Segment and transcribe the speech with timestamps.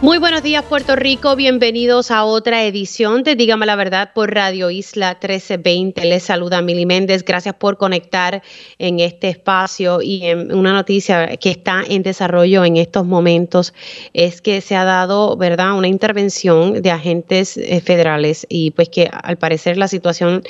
[0.00, 4.70] Muy buenos días Puerto Rico, bienvenidos a otra edición de Dígame la Verdad por Radio
[4.70, 6.04] Isla 1320.
[6.04, 8.40] Les saluda Mili Méndez, gracias por conectar
[8.78, 13.74] en este espacio y en una noticia que está en desarrollo en estos momentos
[14.14, 19.10] es que se ha dado, ¿verdad?, una intervención de agentes eh, federales y pues que
[19.10, 20.44] al parecer la situación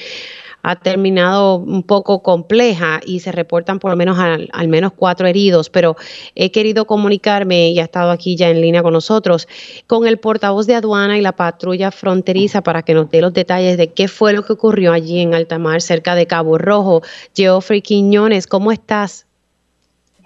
[0.62, 5.70] ha terminado un poco compleja y se reportan por lo menos al, menos cuatro heridos,
[5.70, 5.96] pero
[6.34, 9.48] he querido comunicarme y ha estado aquí ya en línea con nosotros
[9.86, 13.76] con el portavoz de aduana y la patrulla fronteriza para que nos dé los detalles
[13.76, 17.02] de qué fue lo que ocurrió allí en Altamar, cerca de Cabo Rojo.
[17.34, 19.26] Geoffrey Quiñones, ¿cómo estás?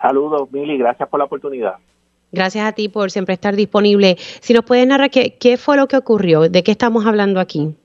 [0.00, 1.74] Saludos, Mili, gracias por la oportunidad.
[2.32, 4.16] Gracias a ti por siempre estar disponible.
[4.40, 7.76] Si nos puedes narrar qué, qué fue lo que ocurrió, de qué estamos hablando aquí.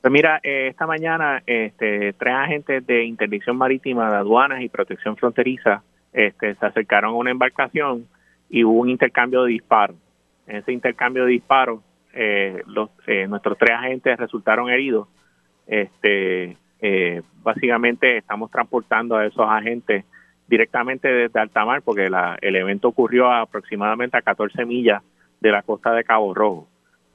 [0.00, 5.16] Pues mira, eh, esta mañana este, tres agentes de interdicción marítima de aduanas y protección
[5.16, 8.06] fronteriza este, se acercaron a una embarcación
[8.48, 9.96] y hubo un intercambio de disparos.
[10.46, 11.80] En ese intercambio de disparos,
[12.12, 12.62] eh,
[13.06, 15.08] eh, nuestros tres agentes resultaron heridos.
[15.66, 16.56] Este,
[17.42, 20.04] básicamente estamos transportando a esos agentes
[20.46, 25.02] directamente desde Altamar porque el evento ocurrió aproximadamente a 14 millas
[25.40, 26.68] de la costa de Cabo Rojo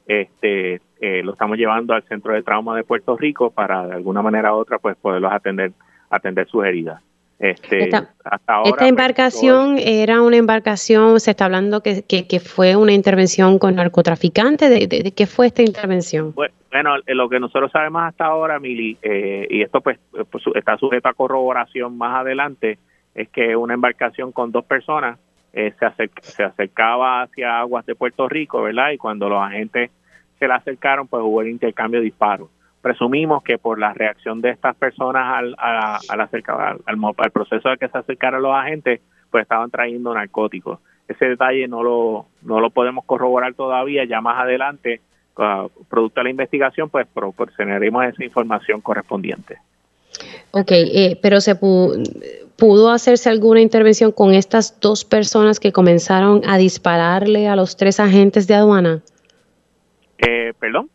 [0.07, 4.21] este eh, lo estamos llevando al centro de trauma de Puerto Rico para de alguna
[4.21, 5.71] manera u otra pues poderlos atender
[6.09, 7.01] atender sus heridas
[7.41, 12.93] este, esta, esta pues, embarcación era una embarcación, se está hablando que, que, fue una
[12.93, 14.69] intervención con narcotraficantes.
[14.69, 16.35] ¿De, qué fue esta intervención?
[16.35, 19.97] Bueno, eh, lo que nosotros sabemos hasta ahora, Mili, eh, y esto pues,
[20.29, 22.77] pues, está sujeto a corroboración más adelante,
[23.15, 25.17] es que una embarcación con dos personas
[25.53, 28.91] se, se acercaba hacia aguas de Puerto Rico, ¿verdad?
[28.91, 29.91] Y cuando los agentes
[30.39, 32.49] se le acercaron, pues hubo el intercambio de disparos.
[32.81, 37.87] Presumimos que por la reacción de estas personas al, al, acercar, al, proceso de que
[37.87, 40.79] se acercaron los agentes, pues estaban trayendo narcóticos.
[41.07, 45.01] Ese detalle no lo, no lo podemos corroborar todavía, ya más adelante,
[45.37, 49.57] uh, producto de la investigación, pues proporcionaremos esa información correspondiente.
[50.51, 56.57] Ok, eh, pero se pudo hacerse alguna intervención con estas dos personas que comenzaron a
[56.57, 59.01] dispararle a los tres agentes de aduana?
[60.17, 60.89] Eh, ¿Perdón?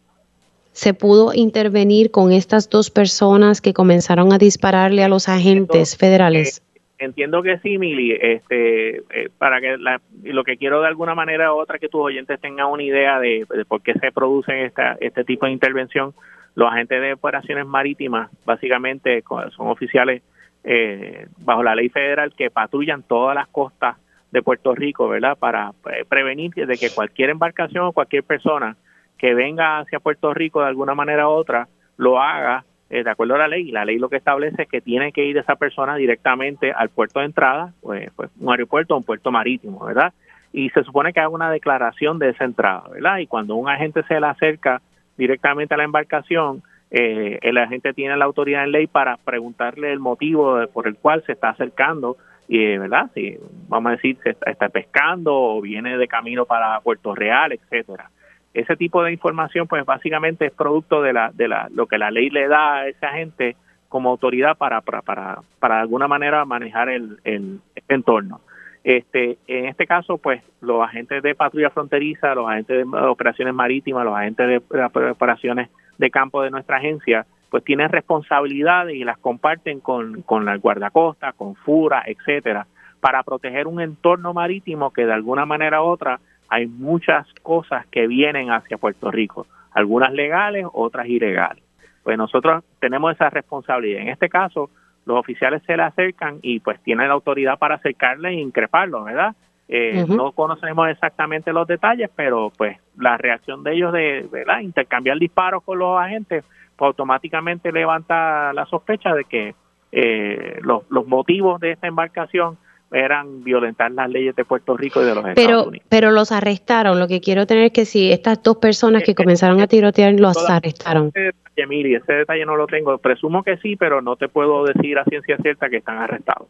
[0.73, 6.63] ¿Se pudo intervenir con estas dos personas que comenzaron a dispararle a los agentes federales?
[6.75, 8.13] Eh, entiendo que sí, Mili.
[8.13, 9.77] Este, eh, para que
[10.23, 13.47] lo que quiero de alguna manera u otra que tus oyentes tengan una idea de,
[13.67, 16.13] por qué se produce esta, este tipo de intervención.
[16.57, 19.23] Los agentes de operaciones marítimas básicamente
[19.55, 20.23] son oficiales
[20.65, 23.97] eh, bajo la ley federal que patrullan todas las costas
[24.33, 25.37] de Puerto Rico, ¿verdad?
[25.39, 25.73] Para
[26.09, 28.75] prevenir de que cualquier embarcación o cualquier persona
[29.19, 31.69] que venga hacia Puerto Rico de alguna manera u otra
[31.99, 33.71] lo haga eh, de acuerdo a la ley.
[33.71, 37.21] La ley lo que establece es que tiene que ir esa persona directamente al puerto
[37.21, 40.15] de entrada, pues, pues un aeropuerto o un puerto marítimo, ¿verdad?
[40.55, 43.19] Y se supone que haga una declaración de esa entrada, ¿verdad?
[43.19, 44.81] Y cuando un agente se le acerca
[45.17, 49.99] directamente a la embarcación, eh, el agente tiene la autoridad en ley para preguntarle el
[49.99, 52.17] motivo por el cual se está acercando
[52.49, 57.13] y verdad si vamos a decir se está pescando o viene de camino para Puerto
[57.13, 58.09] Real etcétera
[58.57, 62.11] ese tipo de información, pues básicamente es producto de, la, de la, lo que la
[62.11, 63.55] ley le da a esa gente
[63.91, 68.41] como autoridad para, para, para, para de alguna manera manejar el, el, entorno.
[68.87, 74.05] Este, en este caso, pues los agentes de patrulla fronteriza, los agentes de operaciones marítimas,
[74.05, 79.81] los agentes de, operaciones de campo de nuestra agencia, pues tienen responsabilidades y las comparten
[79.81, 82.69] con, con la guardacosta, con FURA, etcétera,
[83.01, 88.07] para proteger un entorno marítimo que de alguna manera u otra hay muchas cosas que
[88.07, 91.65] vienen hacia Puerto Rico, algunas legales, otras ilegales.
[92.05, 94.03] Pues nosotros tenemos esa responsabilidad.
[94.03, 94.71] En este caso,
[95.07, 99.35] los oficiales se le acercan y pues tienen la autoridad para acercarle e increparlo, ¿verdad?
[99.69, 104.61] Eh, no conocemos exactamente los detalles, pero pues la reacción de ellos de ¿verdad?
[104.61, 106.45] intercambiar disparos con los agentes,
[106.77, 109.55] pues automáticamente levanta la sospecha de que
[109.93, 112.59] eh, los, los motivos de esta embarcación
[112.93, 115.87] eran violentar las leyes de Puerto Rico y de los pero, Estados Unidos.
[115.89, 116.99] Pero los arrestaron.
[116.99, 120.37] Lo que quiero tener es que si estas dos personas que comenzaron a tirotear los
[120.49, 121.11] arrestaron.
[121.15, 122.99] Ese ese detalle no lo tengo.
[122.99, 126.49] Presumo que sí, pero no te puedo decir a ciencia cierta que están arrestados.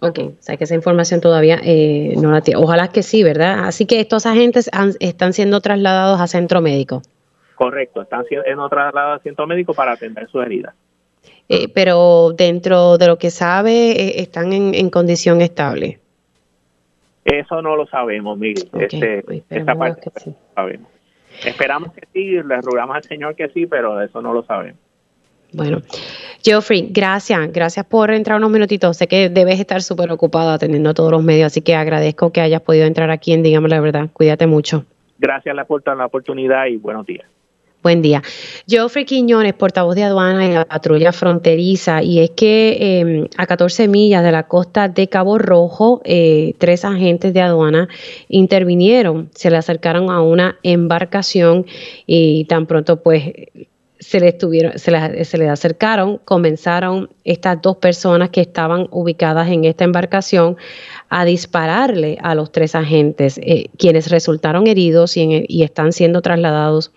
[0.00, 2.60] Ok, o sea que esa información todavía eh, no la tiene.
[2.60, 3.64] Ojalá que sí, ¿verdad?
[3.64, 4.70] Así que estos agentes
[5.00, 7.02] están siendo trasladados a centro médico.
[7.56, 10.74] Correcto, están en otra lado de asiento médico para atender sus heridas.
[11.48, 15.98] Eh, pero dentro de lo que sabe, eh, están en, condición estable.
[17.24, 18.68] Eso no lo sabemos, Miguel.
[18.78, 20.34] este, esta parte sí.
[20.54, 20.88] sabemos.
[21.44, 24.80] Esperamos que sí, le rogamos al Señor que sí, pero eso no lo sabemos.
[25.52, 25.80] Bueno,
[26.44, 28.96] Geoffrey, gracias, gracias por entrar unos minutitos.
[28.98, 32.42] Sé que debes estar súper ocupado atendiendo a todos los medios, así que agradezco que
[32.42, 34.10] hayas podido entrar aquí en Dígame la Verdad.
[34.12, 34.84] Cuídate mucho.
[35.18, 37.26] Gracias por la oportunidad y buenos días.
[37.80, 38.24] Buen día.
[38.66, 43.86] Geoffrey Quiñones, portavoz de aduana en la patrulla fronteriza, y es que em, a 14
[43.86, 47.88] millas de la costa de Cabo Rojo, eh, tres agentes de aduana
[48.28, 51.66] intervinieron, se le acercaron a una embarcación
[52.04, 53.32] y tan pronto pues
[54.08, 59.66] se le, estuvieron, se, le, se acercaron, comenzaron estas dos personas que estaban ubicadas en
[59.66, 60.56] esta embarcación
[61.10, 66.90] a dispararle a los tres agentes, eh, quienes resultaron heridos y, y, están siendo trasladados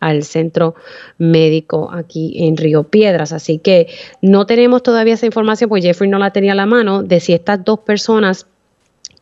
[0.00, 0.74] al centro
[1.18, 3.34] médico aquí en Río Piedras.
[3.34, 3.88] Así que
[4.22, 7.34] no tenemos todavía esa información, pues Jeffrey no la tenía a la mano, de si
[7.34, 8.46] estas dos personas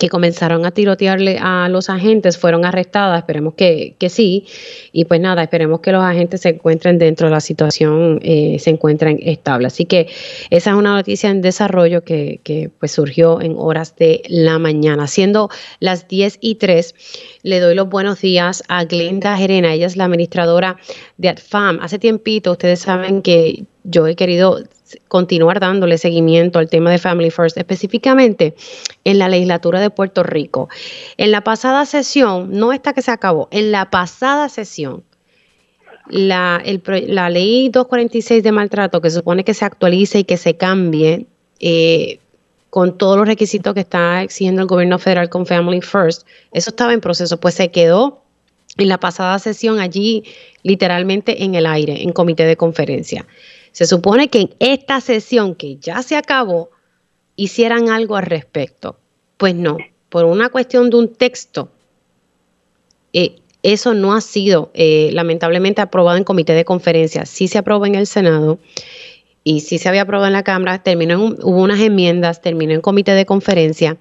[0.03, 4.47] que comenzaron a tirotearle a los agentes fueron arrestadas, esperemos que, sí,
[4.91, 8.71] y pues nada, esperemos que los agentes se encuentren dentro de la situación, eh, se
[8.71, 9.75] encuentren estables.
[9.75, 10.09] Así que
[10.51, 15.07] esa es una noticia en desarrollo que, que, pues surgió en horas de la mañana.
[15.07, 16.97] Siendo las 10 y 3,
[17.45, 20.79] le doy los buenos días a Glenda Gerena, ella es la administradora
[21.17, 21.79] de ADFAM.
[21.81, 24.65] Hace tiempito, ustedes saben que yo he querido
[25.09, 28.55] continuar dándole seguimiento al tema de Family First, específicamente
[29.05, 30.69] en la legislatura de Puerto Rico.
[31.17, 35.05] En la pasada sesión, no esta que se acabó, en la pasada sesión,
[36.09, 36.59] la,
[37.31, 41.27] ley 246 de maltrato, que se supone que se actualice y que se cambie
[41.61, 42.19] eh,
[42.71, 46.93] con todos los requisitos que está exigiendo el gobierno federal con Family First, eso estaba
[46.93, 48.23] en proceso, pues se quedó
[48.79, 50.25] en la pasada sesión allí
[50.63, 53.27] literalmente en el aire, en comité de conferencia.
[53.73, 56.71] Se supone que en esta sesión que ya se acabó,
[57.37, 58.99] hicieran algo al respecto.
[59.37, 59.79] Pues no,
[60.09, 61.71] por una cuestión de un texto,
[63.13, 67.27] eh, eso no ha sido eh, lamentablemente aprobado en comité de conferencia.
[67.27, 68.59] Sí se aprobó en el Senado
[69.45, 73.13] y sí se había aprobado en la Cámara, terminó hubo unas enmiendas, terminó en comité
[73.13, 73.97] de conferencia.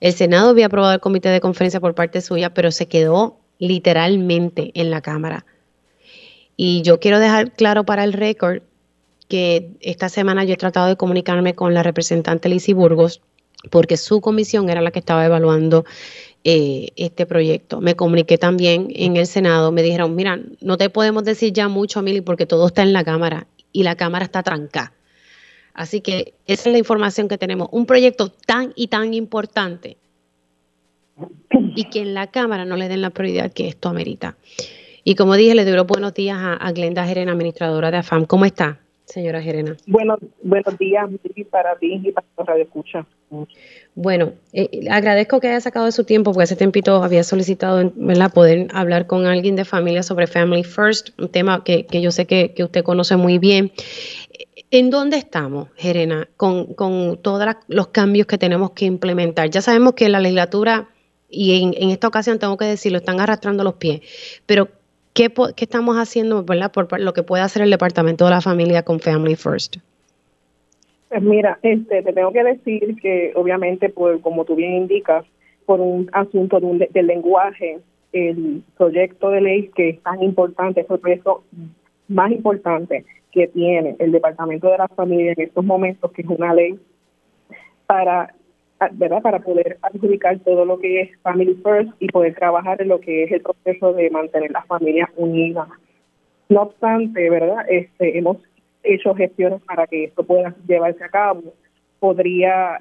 [0.00, 4.72] El Senado había aprobado el comité de conferencia por parte suya, pero se quedó literalmente
[4.74, 5.46] en la Cámara.
[6.56, 8.62] Y yo quiero dejar claro para el récord
[9.28, 13.22] que esta semana yo he tratado de comunicarme con la representante Lizy Burgos,
[13.70, 15.84] porque su comisión era la que estaba evaluando
[16.44, 17.80] eh, este proyecto.
[17.80, 22.02] Me comuniqué también en el Senado, me dijeron, mira, no te podemos decir ya mucho,
[22.02, 24.92] Mili, porque todo está en la Cámara y la Cámara está trancada.
[25.74, 27.68] Así que esa es la información que tenemos.
[27.72, 29.98] Un proyecto tan y tan importante
[31.74, 34.36] y que en la Cámara no le den la prioridad que esto amerita.
[35.04, 38.24] Y como dije, le doy los buenos días a, a Glenda Gerena, administradora de AFAM.
[38.24, 38.80] ¿Cómo está?
[39.06, 39.76] Señora Gerena.
[39.86, 41.08] Bueno, buenos días
[41.50, 43.06] para ti y para Radio Escucha.
[43.94, 48.32] Bueno, eh, agradezco que haya sacado de su tiempo, porque hace tiempito había solicitado ¿verdad?
[48.32, 52.52] poder hablar con alguien de familia sobre Family First, un tema que, yo sé que,
[52.62, 53.72] usted conoce muy bien.
[54.70, 59.48] ¿En dónde estamos, Gerena, con, con todos los cambios que tenemos que implementar?
[59.50, 60.88] Ya sabemos que la legislatura,
[61.30, 64.00] y en, en esta ocasión tengo que decirlo, están arrastrando los pies,
[64.44, 64.68] pero
[65.16, 69.00] ¿Qué, estamos haciendo, verdad, por lo que puede hacer el Departamento de la Familia con
[69.00, 69.78] Family First?
[71.08, 75.24] Pues mira, este, te tengo que decir que obviamente, por, como tú bien indicas,
[75.64, 77.78] por un asunto del lenguaje,
[78.12, 81.44] el proyecto de ley que es tan importante, es el proyecto
[82.08, 86.52] más importante que tiene el Departamento de la Familia en estos momentos, que es una
[86.52, 86.78] ley
[87.86, 88.34] para
[88.92, 89.22] ¿verdad?
[89.22, 93.24] Para poder adjudicar todo lo que es Family First y poder trabajar en lo que
[93.24, 95.68] es el proceso de mantener las familias unidas.
[96.48, 97.64] No obstante, ¿verdad?
[97.68, 98.38] Este, hemos
[98.82, 101.42] hecho gestiones para que esto pueda llevarse a cabo.
[101.98, 102.80] Podría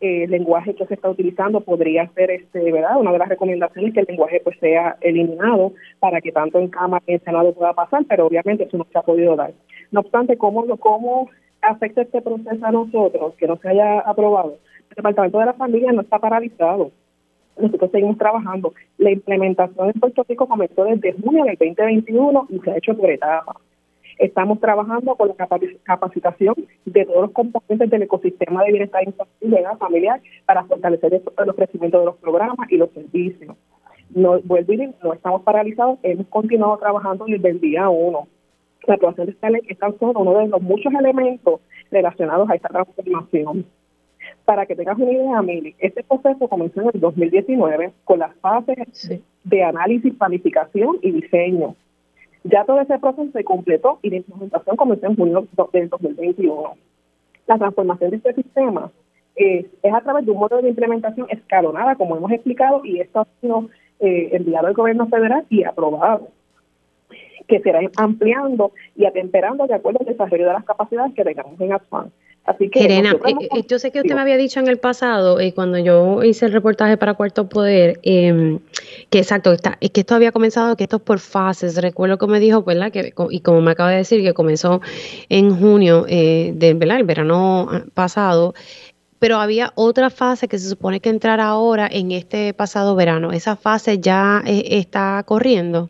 [0.00, 3.94] eh, el lenguaje que se está utilizando podría ser este verdad una de las recomendaciones
[3.94, 7.72] que el lenguaje pues sea eliminado para que tanto en cámara como en senado pueda
[7.72, 9.52] pasar pero obviamente eso no se ha podido dar
[9.92, 11.30] no obstante cómo cómo
[11.62, 14.58] afecta este proceso a nosotros que no se haya aprobado
[14.90, 16.90] el Departamento de la Familia no está paralizado.
[17.58, 18.74] Nosotros seguimos trabajando.
[18.98, 23.10] La implementación en Puerto Rico comenzó desde junio del 2021 y se ha hecho por
[23.10, 23.56] etapas.
[24.18, 25.48] Estamos trabajando con la
[25.82, 31.50] capacitación de todos los componentes del ecosistema de bienestar infantil y familiar para fortalecer el
[31.50, 33.56] ofrecimiento de los programas y los servicios.
[34.10, 34.72] No, vuelvo
[35.02, 38.28] no estamos paralizados, hemos continuado trabajando desde el día uno.
[38.86, 41.60] La aprobación de esta ley es tan solo uno de los muchos elementos
[41.90, 43.66] relacionados a esta transformación.
[44.44, 49.22] Para que tengas una idea, Mili, este proceso comenzó en el 2019 con las fases
[49.44, 51.74] de análisis, planificación y diseño.
[52.44, 56.74] Ya todo ese proceso se completó y la implementación comenzó en junio del 2021.
[57.46, 58.90] La transformación de este sistema
[59.36, 63.20] eh, es a través de un modelo de implementación escalonada, como hemos explicado, y esto
[63.20, 63.68] ha sido
[64.00, 66.28] eh, enviado al gobierno federal y aprobado
[67.46, 71.72] que será ampliando y atemperando de acuerdo al desarrollo de las capacidades que tengamos en
[71.72, 72.10] Asfan.
[72.44, 75.54] Así que eh, eh, yo sé que usted me había dicho en el pasado, eh,
[75.54, 78.58] cuando yo hice el reportaje para Cuarto Poder, em,
[79.08, 81.80] que exacto, está, es que esto había comenzado, que esto es por fases.
[81.80, 82.92] Recuerdo que me dijo, ¿verdad?
[82.92, 84.82] Que, y como me acaba de decir, que comenzó
[85.30, 86.98] en junio de, ¿verdad?
[86.98, 88.52] El verano ah, pasado.
[89.18, 93.32] Pero había otra fase que se supone que entrar ahora en este pasado verano.
[93.32, 95.88] ¿Esa fase ya está corriendo?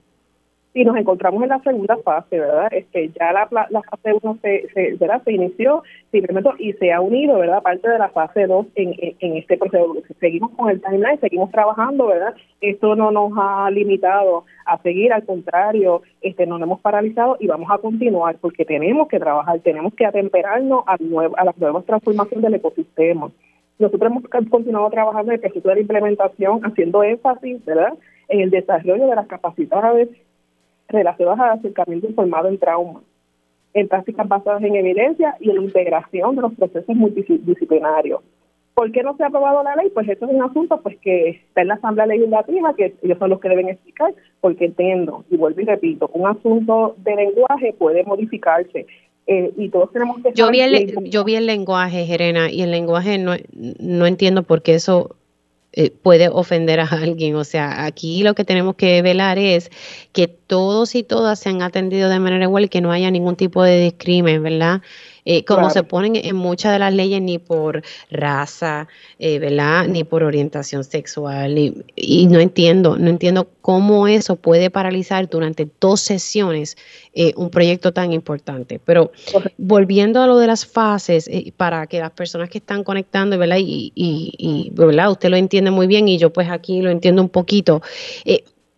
[0.77, 2.67] Y nos encontramos en la segunda fase, ¿verdad?
[2.73, 5.85] Este, ya la, la fase 1 se, se, se inició
[6.59, 7.63] y se ha unido, ¿verdad?
[7.63, 9.95] Parte de la fase 2 en, en, este proceso.
[10.19, 12.35] Seguimos con el timeline, seguimos trabajando, ¿verdad?
[12.61, 17.47] Esto no nos ha limitado a seguir, al contrario, este, no nos hemos paralizado y
[17.47, 21.85] vamos a continuar porque tenemos que trabajar, tenemos que atemperarnos a, nuevo, a las nuevas
[21.85, 23.31] transformaciones del ecosistema.
[23.79, 27.95] Nosotros hemos continuado trabajando en el proceso de la implementación, haciendo énfasis, ¿verdad?,
[28.29, 30.09] en el desarrollo de las capacidades
[30.89, 33.01] relacionadas al acercamiento informado en trauma,
[33.73, 38.21] en prácticas basadas en evidencia y en la integración de los procesos multidisciplinarios.
[38.75, 39.91] ¿Por qué no se ha aprobado la ley?
[39.95, 43.31] Pues eso es un asunto pues que está en la Asamblea Legislativa, que ellos son
[43.31, 48.03] los que deben explicar, porque entiendo, y vuelvo y repito, un asunto de lenguaje puede
[48.03, 48.87] modificarse.
[49.27, 52.73] Eh, y todos tenemos que yo vi el, yo vi el lenguaje, Jerena, y el
[52.73, 55.17] lenguaje no, no entiendo por qué eso
[55.77, 57.35] eh, puede ofender a alguien.
[57.35, 59.71] O sea, aquí lo que tenemos que velar es
[60.13, 63.63] que todos y todas sean atendidos de manera igual y que no haya ningún tipo
[63.63, 64.83] de discrimen, ¿verdad?
[65.25, 68.89] Eh, como se ponen en muchas de las leyes, ni por raza,
[69.19, 69.87] eh, ¿verdad?
[69.87, 71.57] Ni por orientación sexual.
[71.97, 76.77] y no entiendo, no entiendo cómo eso puede paralizar durante dos sesiones
[77.15, 78.79] eh, un proyecto tan importante.
[78.85, 79.13] Pero
[79.57, 83.59] volviendo a lo de las fases, para que las personas que están conectando, ¿verdad?
[83.59, 85.11] Y, y, y, ¿verdad?
[85.11, 87.83] Usted lo entiende muy bien y yo pues aquí lo entiendo un poquito.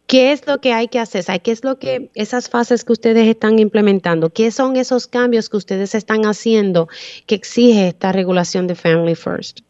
[0.07, 1.25] ¿Qué es lo que hay que hacer?
[1.43, 4.31] ¿Qué es lo que esas fases que ustedes están implementando?
[4.31, 6.89] ¿Qué son esos cambios que ustedes están haciendo
[7.27, 9.61] que exige esta regulación de Family First?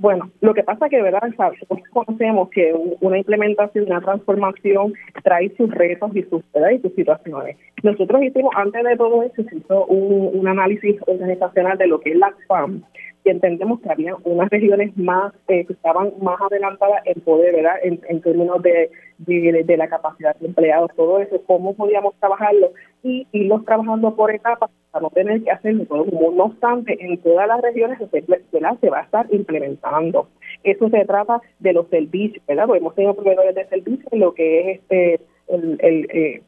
[0.00, 1.22] Bueno, lo que pasa que, ¿verdad?
[1.36, 4.92] Nosotros conocemos que una implementación, una transformación
[5.24, 6.42] trae sus retos y sus,
[6.72, 7.56] y sus situaciones.
[7.82, 12.32] Nosotros hicimos, antes de todo eso, hizo un, análisis organizacional de lo que es la
[12.46, 12.82] FAM
[13.24, 17.74] y entendemos que había unas regiones más eh, que estaban más adelantadas en poder, ¿verdad?
[17.82, 22.72] En, términos de, de, la capacidad de empleados, todo eso, cómo podíamos trabajarlo
[23.02, 26.06] y irlos trabajando por etapas para no tener que hacerlo todo.
[26.32, 30.28] No obstante, en todas las regiones se, se va a estar implementando.
[30.62, 32.66] Eso se trata de los servicios, ¿verdad?
[32.66, 36.42] Porque hemos tenido proveedores de servicios en lo que es este el, el eh,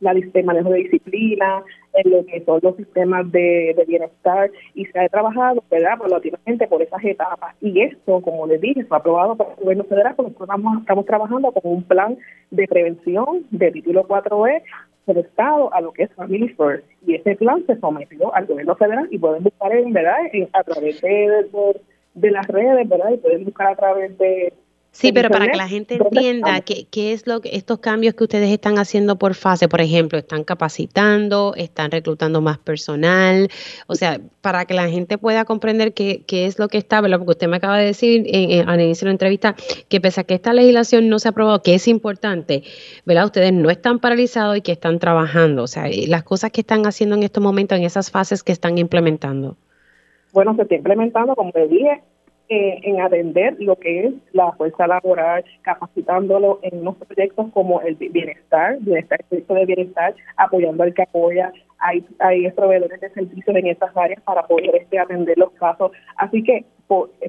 [0.00, 1.62] la, el manejo de disciplina,
[1.96, 6.82] en lo que son los sistemas de, bienestar y se ha trabajado, ¿verdad?, paulatinamente por
[6.82, 7.54] esas etapas.
[7.60, 11.52] Y esto, como les dije, fue aprobado por el gobierno federal, porque nosotros estamos, trabajando
[11.52, 12.18] con un plan
[12.50, 14.62] de prevención de título 4E
[15.06, 16.84] del Estado a lo que es Family First.
[17.06, 20.16] Y ese plan se sometió al gobierno federal y pueden buscar, en verdad,
[20.52, 21.46] a través de,
[22.14, 24.52] de las redes, ¿verdad?, y pueden buscar a través de
[24.96, 28.24] Sí, pero para que la gente entienda qué, qué es lo que estos cambios que
[28.24, 33.48] ustedes están haciendo por fase, por ejemplo, están capacitando, están reclutando más personal,
[33.88, 37.18] o sea, para que la gente pueda comprender qué, qué es lo que está, ¿verdad?
[37.18, 39.54] Porque usted me acaba de decir en, al inicio de la entrevista
[39.90, 42.62] que pese a que esta legislación no se ha aprobado, que es importante,
[43.04, 43.26] ¿verdad?
[43.26, 47.16] Ustedes no están paralizados y que están trabajando, o sea, las cosas que están haciendo
[47.16, 49.58] en estos momentos, en esas fases que están implementando.
[50.32, 52.02] Bueno, se está implementando, como le dije,
[52.48, 57.96] eh, en atender lo que es la fuerza laboral, capacitándolo en unos proyectos como el
[57.96, 61.52] bienestar, bienestar, el proyecto de bienestar, apoyando al que apoya.
[61.78, 65.90] Hay, hay proveedores de servicios en esas áreas para poder este, atender los casos.
[66.16, 66.64] Así que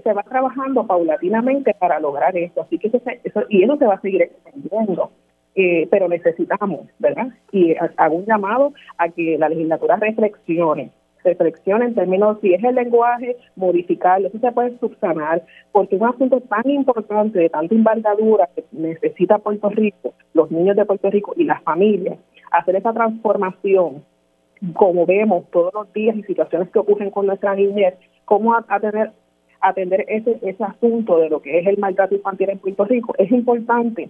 [0.03, 2.61] se va trabajando paulatinamente para lograr esto.
[2.61, 5.11] Así que eso, eso y eso se va a seguir extendiendo.
[5.55, 7.29] Eh, pero necesitamos, ¿verdad?
[7.51, 10.91] Y hago un llamado a que la legislatura reflexione
[11.29, 16.09] reflexión en términos si es el lenguaje, modificarlo, eso se puede subsanar, porque es un
[16.09, 21.33] asunto tan importante, de tanta envergadura que necesita Puerto Rico, los niños de Puerto Rico
[21.35, 22.17] y las familias,
[22.51, 24.03] hacer esa transformación,
[24.73, 29.11] como vemos todos los días y situaciones que ocurren con nuestra niñez, cómo atender
[29.59, 33.31] atender ese, ese asunto de lo que es el maltrato infantil en Puerto Rico, es
[33.31, 34.09] importante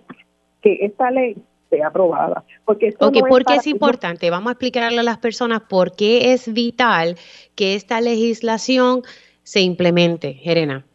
[0.61, 1.37] que esta ley
[1.69, 2.43] sea aprobada.
[2.65, 4.29] Porque ok, ¿por qué es importante?
[4.29, 7.15] Vamos a explicarle a las personas por qué es vital
[7.55, 9.01] que esta legislación
[9.43, 10.85] se implemente, Jerena.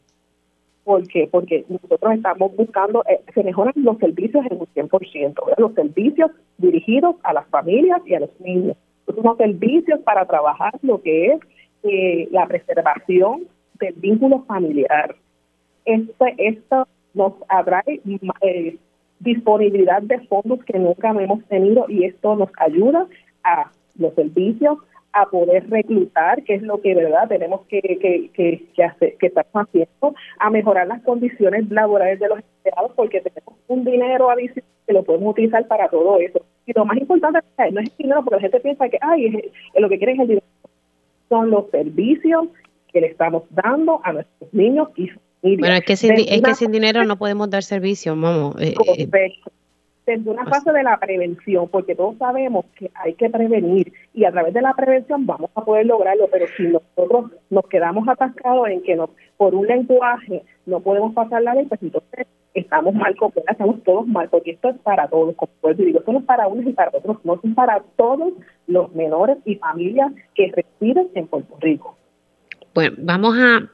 [0.85, 1.29] ¿Por qué?
[1.31, 7.17] Porque nosotros estamos buscando, eh, se mejoran los servicios en un 100%, los servicios dirigidos
[7.23, 8.77] a las familias y a los niños.
[9.07, 11.41] Unos servicios para trabajar lo que es
[11.85, 13.47] eh, la preservación
[13.79, 15.15] del vínculo familiar.
[15.85, 18.01] Este, esto nos atrae
[18.43, 18.77] eh,
[19.23, 23.07] disponibilidad de fondos que nunca hemos tenido y esto nos ayuda
[23.45, 24.79] a los servicios,
[25.13, 29.27] a poder reclutar, que es lo que verdad tenemos que, que, que, que, hacer, que
[29.27, 34.71] estamos haciendo, a mejorar las condiciones laborales de los empleados, porque tenemos un dinero adicional
[34.87, 36.41] que lo podemos utilizar para todo eso.
[36.67, 39.89] Y lo más importante no es el dinero, porque la gente piensa que ay, lo
[39.89, 40.47] que quiere es el dinero.
[41.29, 42.49] Son los servicios
[42.93, 45.11] que le estamos dando a nuestros niños y
[45.43, 45.61] familias.
[45.61, 48.57] Bueno, es que sin, es que sin dinero no podemos dar servicio, vamos.
[48.61, 48.75] Eh,
[50.07, 54.33] desde una fase de la prevención, porque todos sabemos que hay que prevenir y a
[54.33, 58.83] través de la prevención vamos a poder lograrlo, pero si nosotros nos quedamos atascados en
[58.83, 63.15] que nos, por un lenguaje no podemos pasar la ley, pues entonces estamos mal,
[63.49, 66.67] estamos todos mal, porque esto es para todos, como digo, esto no es para unos
[66.67, 68.33] y para otros, no es para todos
[68.67, 71.97] los menores y familias que residen en Puerto Rico.
[72.75, 73.71] Bueno, vamos a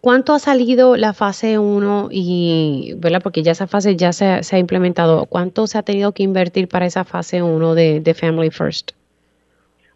[0.00, 3.20] ¿Cuánto ha salido la fase 1 y, ¿verdad?
[3.22, 5.26] Porque ya esa fase ya se, ha implementado.
[5.26, 8.92] ¿Cuánto se ha tenido que invertir para esa fase 1 de, Family First?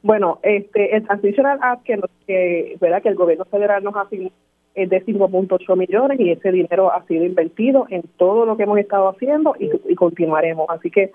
[0.03, 3.03] Bueno, este, el Transitional Act que, que, ¿verdad?
[3.03, 4.09] que el gobierno federal nos ha
[4.75, 8.79] es de 5.8 millones y ese dinero ha sido invertido en todo lo que hemos
[8.79, 10.67] estado haciendo y, y continuaremos.
[10.71, 11.13] Así que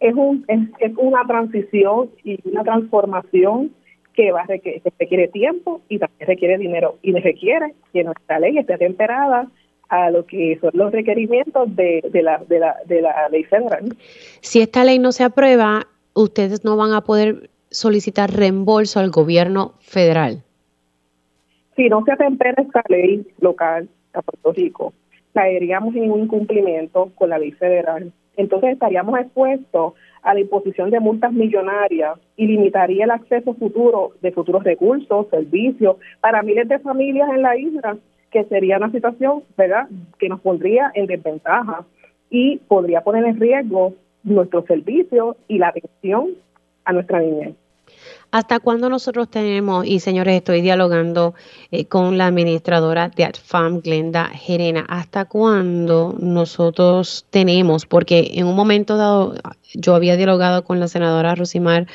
[0.00, 3.72] es, un, es, es una transición y una transformación
[4.14, 8.58] que va a requerir, requiere tiempo y también requiere dinero y requiere que nuestra ley
[8.58, 9.48] esté temperada
[9.88, 13.96] a lo que son los requerimientos de, de, la, de, la, de la ley federal.
[14.40, 19.74] Si esta ley no se aprueba, ustedes no van a poder solicitar reembolso al gobierno
[19.80, 20.42] federal.
[21.76, 24.92] Si no se atempera esta ley local a Puerto Rico,
[25.32, 28.12] caeríamos en un incumplimiento con la ley federal.
[28.36, 34.32] Entonces estaríamos expuestos a la imposición de multas millonarias y limitaría el acceso futuro de
[34.32, 37.96] futuros recursos, servicios para miles de familias en la isla,
[38.30, 39.86] que sería una situación, ¿verdad?,
[40.18, 41.84] que nos pondría en desventaja
[42.30, 46.30] y podría poner en riesgo nuestros servicios y la atención
[46.84, 47.54] a nuestra niñez.
[48.34, 51.34] ¿Hasta cuándo nosotros tenemos, y señores, estoy dialogando
[51.70, 57.86] eh, con la administradora de AdFam, Glenda Gerena, ¿hasta cuándo nosotros tenemos?
[57.86, 59.36] Porque en un momento dado
[59.72, 61.86] yo había dialogado con la senadora Rosimar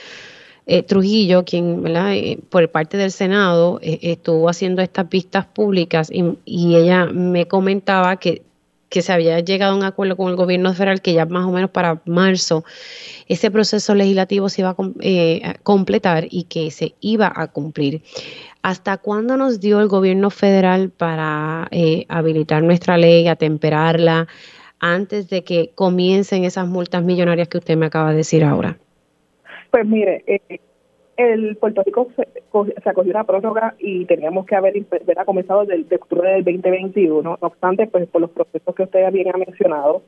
[0.66, 7.06] eh, Trujillo, quien eh, por parte del Senado estuvo haciendo estas vistas públicas y ella
[7.08, 8.44] me comentaba que
[8.90, 11.52] que se había llegado a un acuerdo con el gobierno federal que ya más o
[11.52, 12.66] menos para marzo
[13.28, 18.02] ese proceso legislativo se iba a eh, completar y que se iba a cumplir.
[18.62, 24.28] ¿Hasta cuándo nos dio el gobierno federal para eh, habilitar nuestra ley, atemperarla,
[24.80, 28.78] antes de que comiencen esas multas millonarias que usted me acaba de decir ahora?
[29.72, 30.60] Pues mire, eh,
[31.20, 32.26] el Puerto Rico se,
[32.90, 34.74] acogió una prórroga y teníamos que haber,
[35.26, 37.22] comenzado desde de octubre del 2021.
[37.22, 40.04] No obstante, pues por los procesos que usted bien ha mencionado,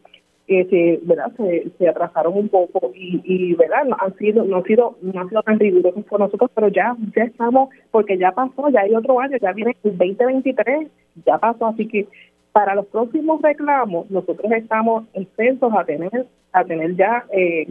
[0.48, 1.32] eh, se, ¿verdad?
[1.78, 5.30] Se, atrasaron un poco y, y verdad no han sido no han sido no han
[5.30, 9.20] sido tan rigurosos por nosotros pero ya ya estamos porque ya pasó ya hay otro
[9.20, 10.90] año ya viene el 2023
[11.26, 12.08] ya pasó así que
[12.52, 17.68] para los próximos reclamos nosotros estamos exentos a tener a tener ya eh,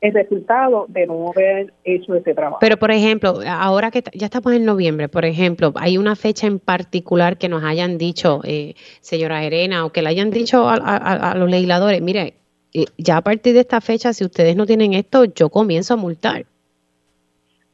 [0.00, 2.58] el resultado de no haber hecho ese trabajo.
[2.60, 6.58] Pero, por ejemplo, ahora que ya estamos en noviembre, por ejemplo, ¿hay una fecha en
[6.58, 11.50] particular que nos hayan dicho, eh, señora Herena, o que le hayan dicho a, los
[11.50, 12.34] legisladores, mire,
[12.72, 15.96] eh, ya a partir de esta fecha, si ustedes no tienen esto, yo comienzo a
[15.98, 16.46] multar?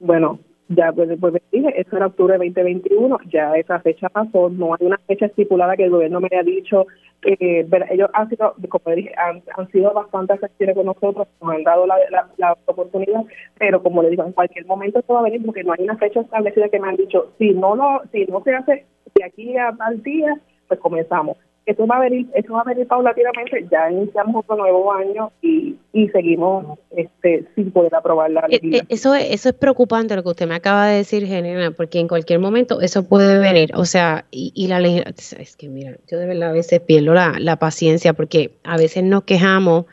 [0.01, 4.75] Bueno, ya pues después dije, eso era octubre de 2021, ya esa fecha pasó, no
[4.75, 6.87] hay una fecha estipulada que el gobierno me haya dicho,
[7.27, 11.87] eh, ellos han sido, como dije, han, sido bastante accesibles con nosotros, nos han dado
[11.87, 11.97] la,
[12.37, 13.25] la, oportunidad,
[13.59, 15.97] pero como le digo, en cualquier momento esto va a venir porque no hay una
[15.97, 19.57] fecha establecida que me han dicho, si no, lo, si no se hace de aquí
[19.57, 23.91] a tal día, pues comenzamos eso va a venir, eso va a venir paulatinamente, ya
[23.91, 28.61] iniciamos otro nuevo año y, y seguimos este sin poder aprobar la ley.
[28.63, 31.99] Eh, eh, eso, eso es preocupante lo que usted me acaba de decir, Genera, porque
[31.99, 35.03] en cualquier momento eso puede venir, o sea, y, y la ley,
[35.39, 39.03] es que mira, yo de verdad a veces pierdo la, la paciencia porque a veces
[39.03, 39.87] nos quejamos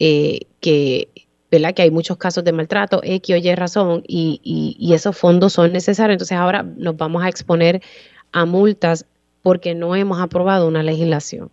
[0.00, 1.08] eh, que
[1.48, 1.74] ¿verdad?
[1.74, 5.54] Que hay muchos casos de maltrato, X o Y razón, y, y, y, esos fondos
[5.54, 6.14] son necesarios.
[6.14, 7.82] Entonces ahora nos vamos a exponer
[8.30, 9.04] a multas
[9.42, 11.50] porque no hemos aprobado una legislación.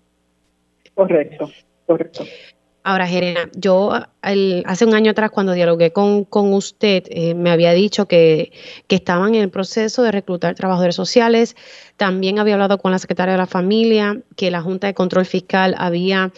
[0.94, 1.52] Correcto,
[1.86, 2.26] correcto.
[2.84, 7.74] Ahora, Jerena, yo hace un año atrás cuando dialogué con, con usted, eh, me había
[7.74, 8.54] dicho que,
[8.88, 11.58] que, estaban en el proceso de reclutar trabajadores sociales.
[11.98, 15.76] También había hablado con la secretaria de la familia, que la Junta de Control Fiscal
[15.78, 16.32] había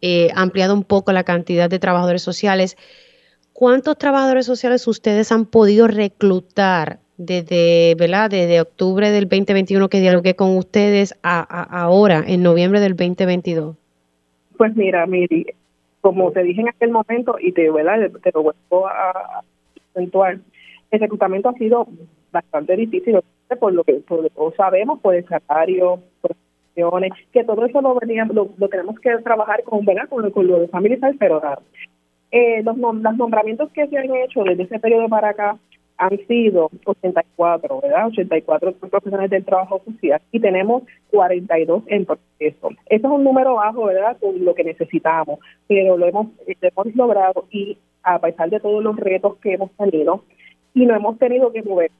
[0.00, 2.76] eh, ampliado un poco la cantidad de trabajadores sociales.
[3.52, 8.30] ¿Cuántos trabajadores sociales ustedes han podido reclutar desde, ¿verdad?
[8.30, 11.40] desde octubre del 2021 que dialogué con ustedes a,
[11.82, 13.76] ahora, en noviembre del 2022?
[14.56, 15.46] Pues mira, Miri,
[16.00, 18.10] como te dije en aquel momento y te, ¿verdad?
[18.22, 19.42] te lo vuelvo a
[19.90, 20.38] acentuar,
[20.90, 21.86] el reclutamiento ha sido
[22.32, 23.18] bastante difícil
[23.60, 26.36] por lo que, por lo sabemos, por el salario, por
[27.32, 27.98] que todo eso lo,
[28.58, 30.08] lo, tenemos que trabajar con, ¿verdad?
[30.08, 31.40] con, con lo de Family pero
[32.30, 35.56] eh, los, los nombramientos que se han hecho desde ese periodo para acá
[35.98, 38.06] han sido 84, ¿verdad?
[38.08, 42.70] 84 profesionales del trabajo social y tenemos 42 en proceso.
[42.86, 44.16] Esto es un número bajo, ¿verdad?
[44.18, 48.96] Con lo que necesitamos, pero lo hemos, hemos logrado y a pesar de todos los
[48.96, 50.22] retos que hemos tenido
[50.74, 51.90] y no hemos tenido que mover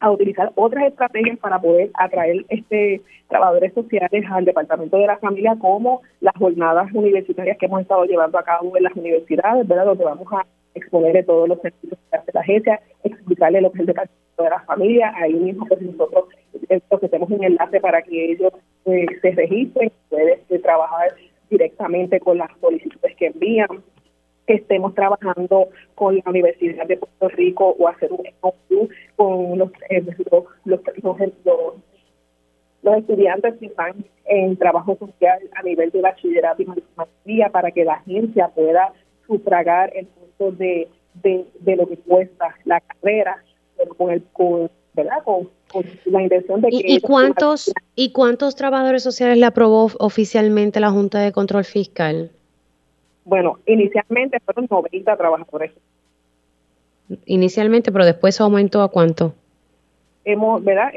[0.00, 5.56] a utilizar otras estrategias para poder atraer este trabajadores sociales al departamento de la familia
[5.58, 9.86] como las jornadas universitarias que hemos estado llevando a cabo en las universidades, ¿verdad?
[9.86, 10.46] donde vamos a
[10.78, 14.50] exponerle todos los servicios que hace la agencia, explicarle lo que es el departamento de
[14.50, 16.24] la familia, ahí mismo pues nosotros
[16.88, 18.52] ofrecemos un enlace para que ellos
[18.86, 21.14] eh, se registren, pueden eh, trabajar
[21.50, 23.68] directamente con las solicitudes que envían,
[24.46, 28.22] que estemos trabajando con la Universidad de Puerto Rico o hacer un
[29.16, 30.80] con los, eh, los, los,
[32.96, 37.94] estudiantes que están en trabajo social a nivel de bachillerato y maestría para que la
[37.94, 38.92] agencia pueda
[39.28, 40.88] sufragar el costo de,
[41.22, 43.42] de, lo que cuesta la carrera
[43.96, 45.22] con el con, ¿verdad?
[45.24, 45.48] Con,
[46.06, 51.20] la intención de que ¿Y, cuántos y cuántos trabajadores sociales le aprobó oficialmente la Junta
[51.20, 52.30] de Control Fiscal?
[53.24, 55.72] Bueno, inicialmente fueron 90 trabajadores.
[57.26, 59.34] Inicialmente, pero después aumentó a cuánto?
[60.30, 60.92] Hemos, ¿verdad?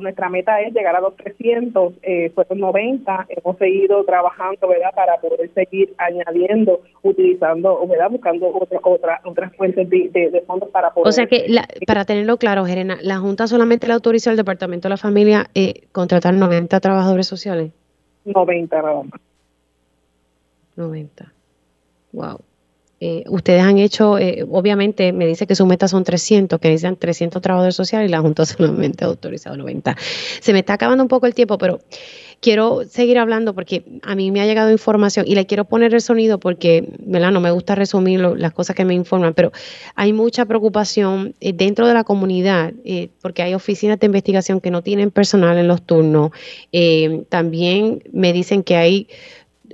[0.00, 4.94] nuestra meta es llegar a los 300, eh, fueron 90, hemos seguido trabajando, ¿verdad?
[4.94, 8.10] Para poder seguir añadiendo, utilizando, ¿verdad?
[8.10, 11.08] Buscando otra, otra, otras fuentes de, fondos para poder...
[11.08, 11.46] O sea que,
[11.86, 15.82] para tenerlo claro, Jerena, ¿la Junta solamente le autorizó al Departamento de la Familia eh,
[15.92, 17.72] contratar 90 trabajadores sociales?
[18.24, 19.02] 90 nada
[20.76, 21.32] 90.
[22.12, 22.40] Wow.
[22.98, 26.96] Eh, ustedes han hecho, eh, obviamente me dice que su meta son 300, que dicen
[26.96, 29.96] 300 trabajadores sociales y la Junta solamente ha autorizado 90.
[30.40, 31.80] Se me está acabando un poco el tiempo, pero
[32.40, 36.00] quiero seguir hablando porque a mí me ha llegado información y le quiero poner el
[36.00, 37.32] sonido porque, ¿verdad?
[37.32, 39.52] No me gusta resumir las cosas que me informan, pero
[39.94, 42.72] hay mucha preocupación eh, dentro de la comunidad
[43.20, 46.30] porque hay oficinas de investigación que no tienen personal en los turnos.
[47.28, 49.08] también me dicen que hay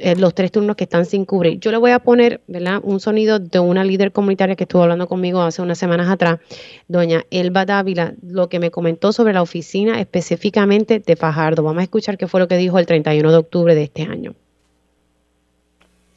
[0.02, 1.60] eh, los tres turnos que están sin cubrir.
[1.60, 2.80] Yo le voy a poner ¿verdad?
[2.82, 6.40] un sonido de una líder comunitaria que estuvo hablando conmigo hace unas semanas atrás,
[6.88, 11.62] doña Elba Dávila, lo que me comentó sobre la oficina específicamente de Fajardo.
[11.62, 14.34] Vamos a escuchar qué fue lo que dijo el 31 de octubre de este año.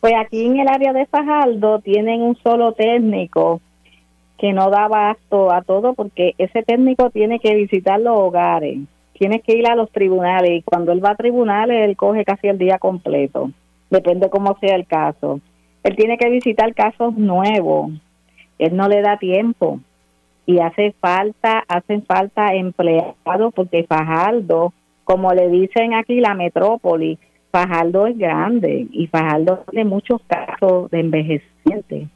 [0.01, 3.61] Pues aquí en el área de Fajardo tienen un solo técnico
[4.39, 8.79] que no da abasto a todo porque ese técnico tiene que visitar los hogares,
[9.13, 12.47] tiene que ir a los tribunales y cuando él va a tribunales él coge casi
[12.47, 13.51] el día completo
[13.89, 15.39] depende cómo sea el caso.
[15.83, 17.91] Él tiene que visitar casos nuevos,
[18.57, 19.79] él no le da tiempo
[20.45, 27.17] y hace falta, hacen falta empleados porque Fajardo, como le dicen aquí la metrópoli,
[27.51, 32.07] Fajardo es grande y Fajardo tiene muchos casos de envejecientes.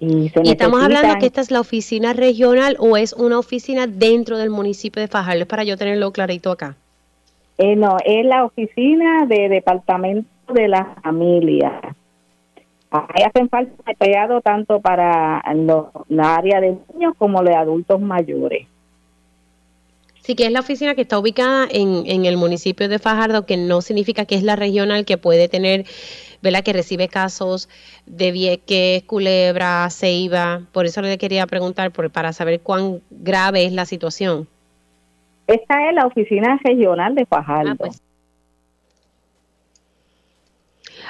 [0.00, 4.50] Y, estamos hablando que esta es la oficina regional o es una oficina dentro del
[4.50, 6.76] municipio de Fajardo, para yo tenerlo clarito acá.
[7.58, 11.80] Eh, no, es la oficina de departamento de la familia.
[12.90, 15.42] Ahí hacen falta empleados tanto para
[16.08, 18.66] la área de niños como de adultos mayores.
[20.22, 23.56] Sí, que es la oficina que está ubicada en, en el municipio de Fajardo, que
[23.56, 25.86] no significa que es la regional que puede tener,
[26.42, 26.62] ¿verdad?
[26.62, 27.68] Que recibe casos
[28.04, 30.62] de Vieques, Culebra, Ceiba.
[30.72, 34.46] Por eso le quería preguntar, por, para saber cuán grave es la situación.
[35.46, 37.70] Esta es la oficina regional de Fajardo.
[37.70, 38.02] Ah, pues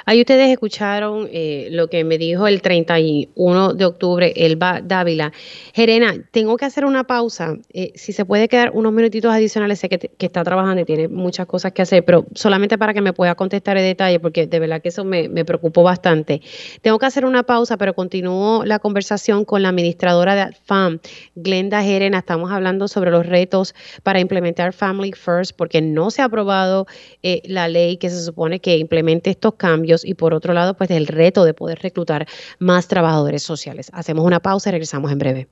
[0.09, 5.31] Ahí ustedes escucharon eh, lo que me dijo el 31 de octubre Elba Dávila.
[5.75, 7.59] Jerena, tengo que hacer una pausa.
[7.71, 11.45] Eh, si se puede quedar unos minutitos adicionales, sé que, está trabajando y tiene muchas
[11.45, 14.81] cosas que hacer, pero solamente para que me pueda contestar en detalle, porque de verdad
[14.81, 16.41] que eso me, me preocupó bastante.
[16.81, 21.01] Tengo que hacer una pausa, pero continúo la conversación con la administradora de FAM,
[21.35, 22.17] Glenda Jerena.
[22.17, 26.87] Estamos hablando sobre los retos para implementar Family First, porque no se ha aprobado
[27.21, 30.89] eh, la ley que se supone que implemente estos cambios y por otro lado, pues
[30.91, 32.27] el reto de poder reclutar
[32.59, 33.89] más trabajadores sociales.
[33.93, 35.47] Hacemos una pausa y regresamos en breve.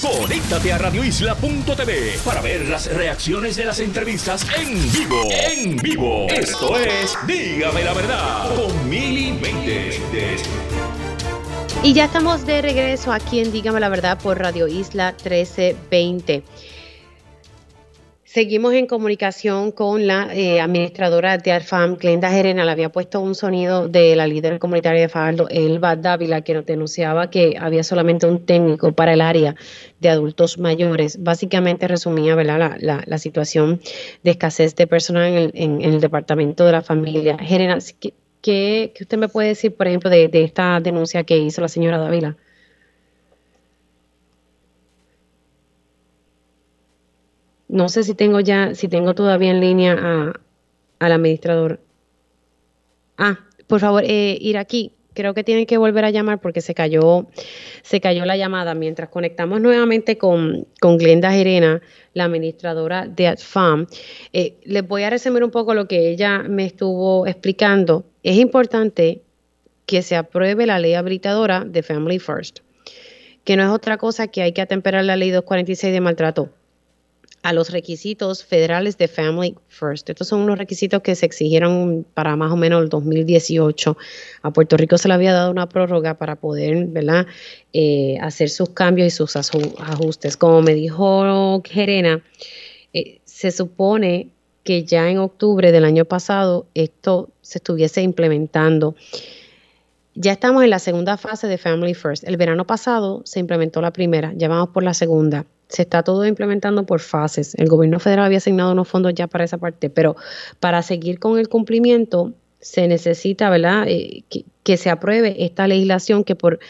[0.00, 5.28] Conéctate a radioisla.tv para ver las reacciones de las entrevistas en vivo.
[5.30, 6.26] En vivo.
[6.28, 9.38] Esto es Dígame la verdad con Mili
[11.82, 16.44] Y ya estamos de regreso aquí en Dígame la verdad por Radio Isla 1320.
[18.32, 22.64] Seguimos en comunicación con la eh, administradora de ARFAM, Glenda Gerena.
[22.64, 26.64] Le había puesto un sonido de la líder comunitaria de Fajardo, Elba Dávila, que nos
[26.64, 29.56] denunciaba que había solamente un técnico para el área
[29.98, 31.20] de adultos mayores.
[31.24, 32.76] Básicamente resumía ¿verdad?
[32.78, 33.80] La, la, situación
[34.22, 37.36] de escasez de personal en el, departamento de la familia.
[37.36, 41.62] Gerena, ¿qué, ¿qué, usted me puede decir, por ejemplo, de, de esta denuncia que hizo
[41.62, 42.36] la señora Dávila?
[47.70, 50.40] No sé si tengo ya, si tengo todavía en línea a,
[50.98, 51.78] al administrador.
[53.16, 54.92] Ah, por favor, eh, ir aquí.
[55.14, 57.28] Creo que tienen que volver a llamar porque se cayó,
[57.82, 58.74] se cayó la llamada.
[58.74, 61.80] Mientras conectamos nuevamente con, Glenda Gerena,
[62.12, 63.86] la administradora de AdFam,
[64.32, 68.04] eh, les voy a resumir un poco lo que ella me estuvo explicando.
[68.24, 69.22] Es importante
[69.86, 72.60] que se apruebe la ley habilitadora de Family First,
[73.44, 76.50] que no es otra cosa que hay que atemperar la ley 246 de maltrato
[77.42, 80.10] a los requisitos federales de Family First.
[80.10, 83.96] Estos son unos requisitos que se exigieron para más o menos el 2018.
[84.42, 87.26] A Puerto Rico se le había dado una prórroga para poder ¿verdad?
[87.72, 90.36] Eh, hacer sus cambios y sus ajustes.
[90.36, 92.22] Como me dijo Gerena,
[92.92, 94.28] eh, se supone
[94.62, 98.94] que ya en octubre del año pasado esto se estuviese implementando.
[100.14, 102.24] Ya estamos en la segunda fase de Family First.
[102.24, 106.26] El verano pasado se implementó la primera, ya vamos por la segunda se está todo
[106.26, 107.54] implementando por fases.
[107.54, 110.16] El gobierno federal había asignado unos fondos ya para esa parte, pero
[110.58, 116.36] para seguir con el cumplimiento se necesita, ¿verdad?, eh, que, se apruebe esta legislación que
[116.36, 116.60] por,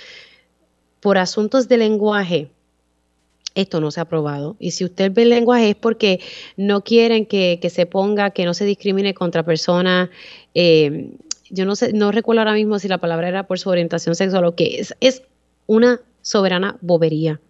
[1.00, 2.50] por asuntos de lenguaje,
[3.54, 4.56] esto no se ha aprobado.
[4.58, 6.20] Y si usted ve el lenguaje es porque
[6.56, 10.08] no quieren que, se ponga, que no se discrimine contra personas.
[10.54, 11.10] Eh,
[11.50, 14.44] yo no sé, no recuerdo ahora mismo si la palabra era por su orientación sexual
[14.44, 14.94] o qué es.
[15.00, 15.22] Es
[15.66, 17.40] una soberana bobería.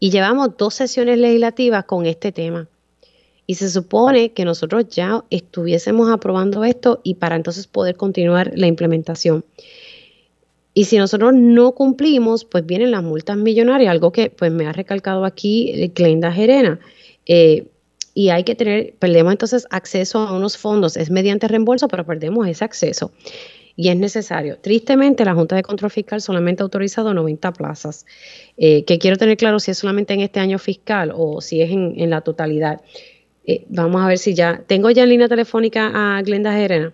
[0.00, 2.66] Y llevamos dos sesiones legislativas con este tema.
[3.46, 8.66] Y se supone que nosotros ya estuviésemos aprobando esto y para entonces poder continuar la
[8.66, 9.44] implementación.
[10.72, 14.72] Y si nosotros no cumplimos, pues vienen las multas millonarias, algo que pues me ha
[14.72, 16.80] recalcado aquí Glenda Gerena.
[17.26, 17.66] Eh,
[18.14, 22.48] y hay que tener, perdemos entonces acceso a unos fondos, es mediante reembolso, pero perdemos
[22.48, 23.12] ese acceso
[23.76, 24.58] y es necesario.
[24.58, 28.06] Tristemente, la Junta de Control Fiscal solamente ha autorizado 90 plazas,
[28.56, 31.70] eh, que quiero tener claro si es solamente en este año fiscal o si es
[31.70, 32.80] en, la totalidad.
[33.44, 34.62] Eh, vamos a ver si ya.
[34.66, 36.92] Tengo ya en línea telefónica a Glenda Gerena.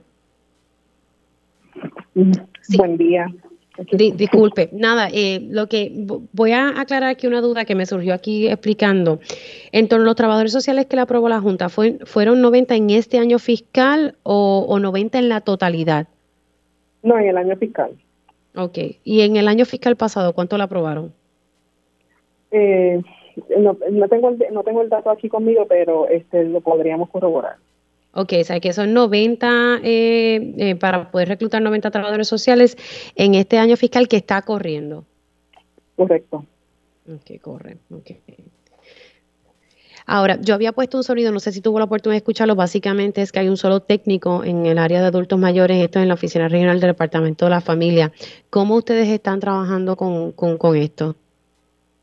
[2.15, 3.27] Buen día.
[3.93, 5.93] disculpe, nada, eh, lo que
[6.33, 9.21] voy a aclarar aquí una duda que me surgió aquí explicando.
[9.73, 12.91] En torno a los trabajadores sociales que le aprobó la Junta, ¿fue, ¿fueron 90 en
[12.91, 16.09] este año fiscal o, o 90 en la totalidad?
[17.03, 17.93] No, en el año fiscal.
[18.57, 18.79] Ok.
[19.05, 21.13] ¿Y en el año fiscal pasado cuánto la aprobaron?
[22.51, 23.03] Eh,
[23.59, 27.57] no, no, tengo el, no tengo el dato aquí conmigo, pero este lo podríamos corroborar.
[28.15, 32.79] Ok, o sea que son 90 eh, eh, para poder reclutar 90 trabajadores sociales
[33.15, 35.05] en este año fiscal que está corriendo.
[35.97, 36.47] Correcto.
[37.07, 37.77] Ok, corre.
[37.91, 38.19] Okay.
[40.09, 43.23] Ahora, yo había puesto un sonido, no sé si tuvo la oportunidad de escucharlo, básicamente
[43.23, 46.09] es que hay un solo técnico en el área de adultos mayores, esto es en
[46.09, 48.13] la Oficina Regional del Departamento de la Familia.
[48.49, 51.17] ¿Cómo ustedes están trabajando con, con, esto?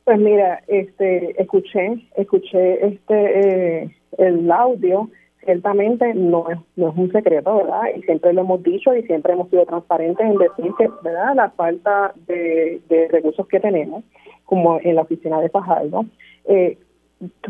[0.03, 5.09] Pues mira, este, escuché, escuché este, eh, el audio,
[5.45, 7.83] ciertamente no es, no es un secreto, ¿verdad?
[7.95, 11.35] Y siempre lo hemos dicho y siempre hemos sido transparentes en decir que, ¿verdad?
[11.35, 14.03] La falta de, de recursos que tenemos,
[14.43, 16.05] como en la oficina de Fajardo,
[16.49, 16.77] eh,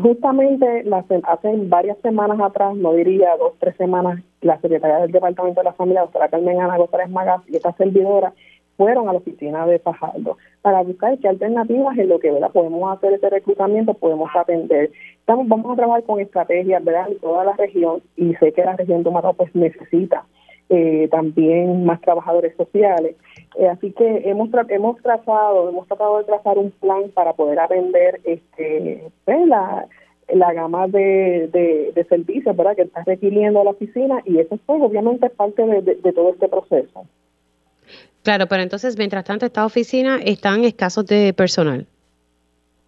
[0.00, 0.84] justamente
[1.24, 5.72] hace varias semanas atrás, no diría dos, tres semanas, la secretaria del Departamento de la
[5.72, 8.32] Familia, doctora Carmen Ana González Magas y esta servidora
[8.76, 12.50] fueron a la oficina de Fajardo para buscar qué alternativas en lo que ¿verdad?
[12.50, 14.90] podemos hacer ese reclutamiento, podemos atender.
[15.20, 17.08] Estamos, vamos a trabajar con estrategias ¿verdad?
[17.08, 20.24] en toda la región y sé que la región de pues necesita
[20.68, 23.16] eh, también más trabajadores sociales.
[23.58, 28.20] Eh, así que hemos hemos trazado, hemos tratado de trazar un plan para poder atender
[28.24, 29.86] este pues, la,
[30.32, 31.48] la gama de,
[31.94, 32.76] de, servicios ¿verdad?
[32.76, 37.04] que está requiriendo la oficina y eso pues obviamente es parte de, todo este proceso.
[38.22, 41.86] Claro, pero entonces mientras tanto esta oficina están escasos de personal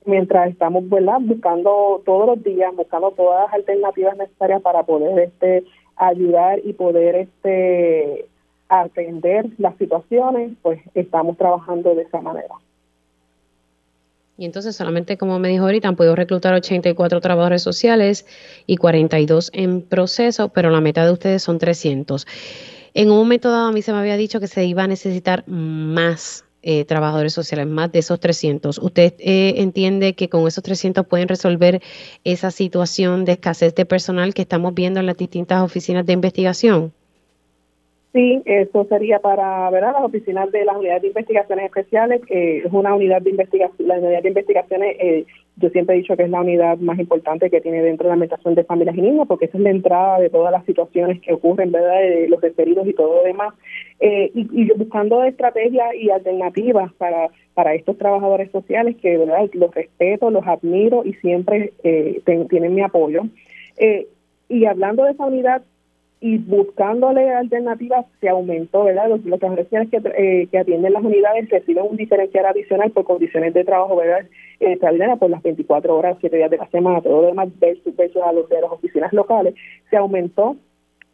[0.07, 1.19] mientras estamos ¿verdad?
[1.21, 5.65] buscando todos los días, buscando todas las alternativas necesarias para poder este
[5.97, 8.27] ayudar y poder este
[8.69, 12.55] atender las situaciones, pues estamos trabajando de esa manera.
[14.39, 18.27] Y entonces solamente, como me dijo ahorita, han podido reclutar 84 trabajadores sociales
[18.67, 22.27] y 42 en proceso, pero la meta de ustedes son 300.
[22.93, 25.45] En un momento dado a mí se me había dicho que se iba a necesitar
[25.47, 28.79] más eh, trabajadores sociales, más de esos 300.
[28.79, 31.81] ¿Usted eh, entiende que con esos 300 pueden resolver
[32.25, 36.93] esa situación de escasez de personal que estamos viendo en las distintas oficinas de investigación?
[38.17, 39.93] Sí, eso sería para ¿verdad?
[39.93, 43.99] las oficinas de las unidades de investigaciones especiales, que es una unidad de investigación, la
[43.99, 45.27] unidad de investigaciones, eh,
[45.57, 48.15] yo siempre he dicho que es la unidad más importante que tiene dentro de la
[48.15, 51.35] administración de familias y niños, porque esa es la entrada de todas las situaciones que
[51.35, 52.01] ocurren, ¿verdad?
[52.01, 53.53] De los referidos y todo lo demás.
[54.01, 59.51] Eh, y, buscando estrategias y alternativas para, para estos trabajadores sociales que, ¿verdad?
[59.53, 63.25] Los respeto, los admiro y siempre eh, tienen mi apoyo.
[63.77, 64.07] Eh,
[64.49, 65.63] y hablando de esa unidad,
[66.27, 69.09] y buscándole alternativas se aumentó, ¿verdad?
[69.09, 73.55] Los, los trabajadores que, eh, que atienden las unidades reciben un diferencial adicional por condiciones
[73.55, 74.27] de trabajo, ¿verdad?
[74.59, 74.77] Eh,
[75.21, 78.33] por las 24 horas, 7 días de la semana, todo lo demás versus, versus a
[78.33, 79.55] los de las oficinas locales,
[79.89, 80.57] se aumentó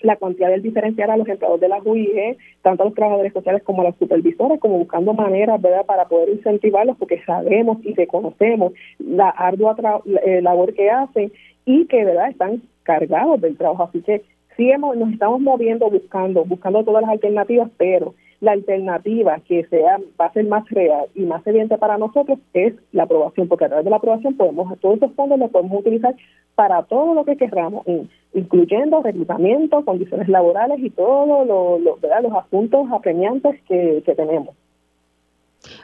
[0.01, 3.63] la cantidad del diferencial a los empleados de la UIG, tanto a los trabajadores sociales
[3.65, 8.73] como a los supervisores, como buscando maneras, ¿verdad?, para poder incentivarlos, porque sabemos y reconocemos
[8.99, 9.77] la ardua
[10.25, 11.31] eh, labor que hacen
[11.67, 13.85] y que, ¿verdad?, están cargados del trabajo.
[13.85, 14.23] Así que
[14.57, 19.99] sí hemos, nos estamos moviendo buscando, buscando todas las alternativas, pero la alternativa que sea
[20.21, 23.69] va a ser más real y más evidente para nosotros es la aprobación, porque a
[23.69, 26.17] través de la aprobación podemos, todos esos fondos los podemos utilizar
[26.57, 27.87] para todo lo que queramos,
[28.35, 34.57] incluyendo reclutamiento, condiciones laborales y todos lo, los asuntos apremiantes que, tenemos.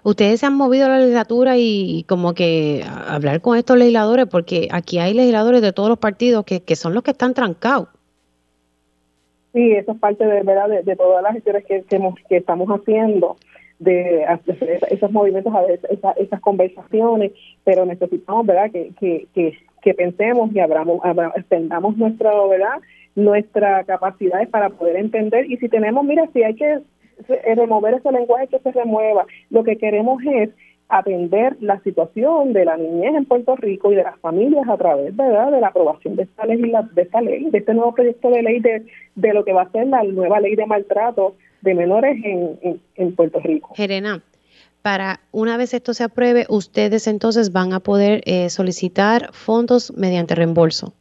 [0.03, 4.67] Ustedes se han movido a la legislatura y, como que hablar con estos legisladores, porque
[4.73, 7.87] aquí hay legisladores de todos los partidos que, que son los que están trancados.
[9.53, 11.85] Sí, eso es parte de verdad de, todas las gestiones que,
[12.29, 13.37] que, estamos haciendo
[13.79, 17.33] de hacer esos movimientos, a esas, esas conversaciones,
[17.65, 19.27] pero necesitamos, ¿verdad?, que, que,
[19.83, 21.01] que, pensemos y abramos,
[21.35, 22.81] extendamos nuestra, ¿verdad?,
[23.15, 26.81] nuestras capacidades para poder entender y si tenemos, mira, si hay que
[27.57, 30.51] remover ese lenguaje que se remueva, lo que queremos es
[30.89, 35.15] atender la situación de la niñez en Puerto Rico y de las familias a través
[35.15, 35.53] ¿verdad?
[35.53, 38.61] de la aprobación de esta, ley, de esta ley, de este nuevo proyecto de ley
[38.61, 42.81] de, de lo que va a ser la nueva ley de maltrato de menores en,
[42.95, 43.75] en, Puerto Rico.
[43.75, 44.23] Jerena,
[44.81, 50.35] para una vez esto se apruebe, ustedes entonces van a poder eh, solicitar fondos mediante
[50.35, 50.95] reembolso.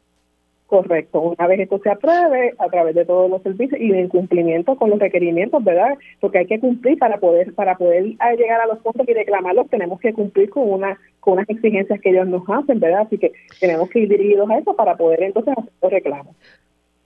[0.67, 1.21] Correcto.
[1.21, 4.89] Una vez esto se apruebe a través de todos los servicios y en cumplimiento con
[4.89, 5.97] los requerimientos, ¿verdad?
[6.19, 8.03] Porque hay que cumplir para poder para poder
[8.37, 12.09] llegar a los fondos y reclamarlos, tenemos que cumplir con una con unas exigencias que
[12.09, 13.03] ellos nos hacen, ¿verdad?
[13.03, 16.35] Así que tenemos que ir dirigidos a eso para poder entonces hacer los reclamos.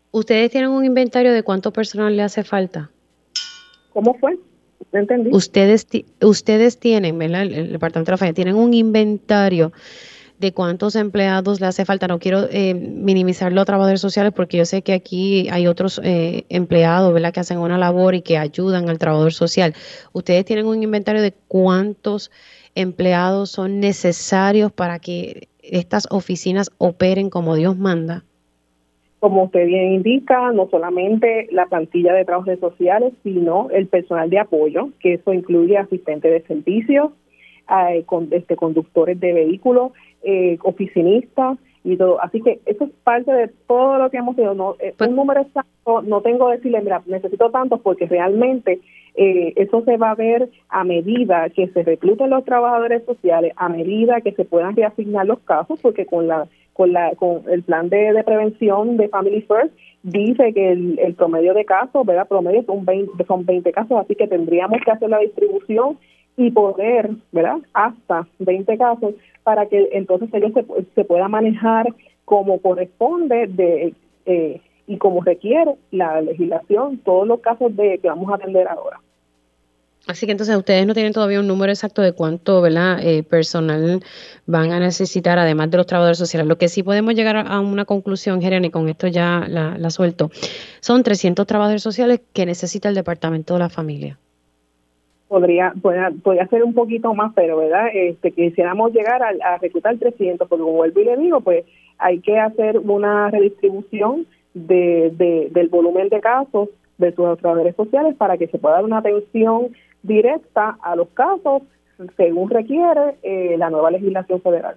[0.10, 2.90] ¿Ustedes tienen un inventario de cuánto personal le hace falta?
[3.94, 4.40] ¿Cómo fue?
[4.92, 5.30] ¿No entendí?
[5.32, 5.86] Ustedes
[6.20, 7.44] ustedes tienen, ¿verdad?
[7.44, 9.72] El, el departamento de la familia tienen un inventario
[10.42, 12.08] de cuántos empleados le hace falta.
[12.08, 16.44] No quiero eh, minimizar los trabajadores sociales porque yo sé que aquí hay otros eh,
[16.50, 19.74] empleados que hacen una labor y que ayudan al trabajador social.
[20.12, 22.32] ¿Ustedes tienen un inventario de cuántos
[22.76, 28.24] empleados son necesarios para que estas oficinas operen como Dios manda?
[29.20, 34.40] Como usted bien indica, no solamente la plantilla de trabajadores sociales, sino el personal de
[34.40, 37.12] apoyo, que eso incluye asistentes de servicios,
[37.70, 39.92] eh, este, conductores de vehículos,
[40.24, 42.22] eh, oficinistas y todo.
[42.22, 44.54] Así que eso es parte de todo lo que hemos hecho.
[44.54, 48.80] No, eh, pues un número exacto no tengo que decirle, mira, necesito tantos porque realmente
[49.16, 53.68] eh, eso se va a ver a medida que se recluten los trabajadores sociales, a
[53.68, 57.90] medida que se puedan reasignar los casos, porque con la con la con el plan
[57.90, 62.28] de, de prevención de Family First dice que el, el promedio de casos, ¿verdad?
[62.28, 65.98] Promedio son 20, son 20 casos, así que tendríamos que hacer la distribución
[66.38, 67.58] y poder, ¿verdad?
[67.74, 69.14] Hasta 20 casos
[69.44, 70.66] para que entonces ellos se,
[70.96, 71.94] se pueda manejar
[72.26, 73.94] como corresponde de
[74.26, 79.00] eh, y como requiere la legislación todos los casos de que vamos a atender ahora.
[80.08, 83.00] Así que entonces ustedes no tienen todavía un número exacto de cuánto ¿verdad?
[83.04, 84.04] Eh, personal
[84.48, 86.48] van a necesitar, además de los trabajadores sociales.
[86.48, 90.32] Lo que sí podemos llegar a una conclusión, Jeremy, con esto ya la, la suelto,
[90.80, 94.18] son 300 trabajadores sociales que necesita el Departamento de la Familia
[95.32, 100.62] podría, podría, ser un poquito más, pero verdad, este, quisiéramos llegar a, reclutar 300, porque
[100.62, 101.64] como vuelvo y le digo, pues
[101.98, 106.68] hay que hacer una redistribución de, del volumen de casos
[106.98, 109.70] de sus trabajadores sociales para que se pueda dar una atención
[110.04, 111.62] directa a los casos
[112.18, 114.76] según requiere eh, la nueva legislación federal.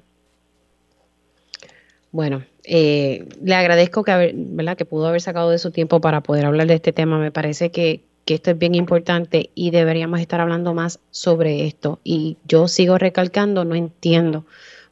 [2.13, 4.77] Bueno, eh, le agradezco que, ¿verdad?
[4.77, 7.19] que pudo haber sacado de su tiempo para poder hablar de este tema.
[7.19, 12.01] Me parece que, que esto es bien importante y deberíamos estar hablando más sobre esto.
[12.05, 14.45] Y yo sigo recalcando, no entiendo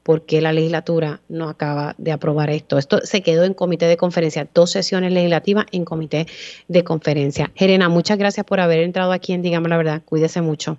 [0.03, 2.79] por qué la legislatura no acaba de aprobar esto.
[2.79, 6.27] Esto se quedó en comité de conferencia, dos sesiones legislativas en comité
[6.69, 7.51] de conferencia.
[7.55, 10.03] Jerena, muchas gracias por haber entrado aquí en Digamos la Verdad.
[10.05, 10.79] Cuídese mucho.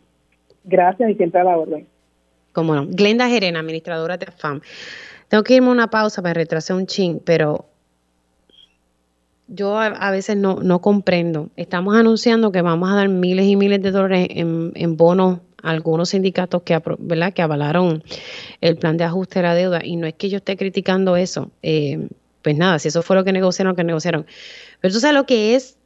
[0.66, 1.88] Gracias y siempre a la orden.
[2.52, 2.86] Cómo no.
[2.88, 4.62] Glenda Jerena, administradora de FAM.
[5.28, 7.66] Tengo que irme a una pausa para retrasar un chin, pero
[9.48, 11.50] yo a, veces no, no, comprendo.
[11.58, 15.72] Estamos anunciando que vamos a dar miles y miles de dólares en, en bonos a
[15.72, 17.34] algunos sindicatos que, ¿verdad?
[17.34, 18.04] que avalaron
[18.62, 19.82] el plan de ajuste de la deuda.
[19.84, 21.52] Y no es que yo esté criticando eso.
[21.62, 22.08] Eh,
[22.42, 24.26] pues nada, si eso fue lo que negociaron, que negociaron.
[24.82, 25.78] Pero tú sabes lo que es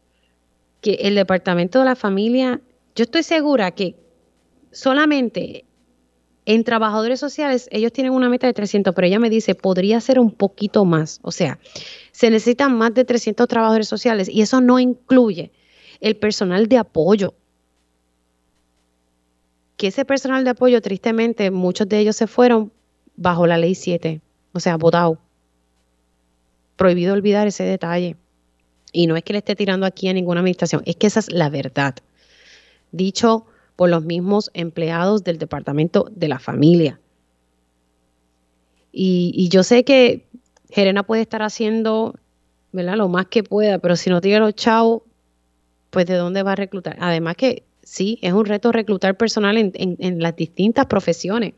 [0.82, 2.62] que el Departamento de la Familia,
[2.96, 3.96] yo estoy segura que
[4.72, 5.66] solamente
[6.48, 10.18] en trabajadores sociales, ellos tienen una meta de 300, pero ella me dice, podría ser
[10.18, 11.20] un poquito más.
[11.22, 11.60] O sea,
[12.14, 15.52] se necesitan más de 300 trabajadores sociales y eso no incluye
[16.00, 17.34] el personal de apoyo.
[19.76, 22.72] Que ese personal de apoyo, tristemente, muchos de ellos se fueron
[23.18, 24.22] bajo la ley 7,
[24.54, 25.20] o sea, votado.
[26.78, 28.16] Prohibido olvidar ese detalle.
[28.94, 31.30] Y no es que le esté tirando aquí a ninguna administración, es que esa es
[31.30, 31.96] la verdad.
[32.94, 37.00] Dicho por los mismos empleados del Departamento de la Familia.
[38.92, 40.26] Y, yo sé que
[40.72, 42.16] Jerena puede estar haciendo
[42.72, 45.04] lo más que pueda, pero si no tiene los chavos,
[45.92, 46.98] pues de dónde va a reclutar.
[47.00, 51.54] Además que sí, es un reto reclutar personal en, en las distintas profesiones.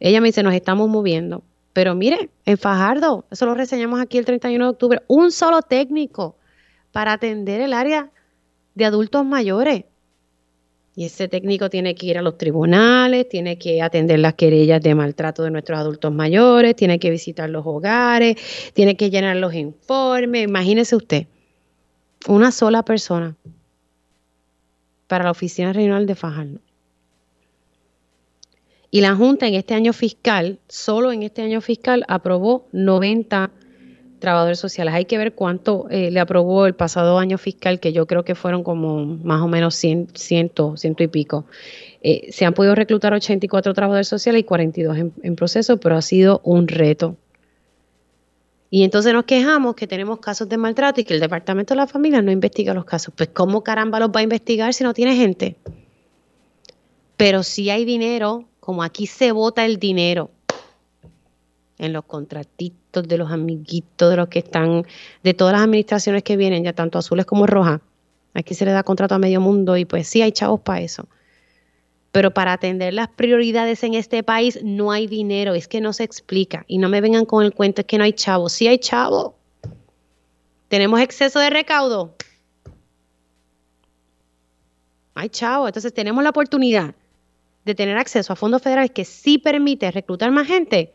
[0.00, 1.44] Ella me dice, nos estamos moviendo.
[1.74, 6.36] Pero mire, en Fajardo, eso lo reseñamos aquí el 31 de octubre, un solo técnico
[6.90, 8.10] para atender el área
[8.74, 9.84] de adultos mayores.
[10.94, 14.94] Y ese técnico tiene que ir a los tribunales, tiene que atender las querellas de
[14.94, 18.36] maltrato de nuestros adultos mayores, tiene que visitar los hogares,
[18.74, 20.44] tiene que llenar los informes.
[20.44, 21.26] Imagínese usted,
[22.28, 23.34] una sola persona
[25.06, 26.58] para la Oficina Regional de Fajardo.
[28.90, 33.50] Y la Junta en este año fiscal, solo en este año fiscal, aprobó 90
[34.22, 34.94] trabajadores sociales.
[34.94, 38.34] Hay que ver cuánto eh, le aprobó el pasado año fiscal, que yo creo que
[38.34, 41.44] fueron como más o menos 100, ciento, ciento y pico.
[42.00, 46.02] Eh, se han podido reclutar 84 trabajadores sociales y 42 en, en proceso, pero ha
[46.02, 47.16] sido un reto.
[48.70, 51.86] Y entonces nos quejamos que tenemos casos de maltrato y que el Departamento de la
[51.86, 53.12] Familia no investiga los casos.
[53.14, 55.56] Pues ¿cómo caramba los va a investigar si no tiene gente?
[57.18, 60.30] Pero si hay dinero, como aquí se vota el dinero
[61.82, 64.86] en los contratitos de los amiguitos, de los que están,
[65.24, 67.80] de todas las administraciones que vienen, ya tanto azules como rojas.
[68.34, 71.08] Aquí se le da contrato a medio mundo y pues sí hay chavos para eso.
[72.12, 76.04] Pero para atender las prioridades en este país no hay dinero, es que no se
[76.04, 76.64] explica.
[76.68, 78.52] Y no me vengan con el cuento, es que no hay chavos.
[78.52, 79.32] Sí hay chavos.
[80.68, 82.14] Tenemos exceso de recaudo.
[85.14, 85.68] Hay chavos.
[85.68, 86.94] Entonces tenemos la oportunidad
[87.64, 90.92] de tener acceso a fondos federales que sí permite reclutar más gente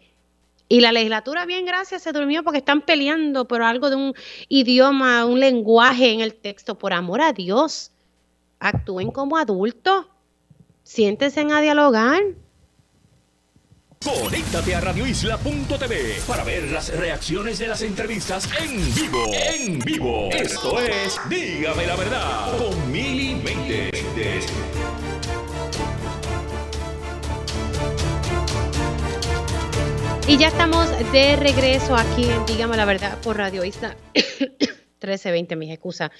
[0.70, 4.14] y la legislatura, bien, gracias, se durmió porque están peleando por algo de un
[4.50, 6.78] idioma, un lenguaje en el texto.
[6.78, 7.92] Por amor a Dios,
[8.60, 10.08] actúen como adultos,
[10.84, 12.22] siéntense a dialogar.
[14.04, 19.26] Conéctate a radioisla.tv para ver las reacciones de las entrevistas en vivo.
[19.34, 20.30] En vivo.
[20.32, 24.46] Esto es Dígame la verdad con Mili Méndez.
[30.30, 35.72] Y ya estamos de regreso aquí en Dígame la Verdad por Radio Isla 1320, mis
[35.72, 36.12] excusas.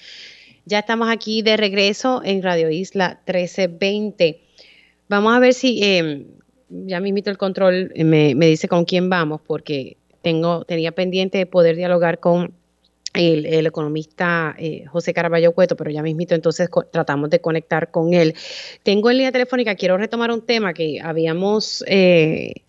[0.64, 4.40] Ya estamos aquí de regreso en Radio Isla 1320.
[5.10, 6.26] Vamos a ver si, eh,
[6.70, 11.44] ya me invito el control, me, dice con quién vamos, porque tengo, tenía pendiente de
[11.44, 12.54] poder dialogar con
[13.12, 18.34] el, economista eh, José Caraballo Cueto, pero ya mismito entonces tratamos de conectar con él.
[18.82, 22.62] Tengo en línea telefónica, quiero retomar un tema que habíamos eh,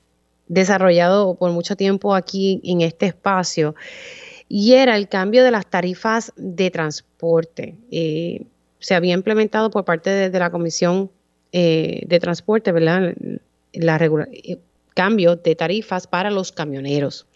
[0.49, 3.75] desarrollado por mucho tiempo aquí en este espacio
[4.49, 7.75] y era el cambio de las tarifas de transporte.
[7.91, 8.41] Eh,
[8.79, 11.11] se había implementado por parte de, la Comisión
[11.51, 13.13] eh, de Transporte, ¿verdad?
[13.73, 14.57] La eh,
[14.95, 17.27] cambio de tarifas para los camioneros.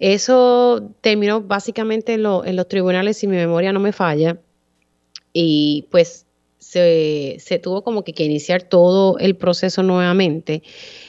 [0.00, 4.36] Eso terminó básicamente en, los tribunales, si mi memoria no me falla,
[5.32, 6.25] y pues
[6.68, 10.64] se, se tuvo como que, que iniciar todo el proceso nuevamente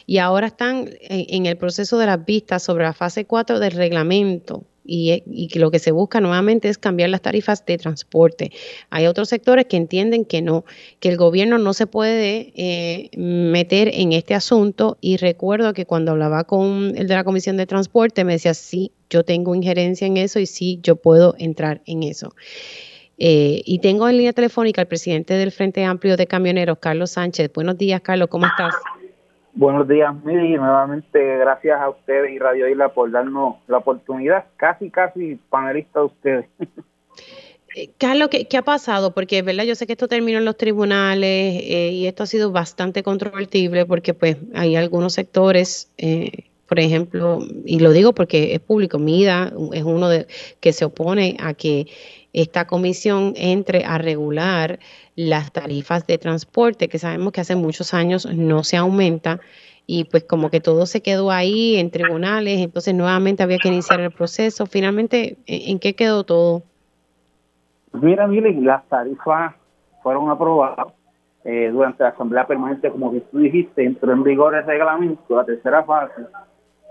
[0.05, 4.63] y ahora están en, el proceso de las vistas sobre la fase 4 del reglamento
[4.85, 8.51] y, que lo que se busca nuevamente es cambiar las tarifas de transporte.
[8.91, 10.63] Hay otros sectores que entienden que no,
[10.99, 16.11] que el gobierno no se puede eh, meter en este asunto y recuerdo que cuando
[16.11, 20.17] hablaba con el de la Comisión de Transporte me decía, sí, yo tengo injerencia en
[20.17, 22.33] eso y sí, yo puedo entrar en eso.
[23.17, 27.51] Eh, y tengo en línea telefónica al presidente del Frente Amplio de Camioneros, Carlos Sánchez.
[27.53, 28.75] Buenos días, Carlos, ¿cómo estás?
[29.53, 30.55] Buenos días, Miri.
[30.55, 34.45] Nuevamente, gracias a ustedes y Radio Isla por darnos la oportunidad.
[34.55, 36.45] Casi, casi panelista de ustedes.
[37.75, 39.13] Eh, Carlos, ¿qué, ha pasado?
[39.13, 39.63] Porque, ¿verdad?
[39.63, 43.85] Yo sé que esto terminó en los tribunales eh, y esto ha sido bastante controvertible
[43.85, 49.53] porque, pues, hay algunos sectores, eh, por ejemplo, y lo digo porque es público, MIDA
[49.73, 50.25] es uno de
[50.59, 51.87] que se opone a que
[52.41, 54.77] esta comisión entre a regular
[55.15, 59.39] las tarifas de transporte, que sabemos que hace muchos años no se aumenta
[59.87, 64.01] y pues como que todo se quedó ahí en tribunales, entonces nuevamente había que iniciar
[64.01, 64.67] el proceso.
[64.67, 66.61] Finalmente, ¿en qué quedó todo?
[67.93, 69.55] Mira, miren, las tarifas
[70.03, 70.93] fueron aprobadas
[71.43, 75.83] eh, durante la Asamblea Permanente, como tú dijiste, entró en vigor el reglamento, la tercera
[75.83, 76.21] fase.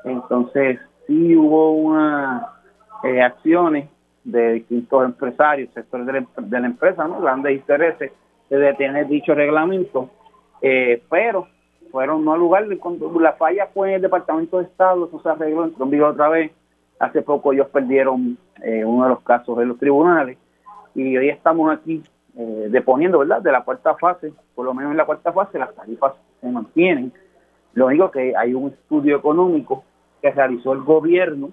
[0.04, 2.42] Entonces, sí hubo unas
[3.04, 3.90] eh, acciones
[4.26, 7.20] de distintos empresarios, sectores de la, empresa, ¿no?
[7.20, 8.12] grandes intereses,
[8.50, 10.10] de detener dicho reglamento,
[10.62, 11.48] eh, pero
[11.90, 15.64] fueron no al lugar, la falla fue en el Departamento de Estado, eso se arregló,
[15.64, 16.52] entró en vigor otra vez.
[16.98, 18.38] Hace poco ellos perdieron
[18.84, 20.38] uno de los casos en los tribunales
[20.94, 22.02] y hoy estamos aquí
[22.38, 25.74] eh, deponiendo, ¿verdad?, de la cuarta fase, por lo menos en la cuarta fase las
[25.74, 27.12] tarifas se mantienen.
[27.72, 29.84] Lo único que hay un estudio económico
[30.20, 31.50] que realizó el gobierno,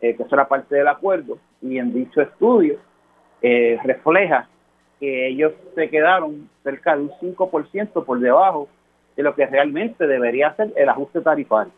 [0.00, 2.76] eh, que será parte del acuerdo, y en dicho estudio
[3.40, 4.48] eh, refleja
[5.00, 8.68] que ellos se quedaron cerca de un 5% por debajo
[9.16, 11.72] de lo que realmente debería ser el ajuste tarifario.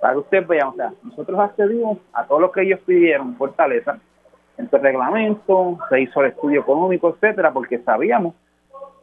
[0.00, 3.98] Para que ustedes vean, o sea, nosotros accedimos a todo lo que ellos pidieron, Fortaleza,
[4.56, 8.34] en el reglamento, se hizo el estudio económico, etcétera, porque sabíamos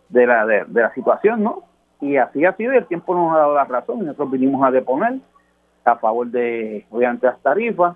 [0.10, 1.64] de la, de, la situación, ¿no?
[2.00, 4.06] Y así ha sido y el tiempo nos ha dado la razón.
[4.06, 5.16] Nosotros vinimos a deponer
[5.84, 7.96] a favor de, obviamente, las tarifas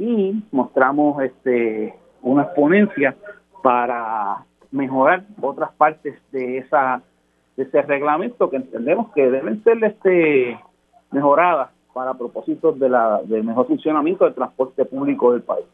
[0.00, 3.14] y mostramos este una exponencia
[3.62, 7.02] para mejorar otras partes de esa
[7.56, 10.58] de ese reglamento que entendemos que deben ser este
[11.10, 15.66] mejoradas para propósitos de la del mejor funcionamiento del transporte público del país.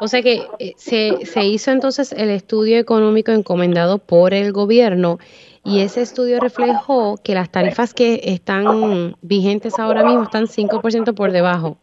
[0.00, 5.18] O sea que eh, se, se hizo entonces el estudio económico encomendado por el gobierno
[5.64, 11.32] y ese estudio reflejó que las tarifas que están vigentes ahora mismo están 5% por
[11.32, 11.78] debajo.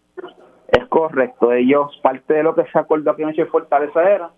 [0.99, 1.53] Correcto.
[1.53, 4.31] Ellos, parte de lo que se acordó aquí en Fortaleza era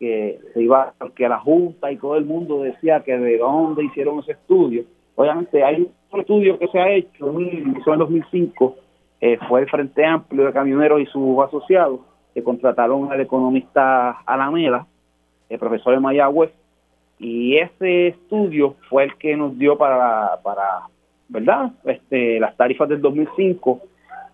[0.00, 4.18] que se iba, que la Junta y todo el mundo decía que de dónde hicieron
[4.18, 4.82] ese estudio.
[5.14, 8.76] Obviamente hay un estudio que se ha hecho, en 2005,
[9.20, 12.00] eh, fue el Frente Amplio de Camioneros y sus asociados,
[12.34, 14.88] que contrataron al economista Alameda,
[15.48, 16.50] el profesor de Mayagüez,
[17.20, 20.88] y ese estudio fue el que nos dio para, para
[21.28, 21.70] ¿verdad?
[21.84, 23.80] Este, las tarifas del 2005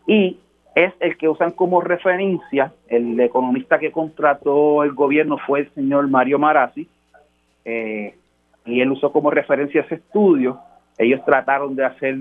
[0.07, 0.39] y
[0.75, 2.73] es el que usan como referencia.
[2.89, 6.89] El economista que contrató el gobierno fue el señor Mario Marazzi
[7.65, 8.15] eh,
[8.65, 10.61] y él usó como referencia ese estudio.
[10.97, 12.17] Ellos trataron de hacer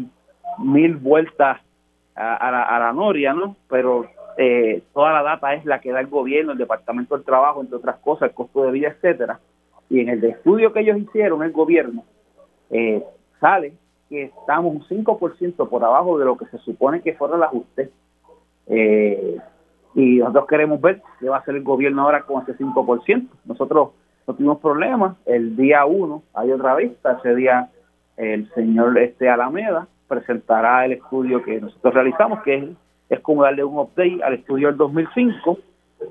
[0.59, 1.59] mil vueltas
[2.15, 3.55] a, la, a la noria, ¿no?
[3.69, 7.61] Pero eh, toda la data es la que da el gobierno, el Departamento del Trabajo,
[7.61, 9.39] entre otras cosas, el costo de vida, etcétera.
[9.89, 12.03] Y en el estudio que ellos hicieron, el gobierno,
[12.69, 13.03] eh,
[13.39, 13.73] sale
[14.09, 17.89] que estamos un 5% por abajo de lo que se supone que fuera el ajuste.
[18.69, 19.37] Eh,
[19.95, 23.27] y nosotros queremos ver qué va a hacer el gobierno ahora con ese 5%.
[23.45, 23.89] Nosotros
[24.27, 25.17] no tuvimos problemas.
[25.25, 27.17] El día 1 hay otra vista.
[27.19, 27.69] Ese día
[28.17, 32.65] el señor este Alameda presentará el estudio que nosotros realizamos, que es
[33.09, 35.57] es como darle un update al estudio del 2005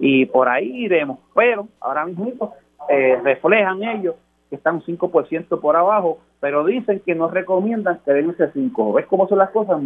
[0.01, 1.19] y por ahí iremos.
[1.35, 2.55] Pero ahora mismo
[2.89, 4.15] eh, reflejan ellos
[4.49, 8.93] que están un 5% por abajo, pero dicen que no recomiendan que den ese 5.
[8.95, 9.81] ¿Ves cómo son las cosas?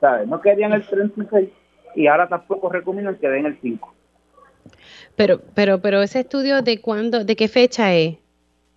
[0.00, 0.28] ¿Sabes?
[0.28, 1.48] No querían el 36
[1.94, 3.94] y ahora tampoco recomiendan que den el 5.
[5.16, 8.16] Pero, pero, pero ese estudio de cuándo, de qué fecha es?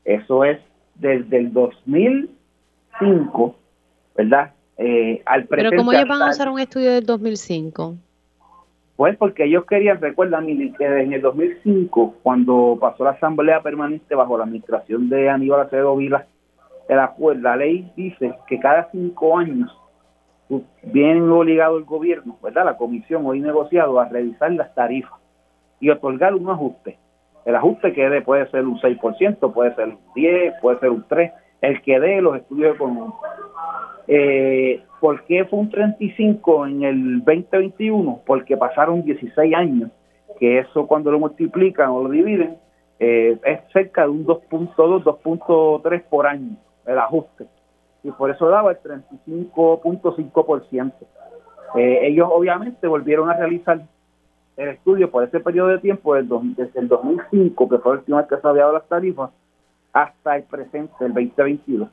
[0.03, 0.59] Eso es
[0.95, 3.55] desde el 2005,
[4.16, 4.51] ¿verdad?
[4.78, 7.95] Eh, al Pero ¿cómo ellos van a usar un estudio del 2005?
[8.95, 14.38] Pues porque ellos querían, recuerdan, que en el 2005, cuando pasó la Asamblea Permanente bajo
[14.38, 16.28] la administración de Aníbal Acevedo Vila,
[16.89, 19.72] la, la ley dice que cada cinco años
[20.83, 22.65] viene obligado el gobierno, ¿verdad?
[22.65, 25.19] La comisión hoy negociado a revisar las tarifas
[25.79, 26.97] y otorgar un ajuste.
[27.45, 31.05] El ajuste que dé puede ser un 6%, puede ser un 10, puede ser un
[31.07, 31.31] 3,
[31.61, 33.19] el que dé los estudios económicos.
[34.07, 38.21] Eh, ¿Por qué fue un 35 en el 2021?
[38.25, 39.91] Porque pasaron 16 años,
[40.39, 42.57] que eso cuando lo multiplican o lo dividen,
[42.99, 47.45] eh, es cerca de un 2.2, 2.3 por año el ajuste.
[48.03, 50.93] Y por eso daba el 35.5%.
[51.75, 53.81] Eh, ellos obviamente volvieron a realizar
[54.57, 58.37] el estudio por ese periodo de tiempo desde el 2005, que fue el último que
[58.37, 59.31] se había dado las tarifas,
[59.93, 61.89] hasta el presente, el 2022.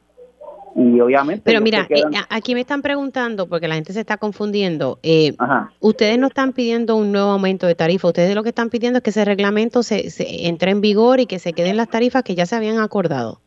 [0.76, 1.42] Y obviamente...
[1.44, 5.34] Pero mira, eh, aquí me están preguntando, porque la gente se está confundiendo, eh,
[5.80, 9.02] ustedes no están pidiendo un nuevo aumento de tarifa, ustedes lo que están pidiendo es
[9.02, 12.34] que ese reglamento se, se entre en vigor y que se queden las tarifas que
[12.34, 13.40] ya se habían acordado.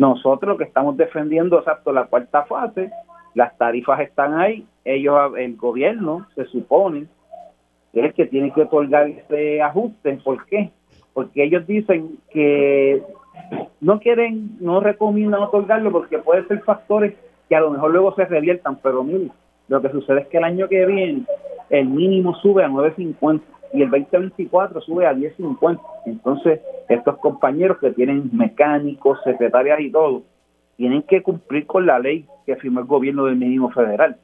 [0.00, 2.90] Nosotros que estamos defendiendo, exacto, la cuarta fase,
[3.34, 7.00] las tarifas están ahí, ellos, el gobierno, se supone,
[7.92, 10.18] es el que tiene que otorgar ese ajuste.
[10.24, 10.70] ¿Por qué?
[11.12, 13.02] Porque ellos dicen que
[13.82, 17.12] no quieren, no recomiendan otorgarlo porque puede ser factores
[17.50, 19.30] que a lo mejor luego se reviertan, pero mire,
[19.68, 21.24] lo que sucede es que el año que viene
[21.68, 23.42] el mínimo sube a 9.50
[23.74, 25.78] y el 2024 sube a 10.50.
[26.06, 26.60] Entonces,
[26.90, 30.24] estos compañeros que tienen mecánicos, secretarias y todo,
[30.76, 34.16] tienen que cumplir con la ley que firmó el gobierno del mínimo federal.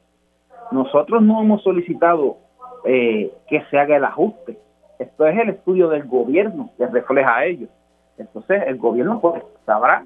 [0.71, 2.37] Nosotros no hemos solicitado
[2.83, 4.57] eh, que se haga el ajuste.
[4.99, 7.69] Esto es el estudio del gobierno que refleja a ellos.
[8.17, 10.05] Entonces, el gobierno pues, sabrá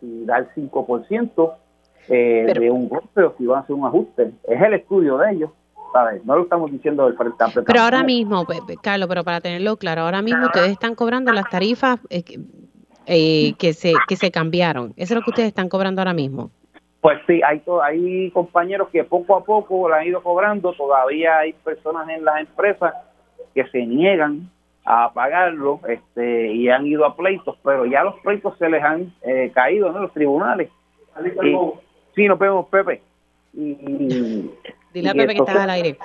[0.00, 1.54] si da el 5%
[2.08, 4.32] eh, de un golpe o si va a hacer un ajuste.
[4.46, 5.50] Es el estudio de ellos.
[6.24, 8.46] No lo estamos diciendo del Frente Pero ahora mismo,
[8.82, 12.22] Carlos, pero para tenerlo claro, ahora mismo ustedes están cobrando las tarifas eh,
[13.06, 14.92] eh, que, se, que se cambiaron.
[14.96, 16.50] Eso es lo que ustedes están cobrando ahora mismo.
[17.00, 21.52] Pues sí, hay, hay compañeros que poco a poco la han ido cobrando, todavía hay
[21.52, 22.94] personas en las empresas
[23.54, 24.50] que se niegan
[24.84, 29.12] a pagarlo este, y han ido a pleitos, pero ya los pleitos se les han
[29.22, 30.70] eh, caído en los tribunales.
[32.14, 33.02] sí, nos vemos, Pepe.
[33.54, 34.50] Y,
[34.96, 35.98] Dile a Pepe que estás al aire.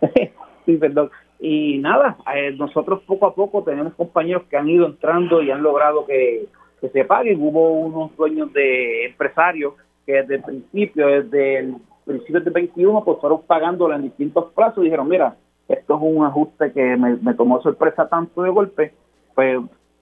[0.64, 1.10] sí, perdón.
[1.38, 5.62] Y nada, eh, nosotros poco a poco tenemos compañeros que han ido entrando y han
[5.62, 6.46] logrado que,
[6.80, 7.42] se paguen.
[7.42, 9.74] Hubo unos dueños de empresarios
[10.06, 11.76] que desde el principio, desde el
[12.06, 15.36] principio del 21, pues fueron pagándola en distintos plazos dijeron, mira,
[15.68, 18.94] esto es un ajuste que me, tomó sorpresa tanto de golpe,
[19.34, 19.60] pues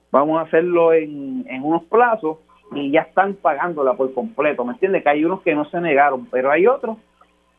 [0.09, 2.37] vamos a hacerlo en, en unos plazos
[2.73, 5.03] y ya están pagándola por completo, ¿me entiendes?
[5.03, 6.97] Que hay unos que no se negaron, pero hay otros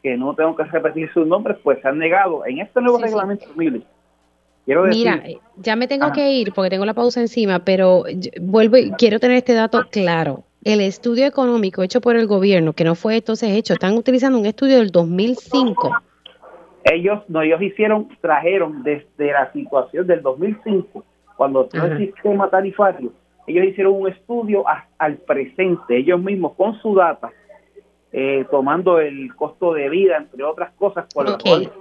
[0.02, 3.46] que no tengo que repetir sus nombres, pues se han negado en este nuevo reglamento,
[4.64, 8.04] Quiero decir, Mira, ya me tengo que ir porque tengo la pausa encima, pero
[8.40, 10.44] vuelvo y quiero tener este dato claro.
[10.62, 14.46] El estudio económico hecho por el gobierno, que no fue entonces hecho, están utilizando un
[14.46, 15.90] estudio del 2005.
[16.84, 21.04] Ellos, no, ellos hicieron, trajeron desde la situación del 2005,
[21.36, 23.12] cuando todo el sistema tarifario,
[23.48, 24.64] ellos hicieron un estudio
[24.98, 27.32] al presente, ellos mismos con su data,
[28.14, 31.06] eh, tomando el costo de vida, entre otras cosas.
[31.14, 31.26] Por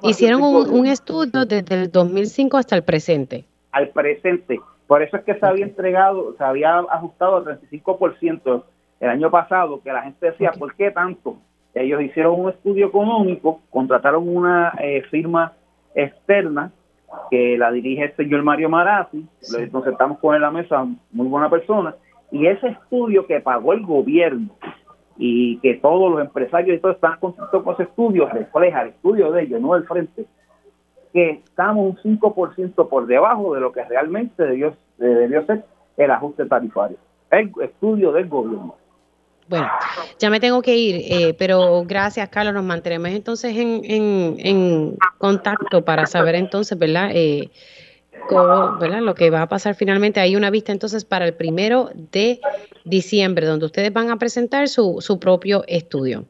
[0.03, 3.43] Hicieron un, estudio desde el 2005 hasta el presente.
[3.71, 4.59] Al presente.
[4.87, 8.63] Por eso es que se había entregado, se había ajustado al 35%
[9.01, 11.37] el año pasado, que la gente decía, ¿por qué tanto?
[11.73, 15.53] Ellos hicieron un estudio económico, contrataron una eh, firma
[15.95, 16.71] externa
[17.29, 19.25] que la dirige el señor Mario Marazzi,
[19.71, 21.95] nos sentamos con él en la mesa, muy buena persona,
[22.31, 24.49] y ese estudio que pagó el gobierno
[25.23, 29.31] y que todos los empresarios y todo están contentos con ese estudio, refleja el estudio
[29.31, 30.25] de ellos, no del frente,
[31.13, 35.63] que estamos un 5% por debajo de lo que realmente debió, debió ser
[35.97, 36.97] el ajuste tarifario.
[37.29, 38.75] El estudio del gobierno.
[39.47, 39.67] Bueno,
[40.17, 42.55] ya me tengo que ir, eh, pero gracias, Carlos.
[42.55, 47.11] Nos mantenemos entonces en, en, en contacto para saber entonces, ¿verdad?
[47.13, 47.51] Eh,
[48.29, 49.01] ¿verdad?
[49.01, 50.19] Lo que va a pasar finalmente.
[50.19, 52.39] Hay una vista entonces para el primero de
[52.85, 56.25] diciembre, donde ustedes van a presentar su, su propio estudio.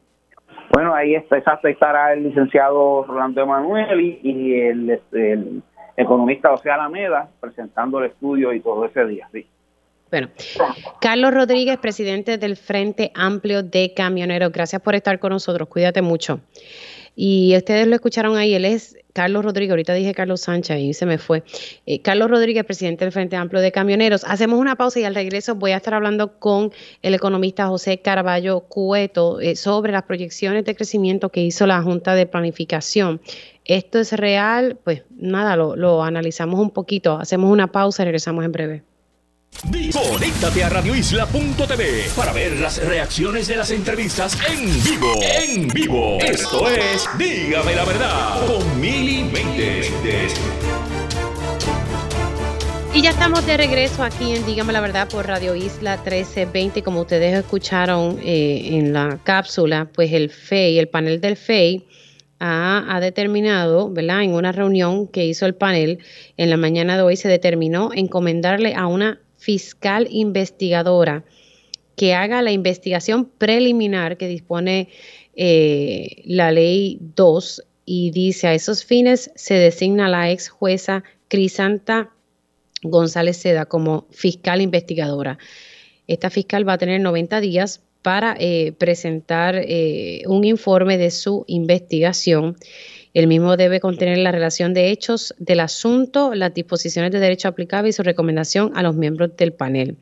[0.72, 5.62] Bueno, ahí está, exacto, estará el licenciado Rolando Emanuel y, el, este, el,
[5.98, 9.46] economista José Alameda presentando el estudio y todo ese día, sí.
[10.10, 10.28] Bueno,
[11.00, 16.40] Carlos Rodríguez, presidente del Frente Amplio de Camioneros, gracias por estar con nosotros, cuídate mucho.
[17.14, 21.04] Y ustedes lo escucharon ahí, él es Carlos Rodríguez, ahorita dije Carlos Sánchez y se
[21.04, 21.42] me fue.
[21.84, 24.24] Eh, Carlos Rodríguez, presidente del Frente Amplio de Camioneros.
[24.24, 28.60] Hacemos una pausa y al regreso voy a estar hablando con el economista José Carballo
[28.60, 33.20] Cueto eh, sobre las proyecciones de crecimiento que hizo la Junta de Planificación.
[33.64, 34.78] ¿Esto es real?
[34.82, 37.18] Pues nada, lo, lo analizamos un poquito.
[37.18, 38.91] Hacemos una pausa y regresamos en breve.
[39.60, 45.12] Conéctate a radioisla.tv para ver las reacciones de las entrevistas en vivo.
[45.22, 46.18] En vivo.
[46.20, 49.30] Esto es Dígame la verdad con Mili
[52.94, 56.82] Y ya estamos de regreso aquí en Dígame la verdad por Radio Isla 1320.
[56.82, 61.86] Como ustedes escucharon eh, en la cápsula, pues el FEI, el panel del FEI,
[62.44, 64.22] ha, determinado, ¿verdad?
[64.22, 66.00] En una reunión que hizo el panel
[66.36, 71.24] en la mañana de hoy, se determinó encomendarle a una fiscal investigadora
[71.96, 74.88] que haga la investigación preliminar que dispone
[75.34, 82.10] eh, la ley 2 y dice a esos fines se designa la ex jueza Crisanta
[82.82, 85.38] González Seda como fiscal investigadora.
[86.06, 91.44] Esta fiscal va a tener 90 días para eh, presentar eh, un informe de su
[91.48, 92.56] investigación.
[93.14, 97.90] El mismo debe contener la relación de hechos del asunto, las disposiciones de derecho aplicable
[97.90, 99.96] y su recomendación a los miembros del panel.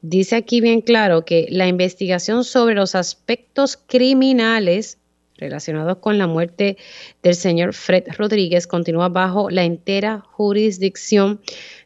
[0.00, 4.98] Dice aquí bien claro que la investigación sobre los aspectos criminales
[5.38, 6.76] relacionados con la muerte
[7.22, 11.40] del señor Fred Rodríguez continúa bajo la entera jurisdicción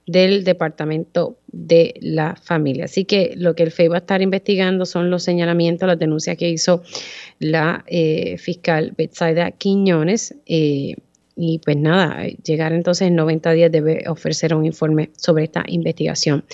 [0.06, 2.86] del Departamento de la Familia.
[2.86, 6.36] Así que lo que el FEI va a estar investigando son los señalamientos, las denuncias
[6.36, 6.82] que hizo
[7.38, 10.34] la eh, fiscal Betsaida Quiñones.
[10.46, 10.96] Eh,
[11.34, 16.44] y pues nada, llegar entonces en 90 días debe ofrecer un informe sobre esta investigación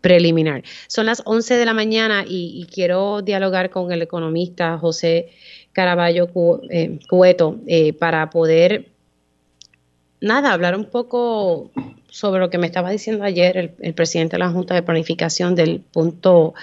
[0.00, 0.62] preliminar.
[0.86, 5.30] Son las 11 de la mañana y, quiero dialogar con el economista José
[5.72, 6.28] Caraballo
[6.70, 7.58] eh, Cueto
[7.98, 8.86] para poder,
[10.20, 11.70] nada, hablar un poco
[12.10, 15.80] sobre lo que me estaba diciendo ayer el, presidente de la Junta de Planificación del
[15.80, 16.54] punto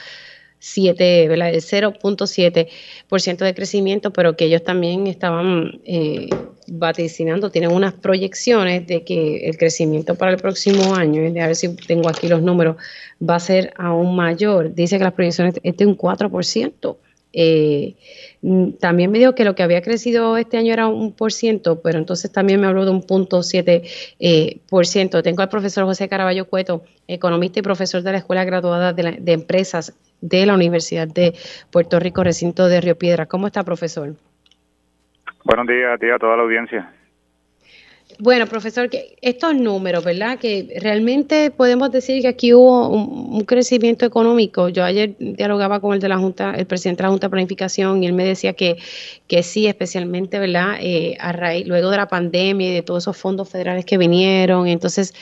[0.59, 1.49] 7, ¿verdad?
[1.49, 6.29] El 0.7% de crecimiento, pero que ellos también estaban eh,
[6.67, 11.75] vaticinando, tienen unas proyecciones de que el crecimiento para el próximo año, a ver si
[11.75, 12.77] tengo aquí los números,
[13.21, 14.73] va a ser aún mayor.
[14.73, 16.97] Dice que las proyecciones es de un 4%.
[17.37, 17.95] Eh,
[18.41, 21.81] mm, también me dijo que lo que había crecido este año era un por ciento,
[21.81, 23.83] pero entonces también me habló de un punto siete
[24.19, 25.21] eh, por ciento.
[25.21, 29.33] Tengo al profesor José Caraballo Cueto, economista y profesor de la Escuela Graduada de, de
[29.33, 31.35] Empresas de la Universidad de
[31.71, 33.25] Puerto Rico, recinto de Río Piedra.
[33.25, 34.15] ¿Cómo está, profesor?
[35.43, 36.91] Buenos días a ti a toda la audiencia.
[38.17, 40.39] Bueno, profesor, que estos números, ¿verdad?
[40.39, 44.69] Que realmente podemos decir que aquí hubo un, crecimiento económico.
[44.69, 48.03] Yo ayer dialogaba con el de la Junta, el presidente de la Junta de Planificación,
[48.03, 48.77] y él me decía que,
[49.27, 50.77] que sí, especialmente, ¿verdad?
[50.79, 54.67] Eh, a raíz, luego de la pandemia y de todos esos fondos federales que vinieron,
[54.67, 55.13] entonces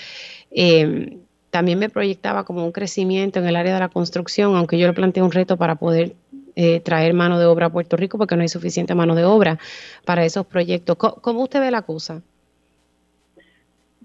[0.52, 1.18] eh,
[1.50, 4.94] también me proyectaba como un crecimiento en el área de la construcción, aunque yo le
[4.94, 6.16] planteé un reto para poder
[6.56, 9.58] eh, traer mano de obra a Puerto Rico porque no hay suficiente mano de obra
[10.06, 10.96] para esos proyectos.
[10.98, 12.22] cómo usted ve la cosa?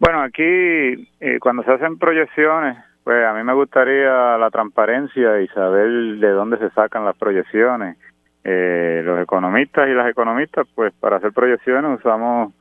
[0.00, 5.48] Bueno, aquí eh, cuando se hacen proyecciones, pues a mí me gustaría la transparencia y
[5.48, 5.88] saber
[6.18, 7.96] de dónde se sacan las proyecciones.
[8.44, 12.52] Eh, los economistas y las economistas, pues para hacer proyecciones usamos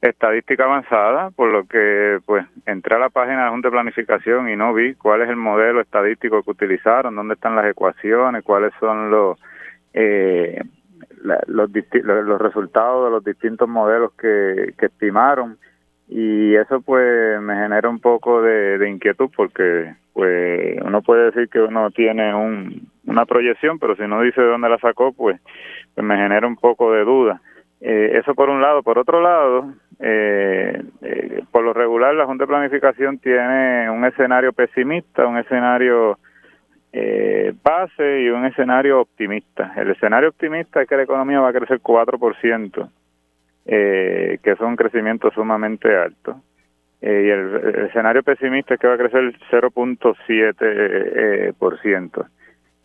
[0.00, 4.54] estadística avanzada, por lo que pues entré a la página de Junta de Planificación y
[4.54, 9.10] no vi cuál es el modelo estadístico que utilizaron, dónde están las ecuaciones, cuáles son
[9.10, 9.38] los
[9.92, 10.62] eh,
[11.48, 11.68] los,
[12.06, 15.58] los resultados de los distintos modelos que estimaron
[16.08, 21.60] y eso pues me genera un poco de, inquietud porque pues uno puede decir que
[21.60, 25.40] uno tiene un, una proyección pero si no dice de dónde la sacó pues,
[25.94, 27.40] pues me genera un poco de duda.
[27.80, 28.82] Eh, eso por un lado.
[28.82, 34.52] Por otro lado eh, eh, por lo regular la Junta de Planificación tiene un escenario
[34.52, 36.18] pesimista un escenario
[37.62, 39.74] base y un escenario optimista.
[39.76, 42.88] El escenario optimista es que la economía va a crecer 4%
[43.66, 46.40] eh, que es un crecimiento sumamente alto.
[47.00, 50.56] Eh, y el, escenario pesimista es que va a crecer 0.7%.
[50.60, 52.26] Eh, por ciento.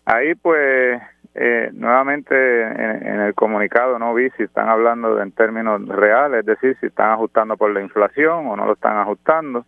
[0.06, 1.02] Ahí pues
[1.36, 6.76] eh, nuevamente en, el comunicado no vi si están hablando en términos reales, es decir,
[6.80, 9.66] si están ajustando por la inflación o no lo están ajustando,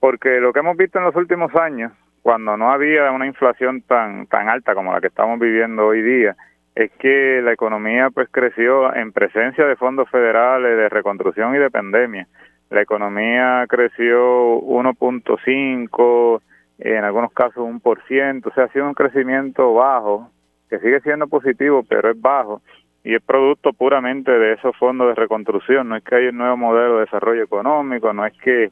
[0.00, 1.92] porque lo que hemos visto en los últimos años,
[2.22, 6.36] cuando no había una inflación tan tan alta como la que estamos viviendo hoy día,
[6.78, 11.72] es que la economía pues creció en presencia de fondos federales de reconstrucción y de
[11.72, 12.28] pandemia.
[12.70, 16.40] La economía creció 1.5,
[16.78, 20.30] en algunos casos un por ciento, o sea, ha sido un crecimiento bajo,
[20.70, 22.62] que sigue siendo positivo, pero es bajo
[23.02, 25.88] y es producto puramente de esos fondos de reconstrucción.
[25.88, 28.70] No es que haya un nuevo modelo de desarrollo económico, no es que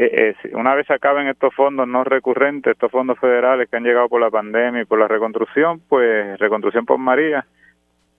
[0.00, 4.08] eh, eh, una vez acaben estos fondos no recurrentes, estos fondos federales que han llegado
[4.08, 7.44] por la pandemia y por la reconstrucción, pues reconstrucción por María,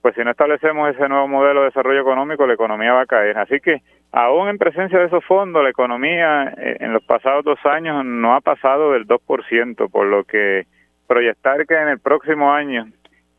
[0.02, 3.38] pues si no establecemos ese nuevo modelo de desarrollo económico, la economía va a caer.
[3.38, 3.80] Así que
[4.12, 8.34] aún en presencia de esos fondos, la economía eh, en los pasados dos años no
[8.34, 10.66] ha pasado del 2%, por lo que
[11.06, 12.88] proyectar que en el próximo año,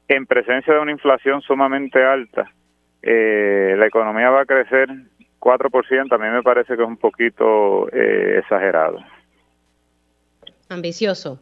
[0.07, 2.49] en presencia de una inflación sumamente alta,
[3.03, 4.89] la economía va a crecer
[5.41, 8.99] 4% a mí me parece que es un poquito eh, exagerado.
[10.69, 11.41] Ambicioso.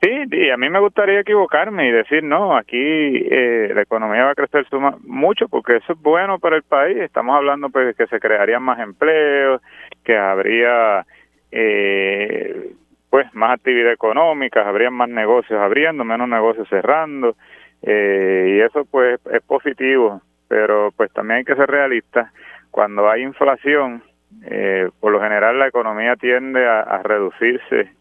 [0.00, 4.30] Sí, y a mí me gustaría equivocarme y decir, no, aquí eh, la economía va
[4.30, 6.96] a crecer suma mucho porque eso es bueno para el país.
[6.98, 9.60] Estamos hablando pues que se crearían más empleos,
[10.04, 11.04] que habría
[11.50, 12.72] eh,
[13.10, 17.36] pues más actividad económica, habría más negocios abriendo, menos negocios cerrando,
[17.82, 22.32] y eso pues es positivo pero pues también hay que ser realistas.
[22.70, 24.02] Cuando hay inflación,
[24.42, 27.92] eh, por lo general la economía tiende a, reducirse,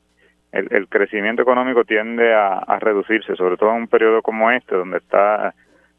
[0.51, 5.53] el, crecimiento económico tiende a, reducirse, sobre todo en un periodo como este, donde está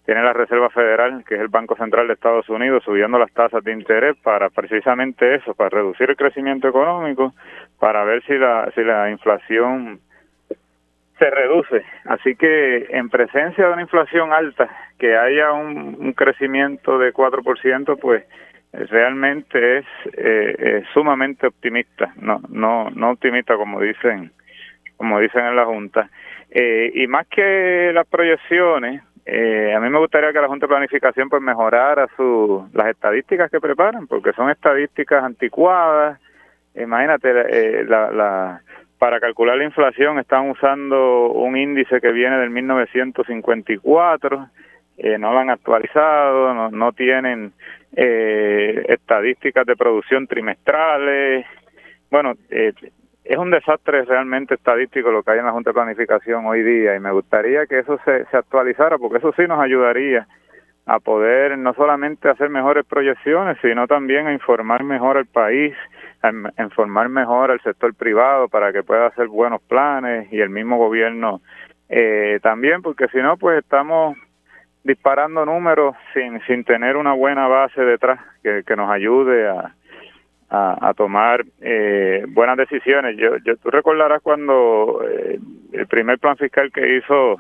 [0.05, 3.63] tiene la Reserva Federal, que es el Banco Central de Estados Unidos, subiendo las tasas
[3.63, 7.35] de interés para precisamente eso, para reducir el crecimiento económico,
[7.79, 10.01] para ver si la, si la inflación
[11.19, 11.85] se reduce.
[12.05, 18.25] Así que en presencia de una inflación alta, que haya un, crecimiento de 4%, pues
[18.73, 24.33] realmente es eh, sumamente optimista, no, no, no optimista como dicen,
[24.97, 26.11] como dicen en la Junta.
[26.51, 30.71] Eh, y más que las proyecciones, eh, a mí me gustaría que la Junta de
[30.71, 36.19] Planificación pues mejorara su, las estadísticas que preparan, porque son estadísticas anticuadas.
[36.75, 38.63] Imagínate, eh, la, la,
[38.99, 44.49] para calcular la inflación están usando un índice que viene del 1954,
[44.99, 47.53] eh, no lo han actualizado, no, no tienen
[47.95, 51.47] eh, estadísticas de producción trimestrales.
[52.11, 52.73] Bueno, eh,
[53.25, 56.97] es un desastre realmente estadístico lo que hay en la Junta de Planificación hoy día
[56.97, 60.27] y me gustaría que eso se, se actualizara porque eso sí nos ayudaría
[60.87, 65.75] a poder no solamente hacer mejores proyecciones, sino también a informar mejor al país,
[66.23, 70.77] a informar mejor al sector privado para que pueda hacer buenos planes y el mismo
[70.77, 71.41] gobierno
[71.89, 74.17] eh, también, porque si no, pues estamos
[74.85, 79.75] disparando números sin, sin tener una buena base detrás que, que nos ayude a,
[80.51, 83.17] a, tomar eh, buenas decisiones.
[83.17, 85.39] Yo, yo, tú recordarás cuando eh,
[85.73, 87.37] el primer plan fiscal que hizo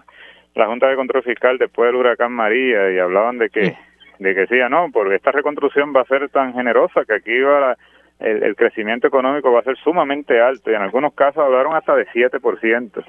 [0.55, 3.77] la Junta de Control Fiscal después del huracán María y hablaban de que
[4.19, 7.77] de que decía no, porque esta reconstrucción va a ser tan generosa que aquí va
[8.19, 12.07] el, crecimiento económico va a ser sumamente alto y en algunos casos hablaron hasta de
[12.09, 13.05] 7%.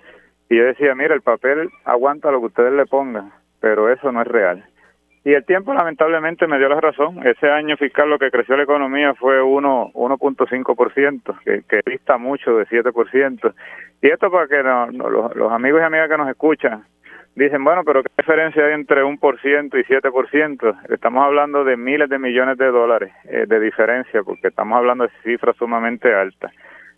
[0.49, 4.21] Y yo decía, mira, el papel aguanta lo que ustedes le pongan, pero eso no
[4.21, 4.63] es real.
[5.25, 7.27] Y el tiempo lamentablemente me dio la razón.
[7.27, 12.65] Ese año fiscal lo que creció la economía fue 1.5%, que, que dista mucho de
[12.67, 13.53] 7%.
[14.01, 16.83] Y esto para que no, los, los, amigos y amigas que nos escuchan
[17.35, 20.77] dicen, bueno, pero ¿qué diferencia hay entre 1% y 7%?
[20.89, 25.11] Estamos hablando de miles de millones de dólares eh, de diferencia, porque estamos hablando de
[25.23, 26.51] cifras sumamente altas.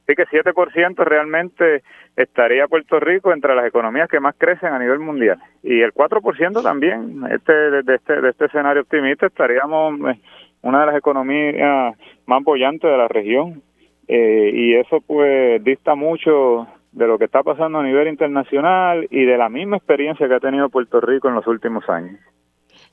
[0.03, 1.83] Así que 7% realmente
[2.15, 5.39] estaría Puerto Rico entre las economías que más crecen a nivel mundial.
[5.63, 10.19] Y el 4% también, este, de, este, de este escenario optimista, estaríamos eh,
[10.63, 13.61] una de las economías más bollantes de la región.
[14.07, 19.25] Eh, y eso pues dista mucho de lo que está pasando a nivel internacional y
[19.25, 22.19] de la misma experiencia que ha tenido Puerto Rico en los últimos años.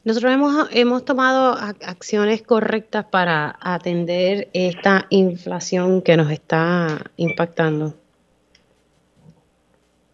[0.05, 6.87] Nosotros hemos, hemos tomado acciones correctas para atender esta inflación que nos está
[7.17, 7.95] impactando.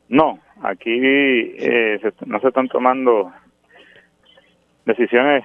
[0.08, 3.32] No, aquí eh, no se están tomando
[4.86, 5.44] decisiones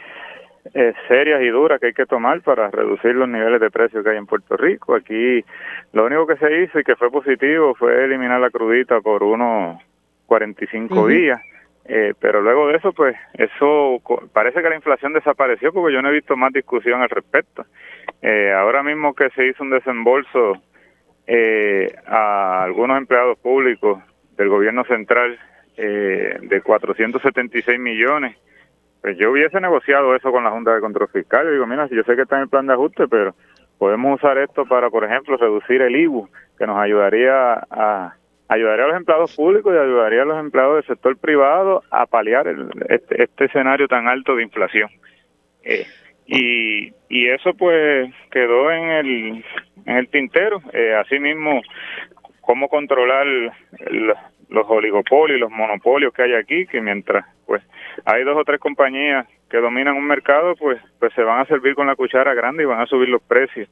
[0.74, 4.12] eh, serias y duras que hay que tomar para reducir los niveles de precios que
[4.12, 4.96] hay en Puerto Rico.
[4.96, 5.44] Aquí
[5.94, 9.82] lo único que se hizo y que fue positivo fue eliminar la crudita por unos
[10.26, 11.42] 45 días.
[11.86, 14.00] Eh, pero luego de eso, pues eso
[14.32, 17.66] parece que la inflación desapareció porque yo no he visto más discusión al respecto.
[18.22, 20.62] Eh, ahora mismo que se hizo un desembolso
[21.26, 24.02] eh, a algunos empleados públicos
[24.36, 25.38] del gobierno central
[25.78, 28.36] eh, de 476 millones.
[29.02, 31.46] Pues yo hubiese negociado eso con la Junta de Control Fiscal.
[31.46, 33.34] Yo digo, mira, yo sé que está en el plan de ajuste, pero
[33.78, 38.16] podemos usar esto para, por ejemplo, reducir el IBU, que nos ayudaría a
[38.50, 42.48] ayudaría a los empleados públicos y ayudaría a los empleados del sector privado a paliar
[42.90, 44.90] este, este, escenario tan alto de inflación.
[45.64, 45.86] Eh,
[46.26, 49.46] y, y eso pues quedó en el,
[49.86, 50.62] en el tintero.
[50.74, 51.62] Eh, asimismo,
[52.42, 53.28] cómo controlar
[54.50, 57.62] los oligopolios, los monopolios que hay aquí, que mientras pues
[58.06, 61.76] hay dos o tres compañías que dominan un mercado, pues pues se van a servir
[61.76, 63.70] con la cuchara grande y van a subir los precios.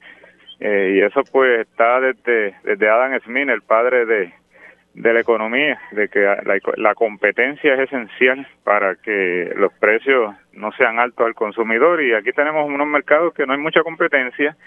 [0.60, 4.34] Eh, y eso pues está desde, desde Adam Smith, el padre de,
[4.96, 10.72] de la economía, de que la, la, competencia es esencial para que los precios no
[10.72, 14.58] sean altos al consumidor y aquí tenemos unos mercados que no hay mucha competencia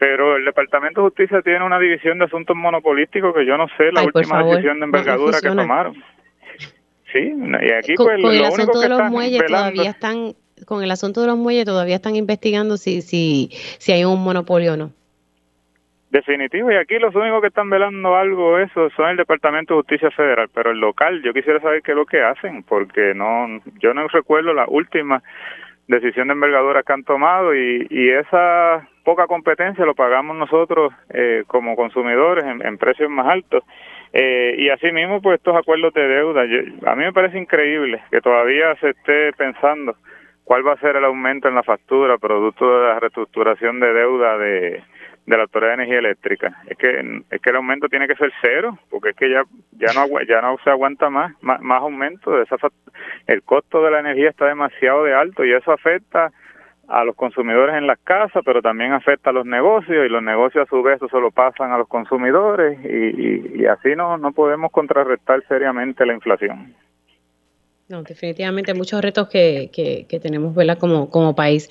[0.00, 3.92] pero el Departamento de Justicia tiene una división de asuntos monopolísticos que yo no sé
[3.92, 6.02] la última decisión de envergadura que tomaron.
[7.12, 10.34] Sí, y aquí con, pues el asunto de los muelles todavía están
[10.66, 14.74] con el asunto de los muelles todavía están investigando si si si hay un monopolio
[14.74, 14.90] o no.
[16.10, 20.10] Definitivo, y aquí los únicos que están velando algo eso son el Departamento de Justicia
[20.10, 23.94] Federal, pero el local yo quisiera saber qué es lo que hacen, porque no yo
[23.94, 25.22] no recuerdo la última
[25.86, 31.42] decisión de envergadura que han tomado y, y esa poca competencia lo pagamos nosotros eh,
[31.46, 33.64] como consumidores en, precios más altos.
[34.12, 38.74] Eh, y asimismo, pues estos acuerdos de deuda, a mí me parece increíble que todavía
[38.76, 39.94] se esté pensando
[40.44, 44.36] cuál va a ser el aumento en la factura producto de la reestructuración de deuda
[44.36, 44.82] de,
[45.26, 46.62] de la Autoridad de Energía Eléctrica.
[46.66, 49.92] Es que es que el aumento tiene que ser cero, porque es que ya ya
[49.94, 52.56] no ya no se aguanta más más, más aumento de esa
[53.28, 56.32] el costo de la energía está demasiado de alto y eso afecta
[56.90, 60.66] a los consumidores en las casas, pero también afecta a los negocios y los negocios
[60.66, 64.72] a su vez eso solo pasan a los consumidores y, y, así no, no podemos
[64.72, 66.74] contrarrestar seriamente la inflación.
[67.88, 70.78] No, definitivamente muchos retos que, que, tenemos ¿verdad?
[70.78, 71.68] Como, como país.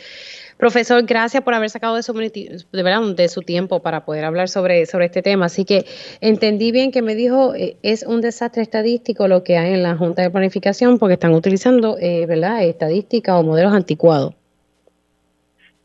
[0.58, 4.50] Profesor, gracias por haber sacado de su, de, verdad, de su tiempo para poder hablar
[4.50, 5.46] sobre, sobre este tema.
[5.46, 5.86] Así que
[6.20, 9.96] entendí bien que me dijo, eh, es un desastre estadístico lo que hay en la
[9.96, 12.64] Junta de Planificación porque están utilizando eh, ¿verdad?
[12.64, 14.39] estadística o modelos anticuados.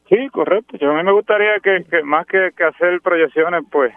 [0.09, 0.77] Sí, correcto.
[0.77, 3.93] Yo a mí me gustaría que, más que, hacer proyecciones, pues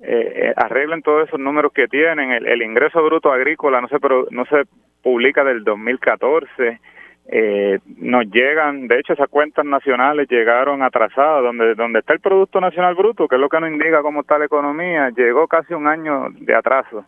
[0.00, 2.32] eh, arreglen todos esos números que tienen.
[2.32, 3.96] El, el ingreso bruto agrícola no se,
[4.30, 4.64] no se
[5.02, 6.80] publica del 2014
[7.28, 12.60] eh, nos llegan, de hecho esas cuentas nacionales llegaron atrasadas, donde, donde está el Producto
[12.60, 15.88] Nacional Bruto, que es lo que nos indica cómo está la economía, llegó casi un
[15.88, 17.04] año de atraso.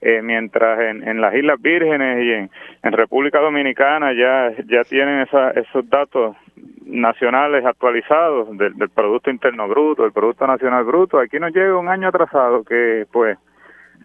[0.00, 2.50] Eh, mientras en, en, las Islas Vírgenes y en,
[2.84, 6.36] en República Dominicana ya, ya tienen esa, esos datos
[6.84, 11.88] nacionales actualizados del, del, Producto Interno Bruto, del Producto Nacional Bruto, aquí nos llega un
[11.88, 13.36] año atrasado que pues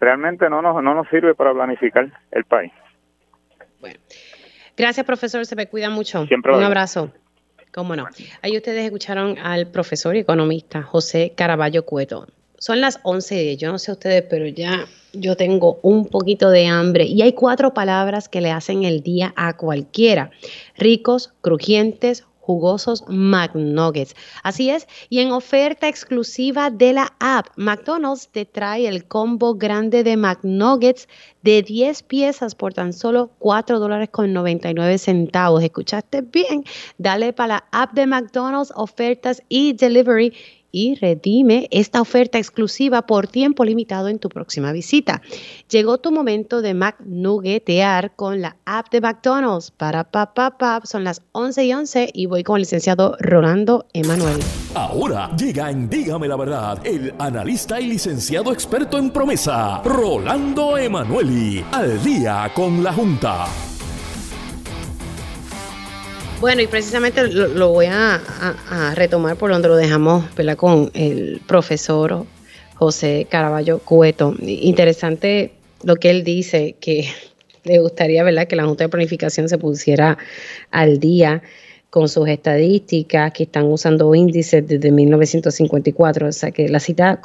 [0.00, 2.72] realmente no nos, no nos sirve para planificar el país.
[3.80, 3.98] Bueno.
[4.76, 5.46] Gracias, profesor.
[5.46, 6.26] Se me cuida mucho.
[6.28, 7.12] Un abrazo.
[7.72, 8.06] Cómo no.
[8.42, 12.26] Ahí ustedes escucharon al profesor y economista José Caraballo Cueto.
[12.64, 17.04] Son las 11 yo no sé ustedes, pero ya yo tengo un poquito de hambre
[17.04, 20.30] y hay cuatro palabras que le hacen el día a cualquiera.
[20.78, 24.16] Ricos, crujientes, jugosos McNuggets.
[24.42, 30.02] Así es, y en oferta exclusiva de la app, McDonald's te trae el combo grande
[30.02, 31.06] de McNuggets
[31.42, 35.62] de 10 piezas por tan solo 4 dólares con 99 centavos.
[35.62, 36.64] ¿Escuchaste bien?
[36.96, 40.32] Dale para la app de McDonald's, ofertas y delivery
[40.74, 45.22] y redime esta oferta exclusiva por tiempo limitado en tu próxima visita.
[45.70, 49.70] Llegó tu momento de McNuggetear con la app de McDonald's.
[49.70, 53.86] Para pa, pa, pa, son las 11 y 11 y voy con el licenciado Rolando
[53.92, 54.40] Emanuel.
[54.74, 61.64] Ahora llega en Dígame la Verdad el analista y licenciado experto en promesa, Rolando Emanueli,
[61.70, 63.73] al día con la Junta.
[66.44, 68.20] Bueno, y precisamente lo, voy a,
[68.94, 70.58] retomar por donde lo dejamos ¿verdad?
[70.58, 72.26] con el profesor
[72.74, 74.34] José Caraballo Cueto.
[74.42, 75.52] Interesante
[75.84, 77.08] lo que él dice, que
[77.64, 78.46] le gustaría ¿verdad?
[78.46, 80.18] que la Junta de Planificación se pusiera
[80.70, 81.42] al día
[81.88, 86.28] con sus estadísticas, que están usando índices desde 1954.
[86.28, 87.22] O sea que la cita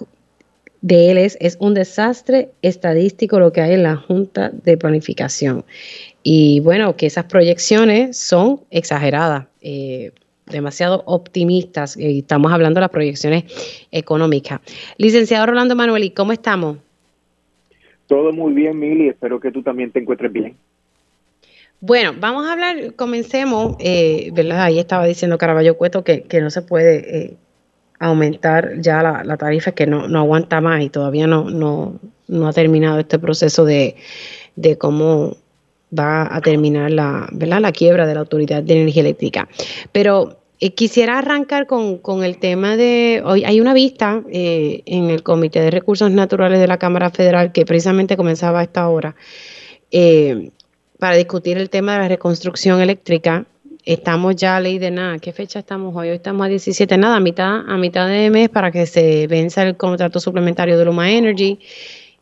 [0.80, 5.66] de él es, es un desastre estadístico lo que hay en la Junta de Planificación.
[6.24, 10.12] Y bueno, que esas proyecciones son exageradas, eh,
[10.46, 11.96] demasiado optimistas.
[11.98, 13.46] y estamos hablando de las proyecciones
[13.92, 14.60] económicas.
[14.98, 16.78] Licenciado Rolando Manueli, ¿cómo estamos?
[18.08, 19.10] Todo muy bien, Mili.
[19.10, 20.56] Espero que tú también te encuentres bien.
[21.82, 24.64] Bueno, vamos a hablar, comencemos, eh, ¿verdad?
[24.64, 27.38] Ahí estaba diciendo Caraballo Cueto que, que no se puede eh,
[28.00, 32.54] aumentar ya la, tarifa, que no, no aguanta más y todavía no, no, no ha
[32.54, 33.96] terminado este proceso de,
[34.58, 35.38] de cómo
[35.98, 37.62] va a terminar la, ¿verdad?
[37.62, 39.48] la quiebra de la Autoridad de Energía Eléctrica.
[39.92, 45.24] Pero eh, quisiera arrancar con, el tema de, hoy hay una vista eh, en el
[45.24, 49.16] Comité de Recursos Naturales de la Cámara Federal que precisamente comenzaba a esta hora
[49.92, 50.52] eh,
[51.00, 53.46] para discutir el tema de la reconstrucción eléctrica.
[53.86, 55.18] Estamos ya ley de nada.
[55.20, 56.10] ¿Qué fecha estamos hoy?
[56.10, 59.64] Hoy estamos a 17, nada, a mitad, a mitad de mes para que se venza
[59.64, 61.58] el contrato suplementario de Luma Energy.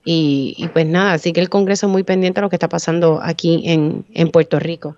[0.10, 3.20] Y, pues nada, así que el Congreso es muy pendiente a lo que está pasando
[3.22, 4.96] aquí en, en Puerto Rico.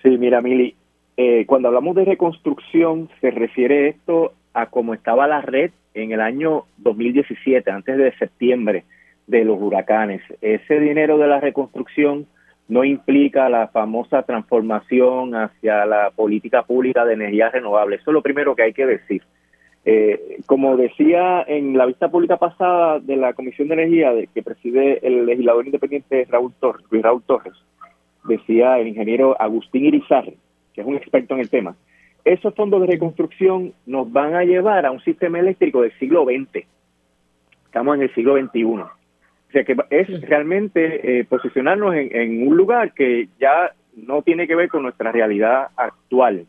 [0.00, 0.76] Sí, mira, Mili,
[1.16, 6.20] eh, cuando hablamos de reconstrucción, se refiere esto a cómo estaba la red en el
[6.20, 8.84] año 2017, antes de septiembre
[9.26, 10.22] de los huracanes.
[10.40, 12.26] Ese dinero de la reconstrucción
[12.68, 17.96] no implica la famosa transformación hacia la política pública de energía renovable.
[17.96, 19.22] Eso es lo primero que hay que decir.
[19.84, 24.42] Eh, como decía en la vista pública pasada de la Comisión de Energía de, que
[24.42, 27.54] preside el legislador independiente Raúl Torres, Luis Raúl Torres,
[28.24, 30.36] decía el ingeniero Agustín Irizarre,
[30.72, 31.74] que es un experto en el tema,
[32.24, 36.64] esos fondos de reconstrucción nos van a llevar a un sistema eléctrico del siglo XX.
[37.64, 38.64] Estamos en el siglo XXI.
[38.64, 38.90] O
[39.52, 44.54] sea que es realmente eh, posicionarnos en, en un lugar que ya no tiene que
[44.54, 46.46] ver con nuestra realidad actual.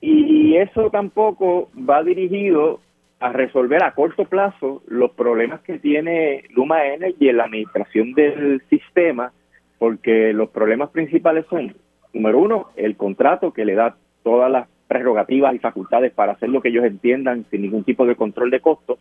[0.00, 2.80] Y eso tampoco va dirigido
[3.20, 8.62] a resolver a corto plazo los problemas que tiene Luma Energy en la administración del
[8.70, 9.32] sistema,
[9.78, 11.74] porque los problemas principales son
[12.12, 16.60] número uno, el contrato que le da todas las prerrogativas y facultades para hacer lo
[16.60, 18.98] que ellos entiendan sin ningún tipo de control de costo.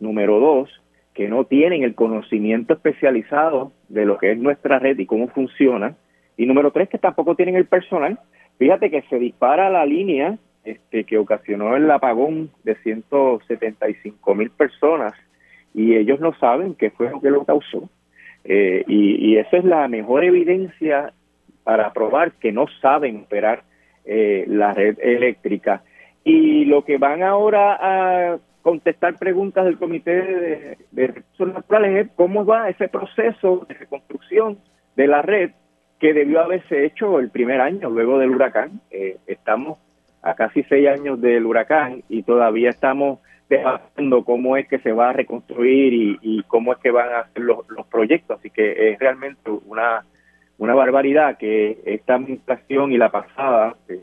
[0.00, 0.82] Número dos,
[1.14, 5.96] que no tienen el conocimiento especializado de lo que es nuestra red y cómo funciona.
[6.36, 8.18] Y número tres, que tampoco tienen el personal.
[8.58, 15.12] Fíjate que se dispara la línea este, que ocasionó el apagón de 175 mil personas
[15.74, 17.88] y ellos no saben qué fue lo que lo causó.
[18.44, 21.12] Eh, y, y esa es la mejor evidencia
[21.64, 23.62] para probar que no saben operar
[24.04, 25.82] eh, la red eléctrica.
[26.24, 32.44] Y lo que van ahora a contestar preguntas del Comité de, Recursos Naturales es cómo
[32.44, 34.58] va ese proceso de reconstrucción
[34.96, 35.50] de la red
[36.02, 38.80] que debió haberse hecho el primer año luego del huracán.
[38.90, 39.78] Eh, estamos
[40.20, 45.10] a casi seis años del huracán y todavía estamos debatiendo cómo es que se va
[45.10, 48.40] a reconstruir y, cómo es que van a hacer los, los proyectos.
[48.40, 50.04] Así que es realmente una
[50.58, 54.00] una barbaridad que esta administración y la pasada eh,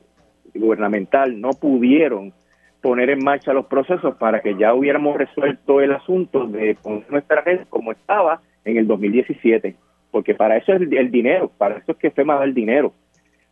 [0.55, 2.33] gubernamental no pudieron
[2.81, 7.41] poner en marcha los procesos para que ya hubiéramos resuelto el asunto de poner nuestra
[7.41, 9.75] red como estaba en el 2017,
[10.12, 12.93] porque para eso es el, dinero, para eso es que FEMA da el dinero.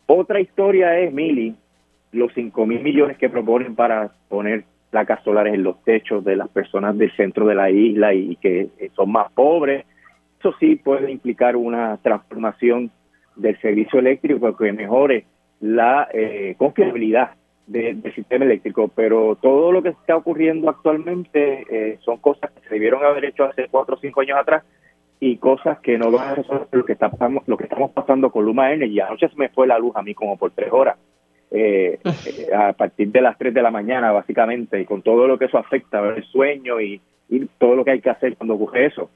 [0.06, 1.56] Otra historia es, Mili,
[2.12, 6.48] los 5 mil millones que proponen para poner placas solares en los techos de las
[6.50, 9.86] personas del centro de la isla y que son más pobres.
[10.40, 12.92] Eso sí puede implicar una transformación
[13.36, 15.26] del servicio eléctrico que mejore
[15.60, 17.32] la eh, confiabilidad
[17.66, 22.76] del sistema eléctrico, pero todo lo que está ocurriendo actualmente eh, son cosas que se
[22.76, 24.64] debieron haber hecho hace cuatro o cinco años atrás
[25.20, 28.46] y cosas que no van a resolver lo que, estamos, lo que estamos pasando con
[28.46, 29.00] Luma Energy.
[29.00, 30.98] Anoche se me fue la luz a mí como por tres horas,
[31.52, 32.00] eh,
[32.56, 35.58] a partir de las tres de la mañana básicamente, y con todo lo que eso
[35.58, 39.10] afecta, el sueño y, y todo lo que hay que hacer cuando ocurre eso.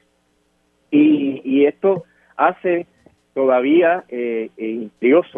[0.90, 2.04] Y, y esto
[2.36, 2.86] hace
[3.34, 4.88] todavía eh, eh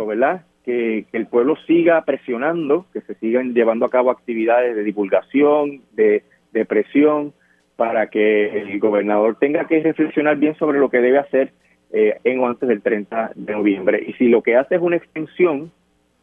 [0.06, 0.42] ¿verdad?
[0.64, 6.22] Que, el pueblo siga presionando, que se sigan llevando a cabo actividades de divulgación, de,
[6.66, 7.32] presión,
[7.76, 11.52] para que el gobernador tenga que reflexionar bien sobre lo que debe hacer
[11.92, 14.04] eh, en o antes del 30 de noviembre.
[14.06, 15.72] Y si lo que hace es una extensión,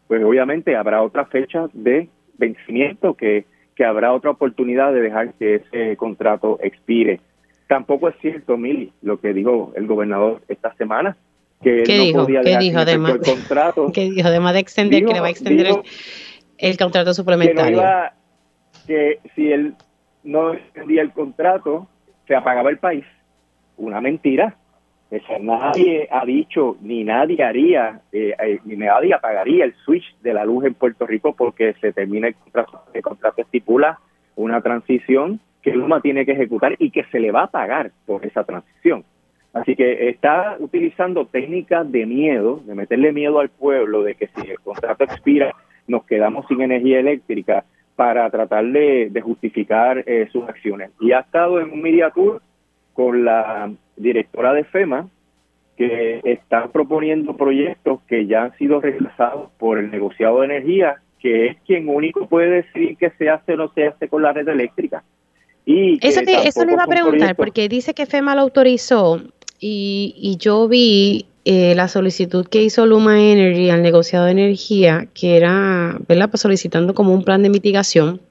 [0.07, 3.45] pues obviamente habrá otra fecha de vencimiento que,
[3.75, 7.19] que habrá otra oportunidad de dejar que ese contrato expire.
[7.67, 11.15] Tampoco es cierto, Mili, lo que dijo el gobernador esta semana,
[11.61, 12.25] que ¿Qué dijo?
[12.25, 13.13] ¿Qué dijo además?
[13.13, 13.91] El contrato.
[13.93, 14.27] ¿Qué dijo?
[14.27, 15.67] Además de extender, que le va a extender
[16.57, 17.81] el, contrato suplementario.
[18.87, 19.75] Que, si él
[20.23, 21.87] no extendía el contrato,
[22.27, 23.05] se apagaba el país.
[23.77, 24.55] Una mentira.
[25.41, 30.45] Nadie ha dicho, ni nadie haría, eh, eh, ni nadie apagaría el switch de la
[30.45, 32.83] luz en Puerto Rico porque se termina el contrato.
[32.93, 33.99] El contrato estipula
[34.37, 38.25] una transición que Luma tiene que ejecutar y que se le va a pagar por
[38.25, 39.03] esa transición.
[39.53, 44.49] Así que está utilizando técnicas de miedo, de meterle miedo al pueblo, de que si
[44.49, 45.53] el contrato expira
[45.87, 47.65] nos quedamos sin energía eléctrica
[48.01, 50.89] para tratar de, justificar eh, sus acciones.
[50.99, 52.41] Y ha estado en un media tour
[52.93, 55.07] con la directora de FEMA,
[55.77, 61.45] que están proponiendo proyectos que ya han sido rechazados por el negociado de energía, que
[61.45, 64.47] es quien único puede decir que se hace o no se hace con la red
[64.47, 65.03] eléctrica.
[65.63, 69.21] Y eso, eso le iba a preguntar, porque dice que FEMA lo autorizó
[69.59, 75.37] y, yo vi eh, la solicitud que hizo Luma Energy al negociado de energía, que
[75.37, 76.29] era, ¿verdad?
[76.29, 78.21] Pues solicitando como un plan de mitigación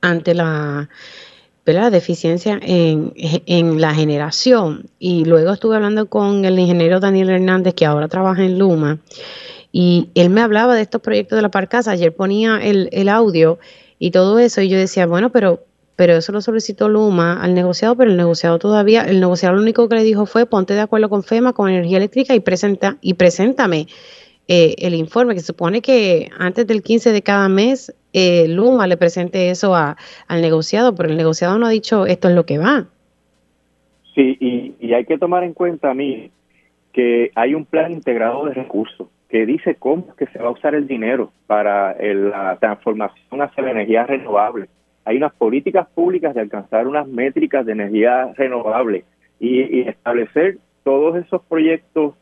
[0.00, 0.88] ante la,
[1.64, 4.88] deficiencia en, en, la generación.
[4.98, 8.98] Y luego estuve hablando con el ingeniero Daniel Hernández, que ahora trabaja en Luma,
[9.72, 11.90] y él me hablaba de estos proyectos de la Parcasa.
[11.90, 13.58] Ayer ponía el, el audio
[13.98, 15.64] y todo eso, y yo decía, bueno, pero
[15.98, 19.88] pero eso lo solicitó Luma al negociado, pero el negociado todavía, el negociado lo único
[19.88, 23.14] que le dijo fue ponte de acuerdo con FEMA, con energía eléctrica y presenta y
[23.14, 23.88] preséntame
[24.46, 28.96] eh, el informe, que supone que antes del 15 de cada mes eh, Luma le
[28.96, 29.96] presente eso a,
[30.28, 32.86] al negociado, pero el negociado no ha dicho esto es lo que va.
[34.14, 36.30] Sí, y, y hay que tomar en cuenta a mí
[36.92, 40.76] que hay un plan integrado de recursos que dice cómo que se va a usar
[40.76, 44.68] el dinero para la transformación hacia la energía renovable
[45.08, 49.04] hay unas políticas públicas de alcanzar unas métricas de energía renovable
[49.40, 52.14] y, establecer todos esos proyectos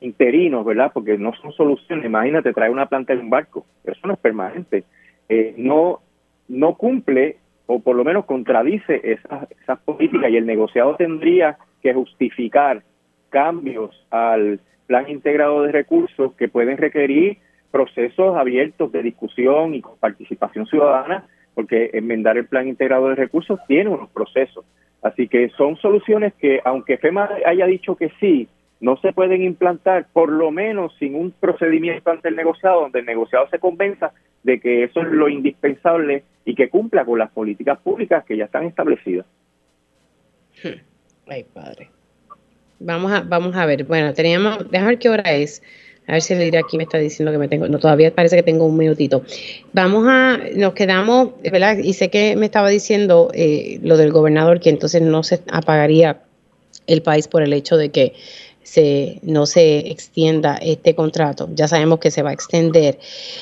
[0.00, 0.90] interinos, ¿verdad?
[0.92, 2.04] Porque no son soluciones.
[2.04, 4.82] Imagínate traer una planta en un barco, eso no es permanente.
[5.28, 6.00] Eh, no,
[6.48, 7.36] no cumple
[7.66, 12.82] o por lo menos contradice esas, esas políticas y el negociado tendría que justificar
[13.30, 14.58] cambios al
[14.88, 17.38] plan integrado de recursos que pueden requerir
[17.70, 23.60] procesos abiertos de discusión y con participación ciudadana porque enmendar el plan integrado de recursos
[23.66, 24.64] tiene unos procesos.
[25.02, 28.48] Así que son soluciones que, aunque FEMA haya dicho que sí,
[28.80, 33.06] no se pueden implantar, por lo menos sin un procedimiento ante el negociado, donde el
[33.06, 34.12] negociado se convenza
[34.42, 38.46] de que eso es lo indispensable y que cumpla con las políticas públicas que ya
[38.46, 39.26] están establecidas.
[41.28, 41.90] Ay, padre.
[42.80, 43.84] Vamos a, vamos a ver.
[43.84, 45.62] Bueno, teníamos, ver qué hora es.
[46.06, 48.36] A ver si le diré aquí me está diciendo que me tengo, no, todavía parece
[48.36, 49.22] que tengo un minutito.
[49.72, 51.78] Vamos a, nos quedamos, ¿verdad?
[51.78, 56.22] Y sé que me estaba diciendo eh, lo del gobernador, que entonces no se apagaría
[56.86, 58.14] el país por el hecho de que
[58.62, 61.48] se, no se extienda este contrato.
[61.54, 62.98] Ya sabemos que se va a extender.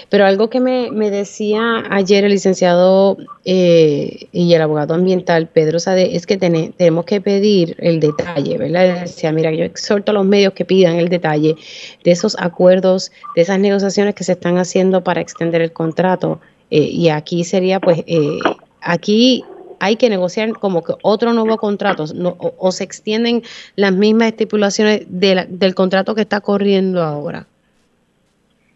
[0.08, 6.16] Pero algo que me, decía ayer el licenciado eh, y el abogado ambiental Pedro Sade
[6.16, 9.02] es que tenemos que pedir el detalle, ¿verdad?
[9.02, 11.56] Decía, mira, yo exhorto a los medios que pidan el detalle
[12.04, 16.40] de esos acuerdos, de esas negociaciones que se están haciendo para extender el contrato.
[16.70, 18.38] Eh, y aquí sería, pues, eh,
[18.80, 19.44] aquí
[19.80, 22.04] hay que negociar como que otro nuevo contrato
[22.38, 23.42] o, se extienden
[23.76, 27.46] las mismas estipulaciones del contrato que está corriendo ahora.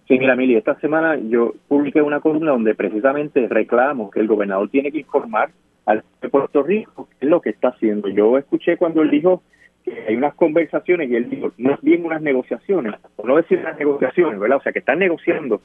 [0.09, 4.69] Sí, mira, Mili, esta semana yo publiqué una columna donde precisamente reclamo que el gobernador
[4.69, 5.51] tiene que informar
[5.87, 8.09] al de Puerto Rico qué es lo que está haciendo.
[8.09, 9.43] Yo escuché cuando él dijo
[9.83, 13.59] que hay unas conversaciones y él dijo, no es bien unas negociaciones, o no decir
[13.59, 14.59] unas negociaciones, ¿verdad?
[14.59, 15.61] O sea, que están negociando.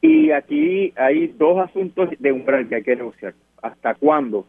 [0.00, 3.34] Y aquí hay dos asuntos de umbral que hay que negociar.
[3.62, 4.46] ¿Hasta cuándo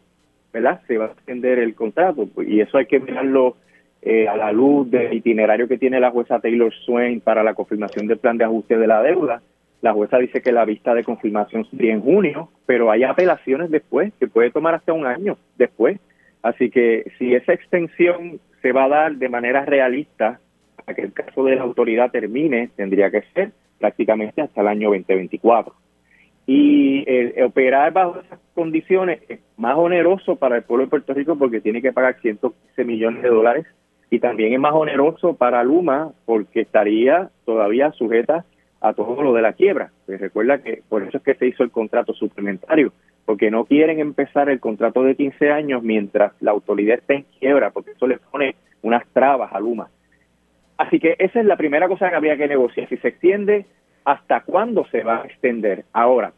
[0.52, 0.80] ¿verdad?
[0.86, 3.56] Se va a extender el contrato pues, y eso hay que mirarlo
[4.02, 8.06] eh, a la luz del itinerario que tiene la jueza Taylor Swain para la confirmación
[8.06, 9.42] del plan de ajuste de la deuda.
[9.80, 14.12] La jueza dice que la vista de confirmación sería en junio, pero hay apelaciones después,
[14.18, 16.00] que puede tomar hasta un año después.
[16.42, 20.40] Así que si esa extensión se va a dar de manera realista,
[20.86, 24.88] a que el caso de la autoridad termine, tendría que ser prácticamente hasta el año
[24.88, 25.74] 2024
[26.48, 31.36] y el, operar bajo esas condiciones es más oneroso para el pueblo de Puerto Rico
[31.36, 33.66] porque tiene que pagar 115 millones de dólares
[34.08, 38.46] y también es más oneroso para Luma porque estaría todavía sujeta
[38.80, 39.90] a todo lo de la quiebra.
[40.06, 42.94] Recuerda que por eso es que se hizo el contrato suplementario,
[43.26, 47.72] porque no quieren empezar el contrato de 15 años mientras la autoridad esté en quiebra,
[47.72, 49.90] porque eso le pone unas trabas a Luma.
[50.78, 52.88] Así que esa es la primera cosa que habría que negociar.
[52.88, 53.66] Si se extiende,
[54.06, 55.84] ¿hasta cuándo se va a extender?
[55.92, 56.32] Ahora,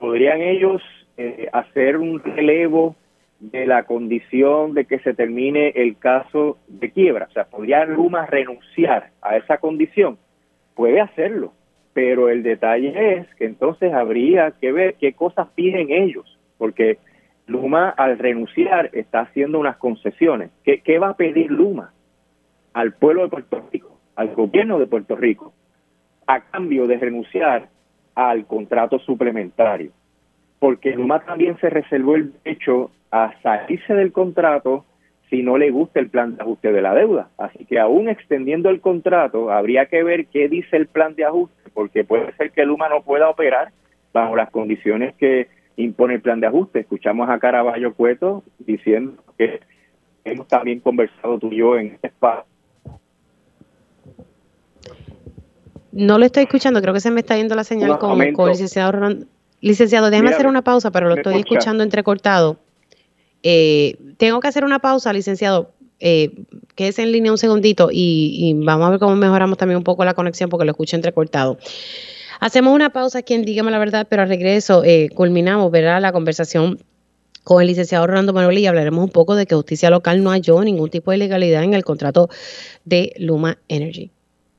[0.00, 0.82] ¿podrían ellos
[1.16, 2.96] eh, hacer un relevo
[3.38, 7.28] de la condición de que se termine el caso de quiebra?
[7.30, 10.18] O sea, ¿podría Luma renunciar a esa condición?
[10.74, 11.52] Puede hacerlo,
[11.92, 16.98] pero el detalle es que entonces habría que ver qué cosas piden ellos, porque
[17.46, 20.50] Luma al renunciar está haciendo unas concesiones.
[20.64, 21.92] ¿Qué, qué va a pedir Luma
[22.72, 25.52] al pueblo de Puerto Rico, al gobierno de Puerto Rico?
[26.30, 27.68] a cambio de renunciar
[28.28, 29.92] al contrato suplementario.
[30.58, 34.84] Porque Luma también se reservó el derecho a salirse del contrato
[35.30, 37.30] si no le gusta el plan de ajuste de la deuda.
[37.38, 41.70] Así que aún extendiendo el contrato, habría que ver qué dice el plan de ajuste,
[41.72, 43.70] porque puede ser que Luma no pueda operar
[44.12, 46.80] bajo las condiciones que impone el plan de ajuste.
[46.80, 49.60] Escuchamos a Caraballo Cueto diciendo que
[50.24, 52.49] hemos también conversado tú y yo en este espacio
[55.92, 58.92] No lo estoy escuchando, creo que se me está yendo la señal con, el licenciado
[59.60, 62.58] Licenciado, déjame hacer una pausa, pero lo estoy escuchando entrecortado.
[63.42, 65.72] Eh, tengo que hacer una pausa, licenciado.
[65.98, 66.44] Eh,
[66.76, 70.14] quédese en línea un segundito y, vamos a ver cómo mejoramos también un poco la
[70.14, 71.58] conexión porque lo escucho entrecortado.
[72.40, 76.00] Hacemos una pausa aquí en Dígame la Verdad, pero al regreso eh, culminamos, ¿verdad?
[76.00, 76.78] La conversación
[77.44, 80.62] con el licenciado Orlando Manuel y hablaremos un poco de que justicia local no halló
[80.62, 82.30] ningún tipo de ilegalidad en el contrato
[82.86, 84.10] de Luma Energy.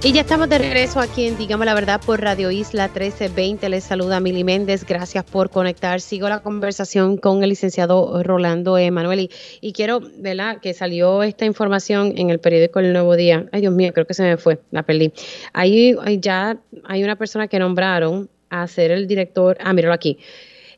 [0.00, 3.68] Y ya estamos de regreso aquí en Dígame la Verdad por Radio Isla 1320.
[3.68, 4.84] Les saluda Mili Méndez.
[4.84, 6.00] Gracias por conectar.
[6.00, 9.28] Sigo la conversación con el licenciado Rolando Emanuel.
[9.60, 10.60] Y, quiero, ¿verdad?
[10.60, 13.46] Que salió esta información en el periódico El Nuevo Día.
[13.50, 14.60] Ay, Dios mío, creo que se me fue.
[14.70, 15.12] La perdí.
[15.52, 19.58] Ahí, ya hay una persona que nombraron a ser el director.
[19.60, 20.18] Ah, míralo aquí.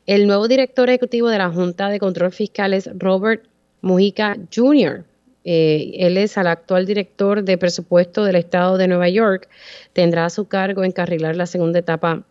[0.07, 3.43] El nuevo director ejecutivo de la Junta de Control Fiscal es Robert
[3.81, 5.05] Mujica Jr.
[5.43, 9.49] Eh, él es el actual director de presupuesto del estado de Nueva York.
[9.93, 12.23] Tendrá a su cargo encarrilar la segunda etapa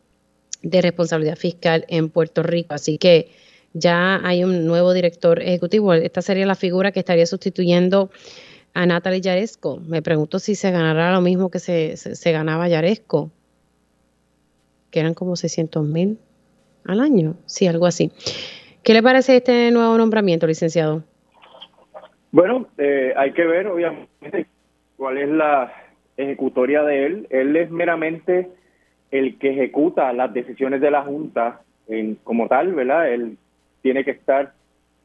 [0.62, 2.74] de responsabilidad fiscal en Puerto Rico.
[2.74, 3.30] Así que
[3.72, 5.92] ya hay un nuevo director ejecutivo.
[5.94, 8.10] Esta sería la figura que estaría sustituyendo
[8.74, 9.80] a Natalie Yaresco.
[9.86, 13.30] Me pregunto si se ganará lo mismo que se, ganaba Yaresco,
[14.90, 16.18] que eran como 600 mil
[16.84, 17.36] al año.
[17.46, 18.10] Sí, algo así.
[18.82, 21.04] ¿Qué le parece este nuevo nombramiento, licenciado?
[22.32, 24.46] Bueno, eh, hay que ver, obviamente,
[24.96, 25.72] cuál es la
[26.16, 28.48] ejecutoria de él, él es meramente
[29.10, 33.12] el que ejecuta las decisiones de la Junta en, como tal, ¿verdad?
[33.12, 33.36] Él
[33.82, 34.52] tiene que estar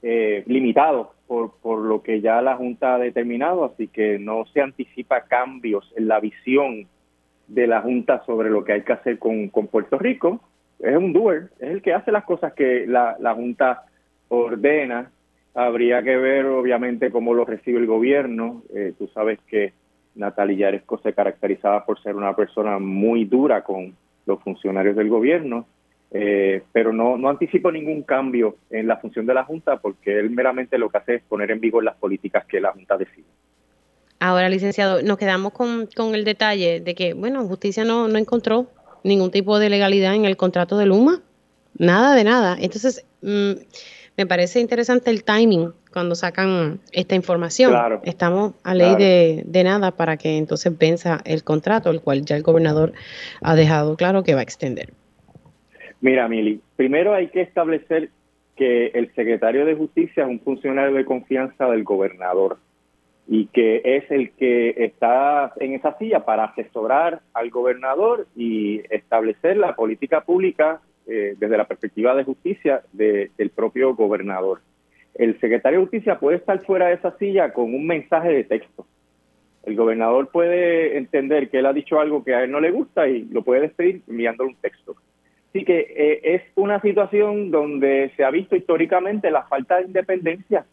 [0.04, 4.62] eh, limitado por, por lo que ya la Junta ha determinado, así que no se
[4.62, 6.86] anticipa cambios en la visión
[7.48, 10.42] de la Junta sobre lo que hay que hacer con, con Puerto Rico.
[10.80, 13.86] Es un doer, es el que hace las cosas que la, la Junta
[14.28, 15.12] ordena.
[15.56, 18.62] Habría que ver, obviamente, cómo lo recibe el gobierno.
[18.74, 19.72] Eh, tú sabes que
[20.16, 23.96] Natalia Yaresco se caracterizaba por ser una persona muy dura con
[24.26, 25.66] los funcionarios del gobierno,
[26.12, 30.30] eh, pero no, no anticipo ningún cambio en la función de la Junta porque él
[30.30, 33.26] meramente lo que hace es poner en vigor las políticas que la Junta decide.
[34.20, 38.68] Ahora, licenciado, nos quedamos con, con el detalle de que, bueno, justicia no, no encontró
[39.04, 41.22] ningún tipo de legalidad en el contrato de Luma,
[41.78, 42.58] nada de nada.
[42.60, 43.52] Entonces, mm,
[44.18, 47.74] me parece interesante el timing cuando sacan esta información.
[48.04, 52.36] Estamos a ley de, de, nada para que entonces venza el contrato, el cual ya
[52.36, 52.94] el gobernador
[53.42, 54.90] ha dejado claro que va a extender.
[56.02, 58.10] Mira, Mili, primero hay que establecer
[58.56, 62.58] que el secretario de Justicia es un funcionario de confianza del gobernador
[63.28, 69.58] y que es el que está en esa silla para asesorar al gobernador y establecer
[69.58, 74.62] la política pública eh, desde la perspectiva de justicia del propio gobernador.
[75.14, 78.86] El secretario de justicia puede estar fuera de esa silla con un mensaje de texto.
[79.64, 83.08] El gobernador puede entender que él ha dicho algo que a él no le gusta
[83.08, 84.96] y lo puede despedir enviándole un texto.
[85.50, 90.66] Así que eh, es una situación donde se ha visto históricamente la falta de independencia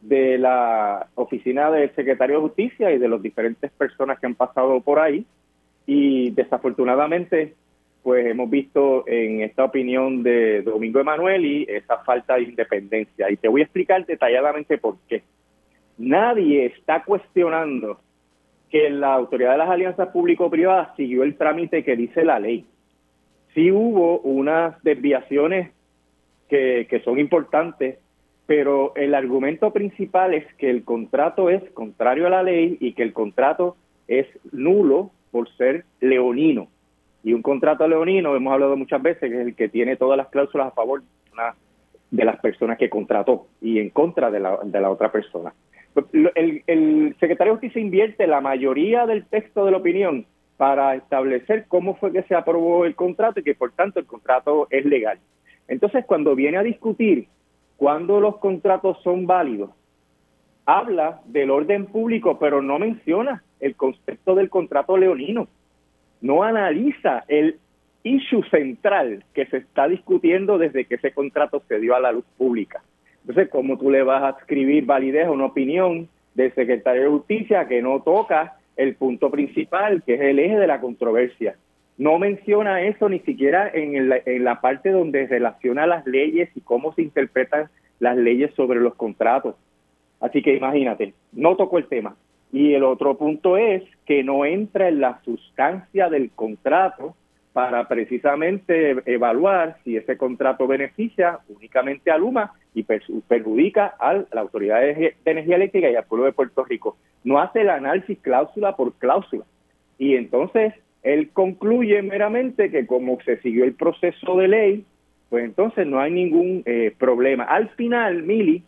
[0.00, 4.80] de la oficina del secretario de justicia y de las diferentes personas que han pasado
[4.80, 5.24] por ahí
[5.86, 7.54] y desafortunadamente
[8.02, 13.30] pues hemos visto en esta opinión de Domingo Emanuel y esa falta de independencia.
[13.30, 15.22] Y te voy a explicar detalladamente por qué.
[15.98, 18.00] Nadie está cuestionando
[18.70, 22.64] que la autoridad de las alianzas público-privadas siguió el trámite que dice la ley.
[23.54, 25.70] Sí hubo unas desviaciones
[26.48, 27.98] que, que son importantes,
[28.46, 33.02] pero el argumento principal es que el contrato es contrario a la ley y que
[33.02, 33.76] el contrato
[34.08, 36.68] es nulo por ser leonino.
[37.24, 40.28] Y un contrato leonino, hemos hablado muchas veces, que es el que tiene todas las
[40.28, 41.02] cláusulas a favor
[42.10, 45.54] de, las personas que contrató y en contra de la, de la otra persona.
[46.12, 50.26] El, el secretario de Justicia invierte la mayoría del texto de la opinión
[50.56, 54.66] para establecer cómo fue que se aprobó el contrato y que por tanto el contrato
[54.70, 55.18] es legal.
[55.68, 57.28] Entonces, cuando viene a discutir
[57.76, 59.70] cuándo los contratos son válidos,
[60.66, 65.48] habla del orden público, pero no menciona el concepto del contrato leonino
[66.22, 67.58] no analiza el
[68.04, 72.24] issue central que se está discutiendo desde que ese contrato se dio a la luz
[72.38, 72.82] pública.
[73.20, 77.68] Entonces, ¿cómo tú le vas a escribir validez a una opinión del secretario de Justicia
[77.68, 81.56] que no toca el punto principal, que es el eje de la controversia?
[81.98, 86.94] No menciona eso ni siquiera en, en la parte donde relaciona las leyes y cómo
[86.94, 87.68] se interpretan
[88.00, 89.54] las leyes sobre los contratos.
[90.20, 92.16] Así que imagínate, no tocó el tema.
[92.52, 97.16] Y el otro punto es que no entra en la sustancia del contrato
[97.54, 104.80] para precisamente evaluar si ese contrato beneficia únicamente a Luma y perjudica a la Autoridad
[104.80, 106.96] de Energía Eléctrica y al pueblo de Puerto Rico.
[107.24, 109.44] No hace el análisis cláusula por cláusula.
[109.98, 114.84] Y entonces él concluye meramente que como se siguió el proceso de ley,
[115.28, 117.44] pues entonces no hay ningún eh, problema.
[117.44, 118.62] Al final, Mili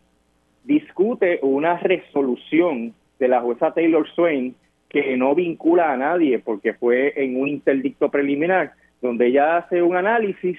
[0.65, 2.94] discute una resolución
[3.24, 4.55] de la jueza Taylor Swain
[4.90, 9.96] que no vincula a nadie porque fue en un interdicto preliminar donde ella hace un
[9.96, 10.59] análisis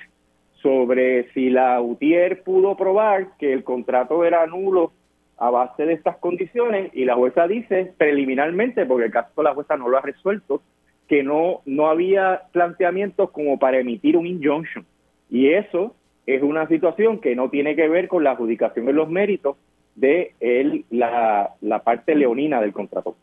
[0.63, 4.91] sobre si la UTIER pudo probar que el contrato era nulo
[5.37, 9.77] a base de estas condiciones y la jueza dice preliminarmente, porque el caso la jueza
[9.77, 10.63] no lo ha resuelto,
[11.07, 14.85] que no, no había planteamientos como para emitir un injunction.
[15.29, 15.93] Y eso
[16.25, 19.57] es una situación que no tiene que ver con la adjudicación de los méritos,
[19.95, 23.15] de el, la, la parte leonina del contrato.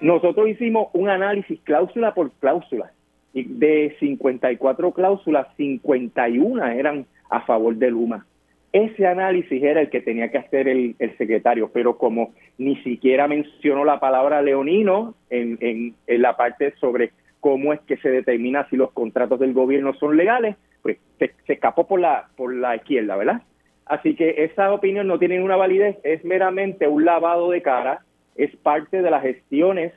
[0.00, 2.92] Nosotros hicimos un análisis cláusula por cláusula
[3.32, 8.26] y de 54 cláusulas, 51 eran a favor de Luma.
[8.72, 13.26] Ese análisis era el que tenía que hacer el, el secretario, pero como ni siquiera
[13.26, 17.10] mencionó la palabra leonino en, en, en, la parte sobre
[17.40, 21.54] cómo es que se determina si los contratos del gobierno son legales, pues se, se
[21.54, 23.42] escapó por la, por la izquierda, ¿verdad?
[23.90, 28.04] Así que esa opinión no tiene una validez, es meramente un lavado de cara,
[28.36, 29.92] es parte de las gestiones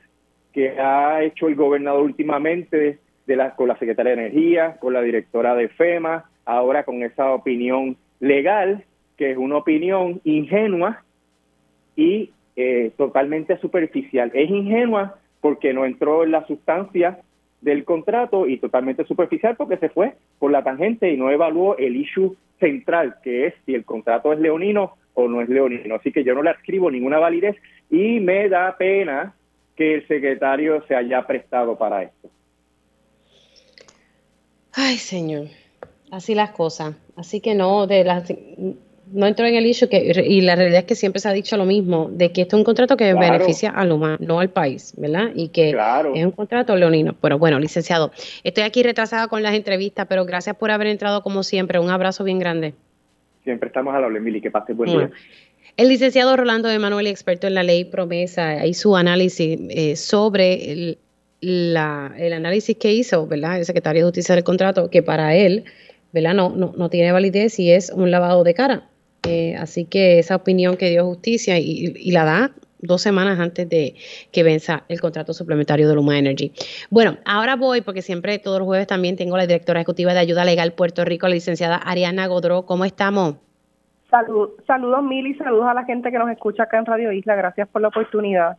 [0.52, 2.98] que ha hecho el gobernador últimamente
[3.28, 7.36] de la, con la secretaria de Energía, con la directora de FEMA, ahora con esa
[7.36, 8.84] opinión legal,
[9.16, 11.04] que es una opinión ingenua
[11.96, 14.32] y eh, totalmente superficial.
[14.34, 17.20] Es ingenua porque no entró en la sustancia
[17.64, 21.96] del contrato y totalmente superficial porque se fue por la tangente y no evaluó el
[21.96, 25.96] issue central, que es si el contrato es leonino o no es leonino.
[25.96, 27.56] Así que yo no le escribo ninguna validez
[27.90, 29.34] y me da pena
[29.76, 32.30] que el secretario se haya prestado para esto.
[34.74, 35.48] Ay, señor,
[36.12, 36.96] así las cosas.
[37.16, 38.32] Así que no, de las
[39.14, 41.56] no entró en el issue que, y la realidad es que siempre se ha dicho
[41.56, 44.94] lo mismo, de que esto es un contrato que beneficia al humano, no al país,
[44.98, 45.30] ¿verdad?
[45.36, 47.16] Y que es un contrato leonino.
[47.22, 48.12] Pero bueno, licenciado,
[48.44, 51.80] estoy aquí retrasada con las entrevistas, pero gracias por haber entrado como siempre.
[51.80, 52.74] Un abrazo bien grande.
[53.44, 55.12] Siempre estamos a la Mili, que pase buen día.
[55.78, 60.98] El licenciado Rolando Emanuel, experto en la ley promesa, y su análisis eh, sobre el,
[61.40, 63.60] la, el análisis que hizo, ¿verdad?
[63.60, 65.66] El secretario de Justicia del contrato, que para él,
[66.12, 66.34] ¿verdad?
[66.34, 68.90] No, no, no tiene validez y es un lavado de cara
[69.28, 73.96] eh, así que esa opinión que dio justicia y, la da dos semanas antes de
[74.32, 76.52] que venza el contrato suplementario de Luma Energy.
[76.90, 80.44] Bueno, ahora voy, porque siempre todos los jueves también tengo la directora ejecutiva de Ayuda
[80.44, 82.66] Legal Puerto Rico, la licenciada Ariana Godró.
[82.66, 83.36] ¿Cómo estamos?
[84.68, 87.36] saludos, Mil, y saludos a la gente que nos escucha acá en Radio Isla.
[87.36, 88.58] Gracias por la oportunidad.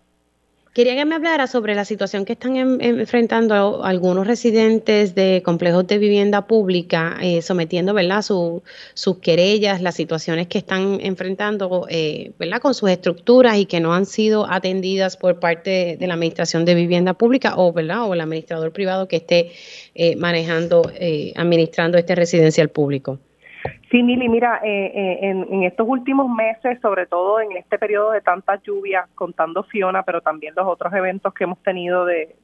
[0.75, 5.99] Quería que me hablara sobre la situación que están enfrentando algunos residentes de complejos de
[5.99, 8.23] vivienda pública, eh, sometiendo ¿verdad?
[8.23, 12.61] sus querellas, las situaciones que están enfrentando eh, ¿verdad?
[12.61, 16.75] con sus estructuras y que no han sido atendidas por parte de la Administración de
[16.75, 18.09] Vivienda Pública o, ¿verdad?
[18.09, 19.53] o el administrador privado que esté
[19.95, 20.91] eh, manejando,
[21.37, 23.21] administrando este residencial público.
[23.91, 28.20] Sí, Mili, mira, eh, eh, en, estos últimos meses, sobre todo en este periodo de
[28.20, 32.35] tantas lluvias, contando Fiona, pero también los otros eventos que hemos tenido de,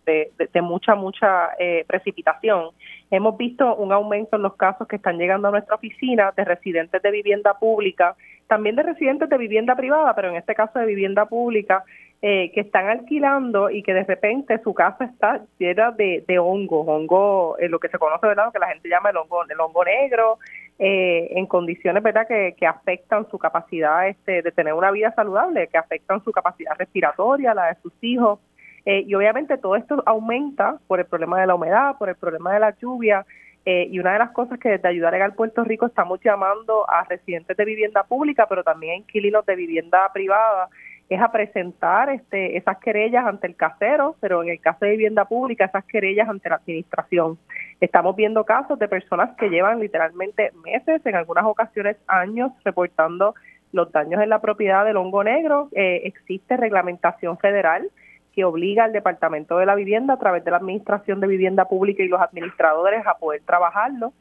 [0.62, 2.70] mucha, mucha eh, precipitación,
[3.10, 7.02] hemos visto un aumento en los casos que están llegando a nuestra oficina de residentes
[7.02, 8.14] de vivienda pública,
[8.46, 11.82] también de residentes de vivienda privada, pero en este caso de vivienda pública,
[12.20, 17.78] que están alquilando y que de repente su casa está llena de, hongos, hongo, lo
[17.78, 18.52] que se conoce, ¿verdad?
[18.52, 20.38] que la gente llama el hongo, el hongo negro,
[20.82, 25.68] eh, en condiciones verdad que, que, afectan su capacidad este, de tener una vida saludable,
[25.68, 28.40] que afectan su capacidad respiratoria, la de sus hijos.
[28.86, 32.54] Eh, y obviamente todo esto aumenta por el problema de la humedad, por el problema
[32.54, 33.26] de la lluvia.
[33.66, 37.04] Eh, y una de las cosas que desde Ayuda Legal Puerto Rico estamos llamando a
[37.04, 40.70] residentes de vivienda pública, pero también a inquilinos de vivienda privada,
[41.10, 45.24] es a presentar este, esas querellas ante el casero, pero en el caso de vivienda
[45.24, 47.36] pública, esas querellas ante la administración.
[47.80, 53.34] Estamos viendo casos de personas que llevan literalmente meses, en algunas ocasiones años, reportando
[53.72, 55.68] los daños en la propiedad del hongo negro.
[55.72, 57.90] Eh, existe reglamentación federal
[58.32, 62.04] que obliga al Departamento de la Vivienda a través de la Administración de Vivienda Pública
[62.04, 64.12] y los administradores a poder trabajarlo.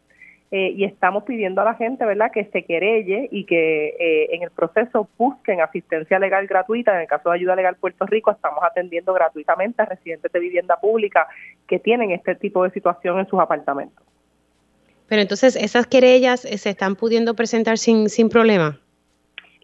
[0.51, 4.41] Eh, y estamos pidiendo a la gente, ¿verdad?, que se querelle y que eh, en
[4.41, 6.95] el proceso busquen asistencia legal gratuita.
[6.95, 10.77] En el caso de Ayuda Legal Puerto Rico, estamos atendiendo gratuitamente a residentes de vivienda
[10.77, 11.27] pública
[11.67, 14.03] que tienen este tipo de situación en sus apartamentos.
[15.07, 18.79] Pero entonces, ¿esas querellas eh, se están pudiendo presentar sin, sin problema?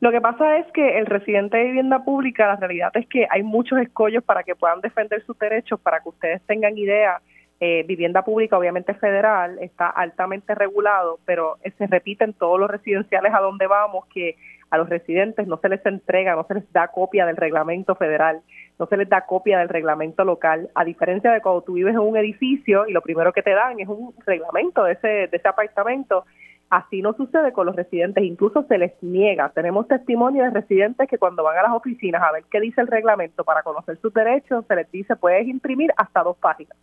[0.02, 3.42] Lo que pasa es que el residente de vivienda pública, la realidad es que hay
[3.42, 7.22] muchos escollos para que puedan defender sus derechos, para que ustedes tengan idea
[7.60, 13.34] eh, vivienda pública, obviamente federal, está altamente regulado, pero se repite en todos los residenciales
[13.34, 14.36] a donde vamos que
[14.72, 18.42] a los residentes no se les entrega, no se les da copia del reglamento federal,
[18.78, 22.02] no se les da copia del reglamento local, a diferencia de cuando tú vives en
[22.02, 25.48] un edificio y lo primero que te dan es un reglamento de ese, de ese
[25.48, 26.26] apartamento.
[26.70, 29.50] Así no sucede con los residentes, incluso se les niega.
[29.50, 32.88] Tenemos testimonio de residentes que cuando van a las oficinas a ver qué dice el
[32.88, 36.76] reglamento para conocer sus derechos, se les dice puedes imprimir hasta dos páginas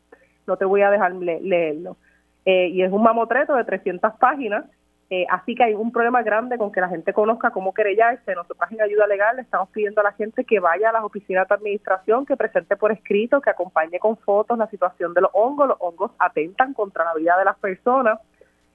[0.46, 1.96] no te voy a dejar leerlo.
[2.44, 4.64] Eh, y es un mamotreto de 300 páginas,
[5.10, 8.34] eh, así que hay un problema grande con que la gente conozca cómo querellarse.
[8.34, 11.46] Nosotros en Ayuda Legal le estamos pidiendo a la gente que vaya a las oficinas
[11.46, 15.68] de administración, que presente por escrito, que acompañe con fotos la situación de los hongos.
[15.68, 18.20] Los hongos atentan contra la vida de las personas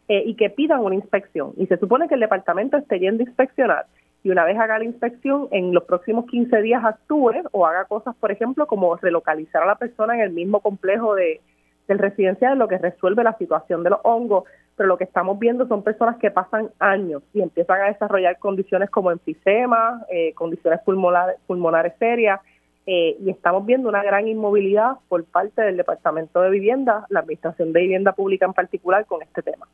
[0.07, 1.53] eh, y que pidan una inspección.
[1.57, 3.85] Y se supone que el departamento esté yendo a inspeccionar
[4.23, 8.15] y una vez haga la inspección, en los próximos 15 días actúe o haga cosas,
[8.15, 11.39] por ejemplo, como relocalizar a la persona en el mismo complejo de,
[11.88, 14.43] del residencial, lo que resuelve la situación de los hongos,
[14.76, 18.89] pero lo que estamos viendo son personas que pasan años y empiezan a desarrollar condiciones
[18.89, 22.39] como enfisema, eh, condiciones pulmonares, pulmonares serias,
[22.85, 27.73] eh, y estamos viendo una gran inmovilidad por parte del Departamento de Vivienda, la Administración
[27.73, 29.68] de Vivienda Pública en particular, con este tema.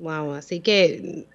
[0.00, 1.26] Wow, así que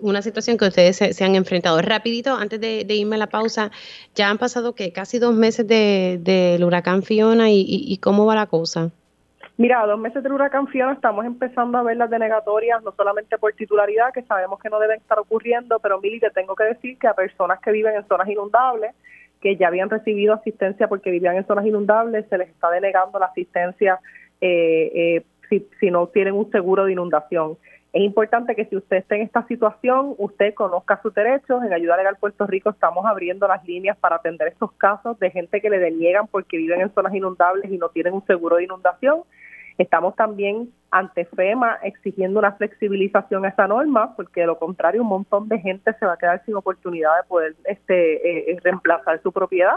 [0.00, 1.82] una situación que ustedes se, han enfrentado.
[1.82, 3.70] Rapidito, antes de, irme a la pausa,
[4.14, 8.46] ya han pasado que casi dos meses del de, huracán Fiona y, cómo va la
[8.46, 8.90] cosa.
[9.58, 13.52] Mira, dos meses del huracán Fiona estamos empezando a ver las denegatorias, no solamente por
[13.52, 17.08] titularidad, que sabemos que no deben estar ocurriendo, pero Mili, te tengo que decir que
[17.08, 18.94] a personas que viven en zonas inundables,
[19.42, 23.26] que ya habían recibido asistencia porque vivían en zonas inundables, se les está denegando la
[23.26, 24.00] asistencia
[24.40, 27.58] eh, eh, si, si no tienen un seguro de inundación.
[27.96, 31.64] Es importante que si usted está en esta situación, usted conozca sus derechos.
[31.64, 35.62] En Ayuda Legal Puerto Rico estamos abriendo las líneas para atender estos casos de gente
[35.62, 39.22] que le deniegan porque viven en zonas inundables y no tienen un seguro de inundación.
[39.78, 45.08] Estamos también ante FEMA exigiendo una flexibilización a esa norma, porque de lo contrario un
[45.08, 49.32] montón de gente se va a quedar sin oportunidad de poder este, eh, reemplazar su
[49.32, 49.76] propiedad.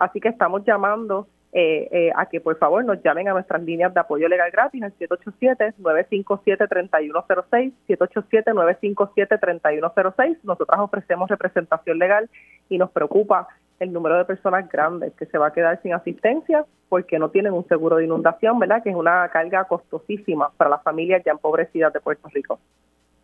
[0.00, 3.92] Así que estamos llamando eh, eh, a que por favor nos llamen a nuestras líneas
[3.92, 10.38] de apoyo legal gratis al 787-957-3106, 787-957-3106.
[10.44, 12.30] Nosotras ofrecemos representación legal
[12.70, 13.48] y nos preocupa
[13.80, 17.52] el número de personas grandes que se va a quedar sin asistencia porque no tienen
[17.52, 18.82] un seguro de inundación, ¿verdad?
[18.82, 22.60] Que es una carga costosísima para las familias ya empobrecidas de Puerto Rico.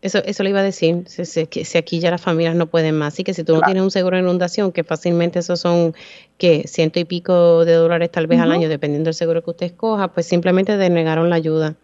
[0.00, 3.14] Eso, eso le iba a decir, si, si, aquí ya las familias no pueden más,
[3.14, 5.92] así que si tú no tienes un seguro de inundación, que fácilmente esos son
[6.36, 9.66] que ciento y pico de dólares tal vez al año, dependiendo del seguro que usted
[9.66, 11.74] escoja, pues simplemente denegaron la ayuda.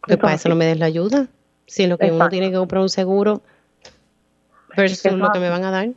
[0.00, 1.26] Pues para eso no me des la ayuda.
[1.66, 3.42] Si lo que uno tiene que comprar un seguro
[4.74, 5.88] versus lo que me van a dar.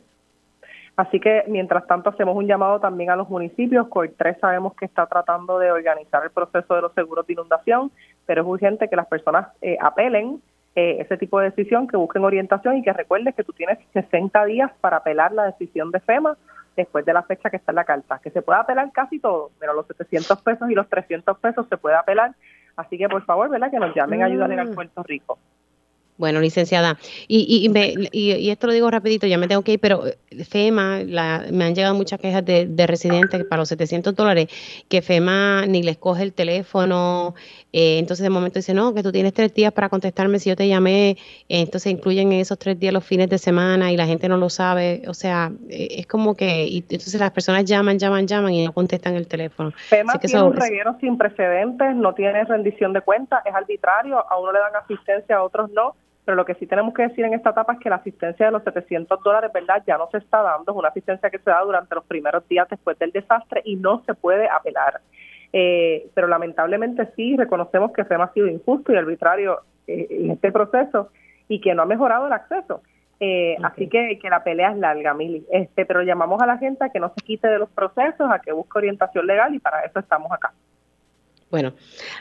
[0.96, 3.86] Así que mientras tanto hacemos un llamado también a los municipios.
[3.86, 7.90] COR3 sabemos que está tratando de organizar el proceso de los seguros de inundación,
[8.24, 10.40] pero es urgente que las personas eh, apelen
[10.76, 14.44] eh, ese tipo de decisión, que busquen orientación y que recuerdes que tú tienes 60
[14.44, 16.36] días para apelar la decisión de FEMA
[16.76, 19.50] después de la fecha que está en la carta, que se puede apelar casi todo,
[19.58, 22.34] pero los 700 pesos y los 300 pesos se puede apelar.
[22.76, 23.70] Así que por favor, ¿verdad?
[23.70, 24.74] Que nos llamen a ayudar en mm.
[24.74, 25.38] Puerto Rico.
[26.18, 26.96] Bueno, licenciada,
[27.28, 31.00] y, y, y, esto lo digo rapidito, ya me tengo que ir, pero eh, FEMA,
[31.52, 34.48] me han llegado muchas quejas de, residentes para los 700 dólares,
[34.88, 37.34] que FEMA ni les coge el teléfono,
[37.70, 40.56] eh, entonces de momento dice, no, que tú tienes tres días para contestarme si yo
[40.56, 41.16] te llamé, eh,
[41.60, 44.48] entonces incluyen en esos tres días los fines de semana y la gente no lo
[44.48, 48.72] sabe, o sea, es como que, y entonces las personas llaman, llaman, llaman y no
[48.72, 49.70] contestan el teléfono.
[49.76, 54.52] FEMA tiene un reguero sin precedentes, no tiene rendición de cuentas, es arbitrario, a uno
[54.52, 55.94] le dan asistencia, a otros no
[56.26, 58.52] pero lo que sí tenemos que decir en esta etapa es que la asistencia de
[58.52, 59.80] los 700 dólares, ¿verdad?
[59.86, 62.68] Ya no se está dando, es una asistencia que se da durante los primeros días
[62.68, 65.00] después del desastre y no se puede apelar.
[65.52, 70.50] Eh, pero lamentablemente sí reconocemos que FEMA ha sido injusto y arbitrario eh, en este
[70.50, 71.10] proceso
[71.46, 72.82] y que no ha mejorado el acceso.
[73.20, 75.46] Eh, Así que, que la pelea es larga, Mili.
[75.52, 78.40] Este, pero llamamos a la gente a que no se quite de los procesos, a
[78.40, 80.52] que busque orientación legal y para eso estamos acá.
[81.50, 81.74] Bueno,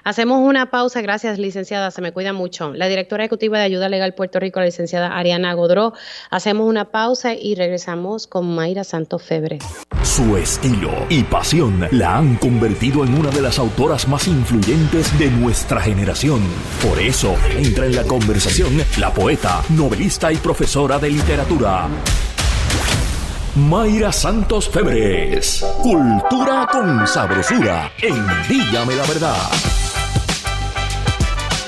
[0.04, 1.02] hacemos una pausa.
[1.02, 1.90] Gracias, licenciada.
[1.90, 2.74] Se me cuida mucho.
[2.74, 5.94] La directora ejecutiva de Ayuda Legal Puerto Rico, la licenciada Ariana Godró.
[6.30, 9.60] Hacemos una pausa y regresamos con Mayra Santos Febre.
[10.04, 15.32] Su estilo y pasión la han convertido en una de las autoras más influyentes de
[15.32, 16.42] nuestra generación.
[16.88, 21.90] Por eso, entra en la conversación la poeta, novelista y profesora de literatura.
[23.56, 25.66] Mayra Santos Febres.
[25.82, 28.16] Cultura con sabrosura en
[28.50, 29.50] Dígame la Verdad.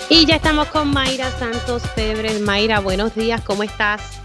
[0.10, 2.42] Y ya estamos con Mayra Santos Febres.
[2.42, 4.22] Mayra, buenos días, ¿cómo estás?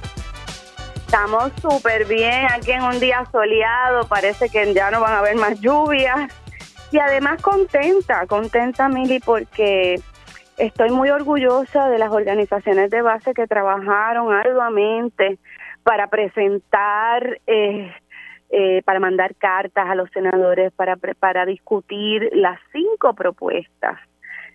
[0.97, 5.36] Estamos súper bien aquí en un día soleado, parece que ya no van a haber
[5.36, 6.32] más lluvias.
[6.90, 10.02] Y además contenta, contenta Mili, porque
[10.56, 15.39] estoy muy orgullosa de las organizaciones de base que trabajaron arduamente
[15.82, 17.92] para presentar, eh,
[18.50, 23.98] eh, para mandar cartas a los senadores, para, para discutir las cinco propuestas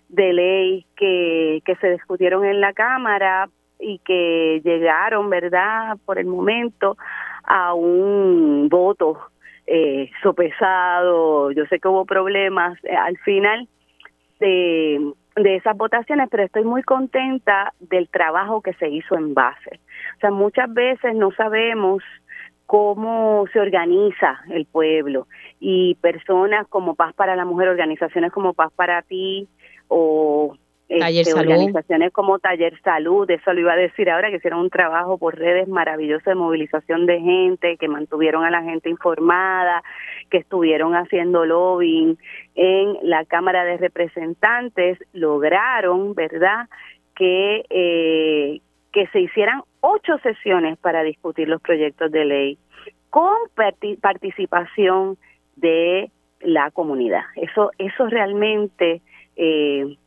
[0.09, 3.49] de ley que, que se discutieron en la Cámara
[3.79, 6.97] y que llegaron, ¿verdad?, por el momento
[7.43, 9.19] a un voto
[9.65, 11.51] eh, sopesado.
[11.51, 13.67] Yo sé que hubo problemas eh, al final
[14.39, 19.79] de, de esas votaciones, pero estoy muy contenta del trabajo que se hizo en base.
[20.17, 22.03] O sea, muchas veces no sabemos
[22.65, 25.27] cómo se organiza el pueblo
[25.59, 29.47] y personas como Paz para la Mujer, organizaciones como Paz para ti
[29.87, 30.55] o
[30.89, 35.17] este, organizaciones como Taller Salud, eso lo iba a decir ahora, que hicieron un trabajo
[35.17, 39.83] por redes maravilloso de movilización de gente, que mantuvieron a la gente informada,
[40.29, 42.17] que estuvieron haciendo lobbying
[42.55, 46.69] en la Cámara de Representantes, lograron, ¿verdad?,
[47.15, 48.61] que, eh,
[48.93, 52.57] que se hicieran ocho sesiones para discutir los proyectos de ley
[53.09, 53.35] con
[54.01, 55.17] participación
[55.55, 57.23] de la comunidad.
[57.35, 59.01] Eso, eso realmente,
[59.35, 59.97] eh,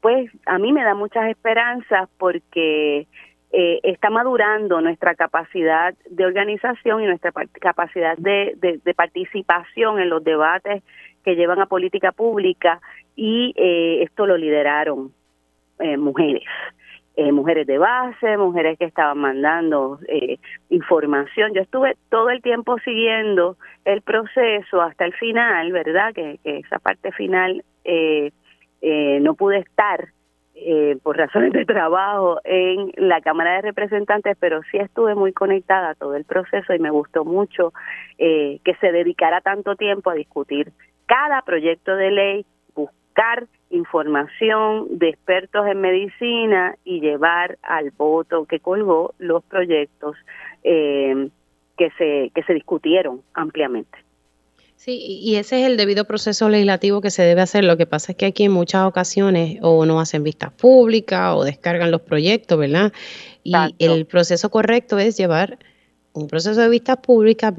[0.00, 3.06] pues a mí me da muchas esperanzas porque
[3.52, 10.82] eh, está madurando nuestra capacidad de organización y nuestra capacidad de, participación en los debates
[11.24, 12.80] que llevan a política pública
[13.16, 15.12] y eh, esto lo lideraron
[15.96, 16.42] mujeres
[17.20, 20.38] eh, mujeres de base, mujeres que estaban mandando eh,
[20.70, 21.52] información.
[21.52, 26.14] Yo estuve todo el tiempo siguiendo el proceso hasta el final, ¿verdad?
[26.14, 28.30] Que, esa parte final eh,
[29.20, 30.10] no pude estar
[31.02, 35.94] por razones de trabajo en la Cámara de Representantes, pero sí estuve muy conectada a
[35.96, 37.72] todo el proceso y me gustó mucho
[38.16, 40.70] que se dedicara tanto tiempo a discutir
[41.06, 42.46] cada proyecto de ley,
[43.18, 50.16] buscar información de expertos en medicina y llevar al voto que colgó los proyectos
[50.62, 51.28] eh,
[51.76, 53.98] que se que se discutieron ampliamente.
[54.76, 57.64] Sí, y ese es el debido proceso legislativo que se debe hacer.
[57.64, 61.42] Lo que pasa es que aquí en muchas ocasiones o no hacen vistas públicas o
[61.42, 62.92] descargan los proyectos, ¿verdad?
[63.42, 65.58] Y el proceso correcto es llevar
[66.12, 67.52] un proceso de vistas públicas,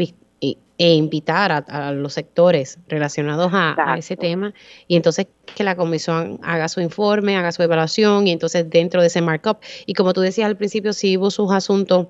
[0.79, 4.53] e invitar a, los sectores relacionados a, ese tema
[4.87, 9.07] y entonces que la comisión haga su informe, haga su evaluación y entonces dentro de
[9.07, 9.57] ese markup.
[9.85, 12.07] Y como tú decías al principio, si hubo sus asuntos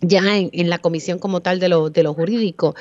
[0.00, 2.74] ya en, la comisión como tal de lo, de lo jurídico,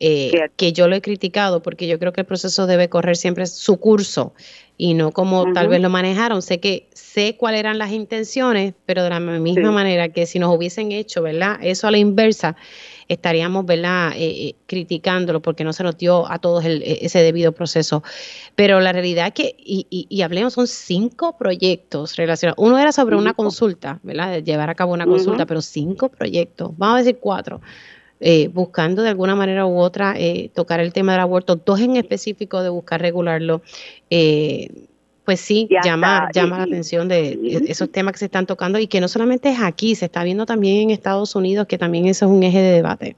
[0.00, 3.46] eh, que yo lo he criticado porque yo creo que el proceso debe correr siempre
[3.46, 4.34] su curso
[4.76, 6.42] y no como tal vez lo manejaron.
[6.42, 10.54] Sé que sé cuáles eran las intenciones, pero de la misma manera que si nos
[10.54, 11.58] hubiesen hecho, ¿verdad?
[11.62, 12.56] Eso a la inversa,
[13.08, 17.20] estaríamos, ¿verdad?, eh, eh, criticándolo porque no se nos dio a todos el, e, ese
[17.20, 18.02] debido proceso.
[18.54, 22.62] Pero la realidad es que, y, y, hablemos, son cinco proyectos relacionados.
[22.64, 26.72] Uno era sobre una consulta, ¿verdad?, de llevar a cabo una consulta, pero cinco proyectos,
[26.76, 27.60] vamos a decir cuatro.
[28.20, 30.14] Eh, buscando de alguna manera u otra
[30.54, 33.60] tocar el tema del aborto, dos en específico de buscar regularlo,
[34.08, 34.68] eh,
[35.24, 39.00] pues sí, llama, llama la atención de esos temas que se están tocando y que
[39.00, 42.30] no solamente es aquí, se está viendo también en Estados Unidos, que también eso es
[42.30, 43.16] un eje de debate.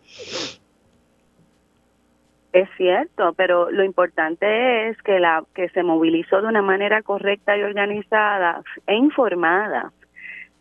[2.52, 7.56] Es cierto, pero lo importante es que la que se movilizó de una manera correcta
[7.56, 9.92] y organizada e informada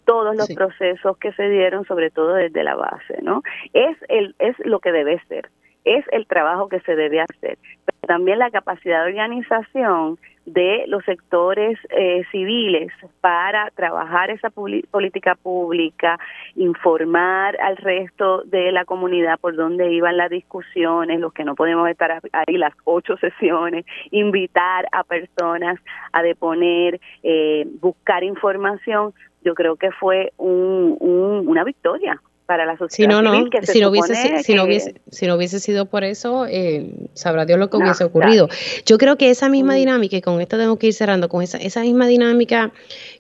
[0.04, 3.44] todos los procesos que se dieron, sobre todo desde la base, ¿no?
[3.74, 5.50] Es el es lo que debe ser,
[5.86, 11.04] es el trabajo que se debe hacer, pero también la capacidad de organización de los
[11.06, 12.92] sectores eh, civiles
[13.22, 16.20] para trabajar esa política pública,
[16.56, 21.90] informar al resto de la comunidad por dónde iban las discusiones, los que no podemos
[21.90, 25.80] estar ahí las ocho sesiones, invitar a personas
[26.12, 29.14] a deponer, eh, buscar información,
[29.44, 33.10] yo creo que fue un, una victoria para la sociedad.
[33.10, 33.32] Si no, no,
[33.64, 37.60] si, no hubiese, si, no hubiese, si no hubiese sido por eso, eh, sabrá Dios
[37.60, 38.48] lo que hubiese ocurrido.
[38.86, 39.78] Yo creo que esa misma mm.
[39.78, 42.72] dinámica, y con esto tengo que ir cerrando, con esa, esa misma dinámica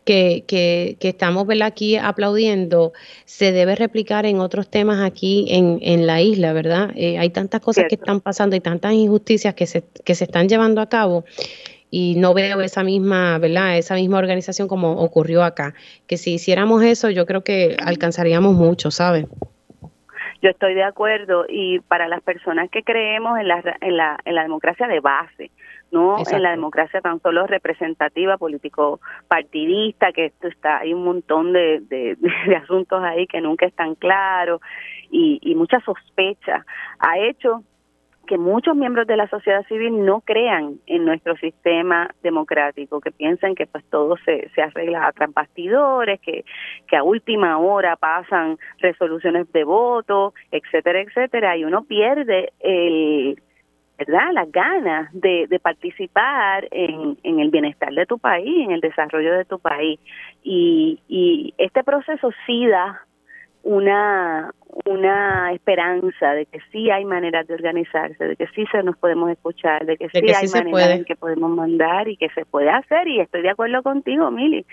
[0.04, 2.94] que, que, que estamos aquí aplaudiendo,
[3.26, 6.92] se debe replicar en otros temas aquí en, en la isla, ¿verdad?
[6.96, 10.48] Eh, hay tantas cosas que están pasando y tantas injusticias que se, que se están
[10.48, 11.26] llevando a cabo
[11.92, 13.78] y no veo esa misma, ¿verdad?
[13.78, 15.74] Esa misma organización como ocurrió acá.
[16.08, 19.28] Que si hiciéramos eso, yo creo que alcanzaríamos mucho, ¿sabes?
[20.42, 24.36] Yo estoy de acuerdo y para las personas que creemos en la, en la, en
[24.36, 25.50] la democracia de base,
[25.92, 31.54] no en la democracia tan solo representativa, político partidista, que esto está, hay un montón
[31.54, 32.18] de, de,
[32.48, 34.62] de asuntos ahí que nunca están claros
[35.10, 36.66] y, y mucha sospecha,
[37.00, 37.64] ha hecho
[38.26, 43.56] que muchos miembros de la sociedad civil no crean en nuestro sistema democrático, que piensen
[43.56, 46.46] que pues todo se, se arregla a bastidores, que,
[46.88, 53.42] que a última hora pasan resoluciones de voto, etcétera, etcétera, y uno pierde el,
[53.98, 54.34] ¿verdad?
[54.34, 59.34] las ganas de, de participar en, en, el bienestar de tu país, en el desarrollo
[59.34, 60.00] de tu país.
[60.44, 63.02] Y, y este proceso sí da
[63.64, 64.52] una,
[64.84, 69.32] una esperanza de que sí hay maneras de organizarse, de que sí se nos podemos
[69.32, 73.08] escuchar, de que sí hay maneras en que podemos mandar y que se puede hacer.
[73.08, 74.66] Y estoy de acuerdo contigo, Mili.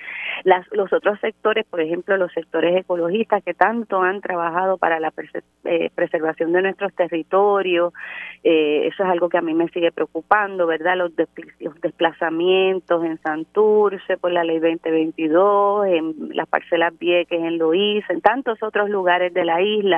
[0.43, 5.13] Las, los otros sectores, por ejemplo, los sectores ecologistas que tanto han trabajado para la
[5.65, 7.93] eh, preservación de nuestros territorios,
[8.43, 10.97] eh, eso es algo que a mí me sigue preocupando, ¿verdad?
[10.97, 11.13] Los,
[11.61, 18.21] los desplazamientos en Santurce por la ley 2022, en las parcelas Vieques, en Loíza, en
[18.21, 19.92] tantos otros lugares de la isla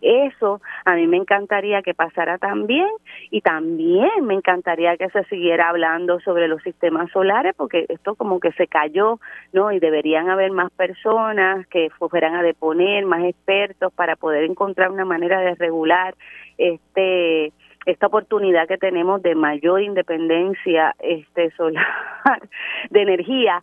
[0.00, 2.88] eso a mí me encantaría que pasara también
[3.30, 8.40] y también me encantaría que se siguiera hablando sobre los sistemas solares porque esto como
[8.40, 9.20] que se cayó,
[9.52, 9.72] ¿no?
[9.72, 15.04] Y deberían haber más personas que fueran a deponer, más expertos para poder encontrar una
[15.04, 16.14] manera de regular
[16.58, 17.52] este
[17.84, 21.84] esta oportunidad que tenemos de mayor independencia este solar
[22.90, 23.60] de energía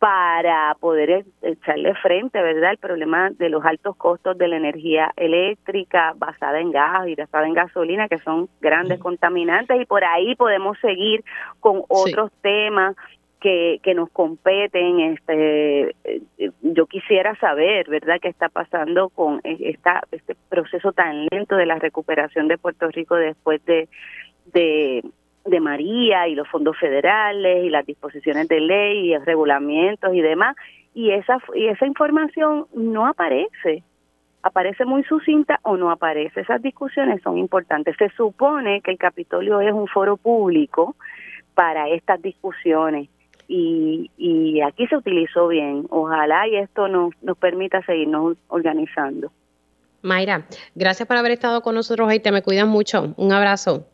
[0.00, 5.12] para poder e-, echarle frente, ¿verdad?, el problema de los altos costos de la energía
[5.14, 10.34] eléctrica basada en gas y basada en gasolina, que son grandes contaminantes, y por ahí
[10.34, 11.22] podemos seguir
[11.60, 12.96] con otros temas
[13.40, 15.00] que, que nos competen.
[15.00, 16.22] Este, eh,
[16.62, 21.78] yo quisiera saber, ¿verdad?, qué está pasando con esta, este proceso tan lento de la
[21.78, 23.86] recuperación de Puerto Rico después de,
[24.54, 25.04] de,
[25.44, 30.56] de María y los fondos federales y las disposiciones de ley y regulamientos y demás.
[30.94, 33.82] Y esa, y esa información no aparece
[34.42, 36.40] aparece muy sucinta o no aparece.
[36.40, 37.96] Esas discusiones son importantes.
[37.98, 40.96] Se supone que el Capitolio es un foro público
[41.54, 43.08] para estas discusiones
[43.48, 45.86] y, y aquí se utilizó bien.
[45.90, 49.32] Ojalá y esto nos, nos permita seguirnos organizando.
[50.02, 52.20] Mayra, gracias por haber estado con nosotros hoy.
[52.20, 53.12] Te me cuidas mucho.
[53.16, 53.89] Un abrazo.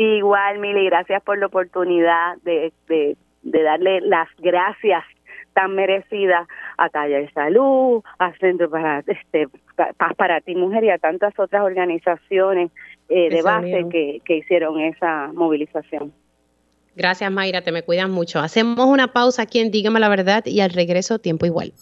[0.00, 5.04] Igual, Mili, gracias por la oportunidad de, de, de darle las gracias
[5.52, 6.48] tan merecidas
[6.78, 11.38] a Talla de Salud, a Centro para este Paz para ti Mujer y a tantas
[11.38, 12.70] otras organizaciones
[13.10, 16.14] eh, de base que, que hicieron esa movilización.
[16.96, 18.38] Gracias, Mayra, te me cuidas mucho.
[18.38, 21.74] Hacemos una pausa aquí en Dígame la Verdad y al regreso tiempo igual.